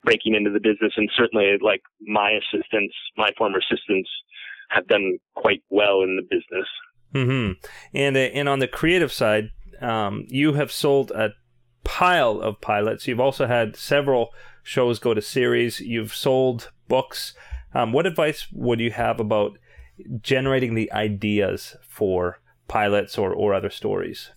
breaking 0.04 0.34
into 0.34 0.50
the 0.50 0.60
business. 0.60 0.92
And 0.96 1.10
certainly 1.16 1.56
like 1.60 1.82
my 2.00 2.32
assistants, 2.32 2.94
my 3.16 3.30
former 3.36 3.58
assistants 3.58 4.08
have 4.70 4.86
done 4.86 5.18
quite 5.34 5.62
well 5.68 6.02
in 6.02 6.16
the 6.16 6.22
business. 6.22 6.68
Mm-hmm. 7.14 7.52
And, 7.94 8.16
uh, 8.16 8.20
and 8.20 8.48
on 8.48 8.60
the 8.60 8.68
creative 8.68 9.12
side, 9.12 9.50
um, 9.80 10.26
you 10.28 10.52
have 10.54 10.70
sold 10.70 11.10
a 11.10 11.30
pile 11.82 12.40
of 12.40 12.60
pilots. 12.60 13.08
You've 13.08 13.20
also 13.20 13.46
had 13.46 13.74
several 13.74 14.32
shows 14.62 14.98
go 14.98 15.14
to 15.14 15.22
series. 15.22 15.80
You've 15.80 16.14
sold 16.14 16.70
books. 16.88 17.34
Um, 17.74 17.92
what 17.92 18.06
advice 18.06 18.46
would 18.52 18.80
you 18.80 18.90
have 18.92 19.18
about 19.18 19.58
generating 20.20 20.74
the 20.74 20.92
ideas 20.92 21.76
for 21.82 22.40
pilots 22.68 23.18
or, 23.18 23.32
or 23.32 23.54
other 23.54 23.70
stories? 23.70 24.30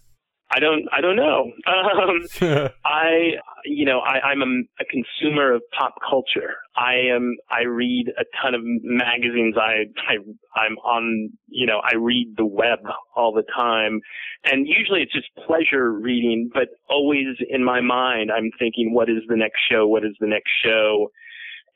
I 0.56 0.60
don't. 0.60 0.86
I 0.92 1.02
don't 1.02 1.16
know. 1.16 1.52
Um, 1.94 2.22
I, 2.86 3.32
you 3.66 3.86
know, 3.86 4.00
I, 4.00 4.20
I'm 4.20 4.42
a, 4.42 4.62
a, 4.82 4.86
consumer 4.86 5.54
of 5.54 5.62
pop 5.78 5.96
culture. 6.08 6.56
I 6.76 6.96
am. 7.14 7.36
I 7.50 7.64
read 7.64 8.08
a 8.18 8.24
ton 8.42 8.56
of 8.56 8.62
magazines. 8.64 9.56
I, 9.58 9.86
I, 10.08 10.16
I'm 10.60 10.78
on. 10.78 11.30
You 11.48 11.68
know, 11.68 11.82
I 11.84 11.96
read 11.96 12.34
the 12.38 12.46
web 12.46 12.80
all 13.16 13.34
the 13.34 13.44
time, 13.56 14.02
and 14.44 14.68
usually 14.68 15.02
it's 15.02 15.14
just 15.14 15.28
pleasure 15.48 15.92
reading. 15.92 16.50
But 16.54 16.70
always 16.90 17.38
in 17.50 17.64
my 17.64 17.82
mind, 17.82 18.32
I'm 18.36 18.52
thinking, 18.60 18.94
what 18.94 19.10
is 19.10 19.24
the 19.28 19.38
next 19.38 19.60
show? 19.72 19.88
What 19.88 20.04
is 20.04 20.16
the 20.20 20.28
next 20.28 20.52
show? 20.64 21.12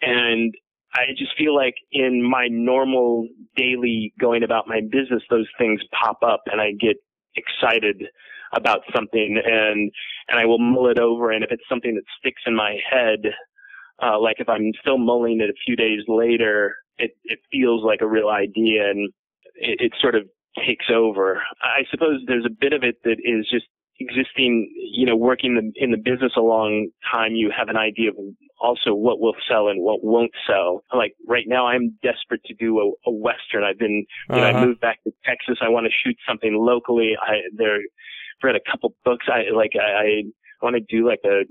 And 0.01 0.53
I 0.97 1.11
just 1.17 1.37
feel 1.37 1.55
like 1.55 1.75
in 1.91 2.27
my 2.27 2.47
normal 2.49 3.27
daily 3.55 4.13
going 4.19 4.43
about 4.43 4.67
my 4.67 4.81
business, 4.81 5.21
those 5.29 5.47
things 5.57 5.79
pop 5.91 6.19
up 6.25 6.41
and 6.47 6.59
I 6.59 6.71
get 6.71 6.97
excited 7.35 8.03
about 8.55 8.79
something 8.95 9.39
and, 9.43 9.91
and 10.27 10.39
I 10.39 10.45
will 10.45 10.59
mull 10.59 10.89
it 10.89 10.99
over. 10.99 11.31
And 11.31 11.43
if 11.43 11.51
it's 11.51 11.63
something 11.69 11.93
that 11.95 12.03
sticks 12.19 12.41
in 12.45 12.55
my 12.55 12.77
head, 12.89 13.19
uh, 14.01 14.19
like 14.19 14.37
if 14.39 14.49
I'm 14.49 14.71
still 14.81 14.97
mulling 14.97 15.39
it 15.39 15.49
a 15.49 15.63
few 15.65 15.75
days 15.75 16.01
later, 16.07 16.75
it, 16.97 17.11
it 17.25 17.39
feels 17.51 17.83
like 17.83 18.01
a 18.01 18.07
real 18.07 18.29
idea 18.29 18.89
and 18.89 19.11
it, 19.55 19.79
it 19.79 19.93
sort 20.01 20.15
of 20.15 20.23
takes 20.65 20.85
over. 20.93 21.41
I 21.61 21.83
suppose 21.91 22.21
there's 22.25 22.45
a 22.45 22.57
bit 22.59 22.73
of 22.73 22.83
it 22.83 22.95
that 23.03 23.17
is 23.23 23.47
just 23.51 23.65
existing, 23.99 24.71
you 24.75 25.05
know, 25.05 25.15
working 25.15 25.55
the, 25.55 25.71
in 25.83 25.91
the 25.91 25.97
business 25.97 26.33
a 26.37 26.41
long 26.41 26.89
time, 27.11 27.33
you 27.33 27.51
have 27.55 27.69
an 27.69 27.77
idea 27.77 28.09
of 28.09 28.15
also 28.59 28.93
what 28.93 29.19
will 29.19 29.35
sell 29.49 29.67
and 29.67 29.81
what 29.81 30.03
won't 30.03 30.31
sell. 30.47 30.83
Like 30.93 31.13
right 31.27 31.45
now, 31.47 31.67
I'm 31.67 31.97
desperate 32.03 32.43
to 32.45 32.53
do 32.53 32.79
a, 32.79 33.09
a 33.09 33.11
western. 33.11 33.63
I've 33.63 33.79
been, 33.79 34.05
you 34.29 34.35
uh-huh. 34.35 34.39
know, 34.39 34.45
I 34.45 34.51
uh-huh. 34.51 34.65
moved 34.65 34.81
back 34.81 35.03
to 35.03 35.11
Texas. 35.25 35.57
I 35.61 35.69
want 35.69 35.85
to 35.85 35.91
shoot 35.91 36.17
something 36.27 36.55
locally. 36.55 37.13
I 37.21 37.37
there, 37.55 37.79
read 38.43 38.55
a 38.55 38.71
couple 38.71 38.93
books. 39.03 39.25
I 39.27 39.53
like 39.55 39.71
I, 39.75 40.01
I 40.01 40.23
want 40.61 40.75
to 40.75 40.81
do 40.81 41.07
like 41.07 41.21
a 41.25 41.41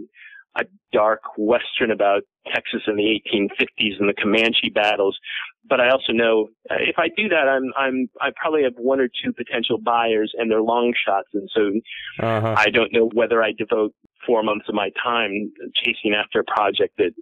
a 0.57 0.65
dark 0.93 1.21
western 1.37 1.91
about 1.91 2.23
Texas 2.53 2.83
in 2.87 2.97
the 2.97 3.21
1850s 3.27 3.99
and 3.99 4.09
the 4.09 4.15
Comanche 4.21 4.71
battles. 4.75 5.19
But 5.69 5.81
I 5.81 5.91
also 5.91 6.13
know 6.13 6.49
uh, 6.71 6.77
if 6.81 6.99
I 6.99 7.09
do 7.17 7.29
that, 7.29 7.49
I'm 7.49 7.73
I'm 7.77 8.09
I 8.21 8.31
probably 8.41 8.63
have 8.63 8.75
one 8.77 9.01
or 9.01 9.09
two 9.09 9.33
potential 9.33 9.79
buyers, 9.79 10.33
and 10.37 10.51
they're 10.51 10.63
long 10.63 10.95
shots, 11.07 11.29
and 11.35 11.49
so 11.53 12.25
uh-huh. 12.25 12.55
I 12.57 12.71
don't 12.71 12.93
know 12.93 13.11
whether 13.13 13.43
I 13.43 13.53
devote 13.57 13.93
four 14.25 14.43
months 14.43 14.67
of 14.69 14.75
my 14.75 14.91
time 15.03 15.53
chasing 15.75 16.15
after 16.15 16.41
a 16.41 16.45
project 16.45 16.95
that 16.99 17.13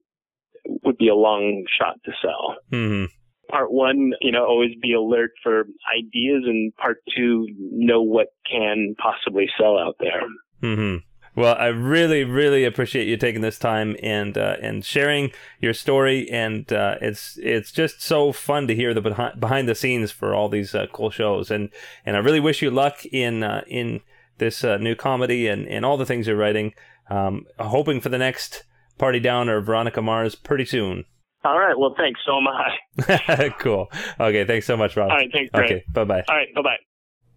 would 0.85 0.99
be 0.99 1.09
a 1.09 1.15
long 1.15 1.65
shot 1.79 1.97
to 2.05 2.13
sell. 2.23 2.57
Mm-hmm. 2.73 3.07
Part 3.51 3.73
one, 3.73 4.13
you 4.21 4.33
know, 4.33 4.45
always 4.45 4.73
be 4.81 4.95
alert 4.95 5.33
for 5.43 5.65
ideas, 5.97 6.45
and 6.47 6.75
part 6.77 6.99
two, 7.17 7.47
know 7.59 8.03
what 8.03 8.29
can 8.51 8.95
possibly 8.99 9.49
sell 9.59 9.79
out 9.79 9.97
there. 10.01 10.23
Mm-hmm. 10.63 10.97
Well, 11.37 11.57
I 11.59 11.67
really, 11.67 12.23
really 12.23 12.65
appreciate 12.65 13.09
you 13.09 13.17
taking 13.17 13.41
this 13.41 13.59
time 13.59 13.97
and 14.03 14.39
uh, 14.39 14.57
and 14.63 14.85
sharing 14.85 15.33
your 15.61 15.75
story, 15.75 16.31
and 16.31 16.73
uh, 16.73 16.97
it's 17.01 17.39
it's 17.43 17.73
just 17.73 18.01
so 18.01 18.31
fun 18.31 18.69
to 18.69 18.75
hear 18.75 18.95
the 18.95 19.01
behind 19.01 19.41
behind 19.41 19.69
the 19.69 19.75
scenes 19.75 20.13
for 20.13 20.33
all 20.33 20.49
these 20.49 20.75
uh, 20.75 20.87
cool 20.93 21.11
shows, 21.11 21.51
and 21.51 21.71
and 22.07 22.17
I 22.17 22.21
really 22.21 22.41
wish 22.41 22.63
you 22.63 22.71
luck 22.71 23.05
in 23.07 23.43
uh, 23.43 23.65
in 23.67 24.01
this 24.39 24.63
uh, 24.63 24.77
new 24.77 24.95
comedy 24.95 25.49
and 25.49 25.67
and 25.67 25.85
all 25.85 25.97
the 25.97 26.07
things 26.07 26.29
you're 26.29 26.37
writing. 26.37 26.73
Um, 27.11 27.47
hoping 27.59 28.01
for 28.01 28.11
the 28.11 28.19
next 28.19 28.65
Party 28.97 29.19
Down 29.19 29.49
or 29.49 29.61
Veronica 29.61 30.01
Mars 30.01 30.37
pretty 30.37 30.65
soon. 30.65 31.05
All 31.45 31.59
right. 31.59 31.77
Well, 31.79 31.95
thanks. 31.97 32.21
So 32.25 32.39
am 32.39 32.49
I. 33.29 33.49
cool. 33.59 33.91
Okay. 34.21 34.45
Thanks 34.45 34.67
so 34.67 34.77
much, 34.77 34.97
Rob. 34.97 35.11
All 35.11 35.17
right. 35.17 35.31
Thanks. 35.33 35.51
Okay. 35.53 35.85
Bye 35.93 36.05
bye. 36.05 36.25
All 36.29 36.37
right. 36.37 36.55
Bye 36.55 36.63
bye. 36.63 36.77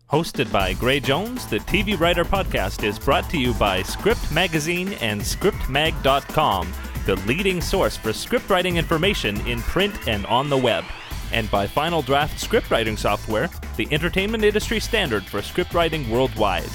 Hosted 0.10 0.50
by 0.54 0.72
Gray 0.72 1.02
Jones, 1.02 1.46
the 1.48 1.60
TV 1.60 2.00
Writer 2.00 2.24
Podcast 2.24 2.86
is 2.86 2.98
brought 2.98 3.30
to 3.30 3.38
you 3.38 3.54
by 3.56 3.82
Script 3.82 4.32
Magazine 4.32 4.94
and 5.02 5.20
ScriptMag.com, 5.20 6.74
the 7.06 7.18
leading 7.28 7.60
source 7.60 7.98
for 7.98 8.14
script 8.14 8.50
writing 8.50 8.78
information 8.78 9.46
in 9.46 9.60
print 9.64 10.08
and 10.08 10.26
on 10.28 10.50
the 10.50 10.56
web, 10.56 10.86
and 11.34 11.52
by 11.52 11.68
Final 11.68 12.02
Draft 12.02 12.40
script 12.40 12.72
writing 12.72 12.96
software, 12.96 13.50
the 13.76 13.86
entertainment 13.92 14.46
industry 14.46 14.80
standard 14.80 15.26
for 15.26 15.42
script 15.42 15.74
writing 15.74 16.10
worldwide. 16.10 16.70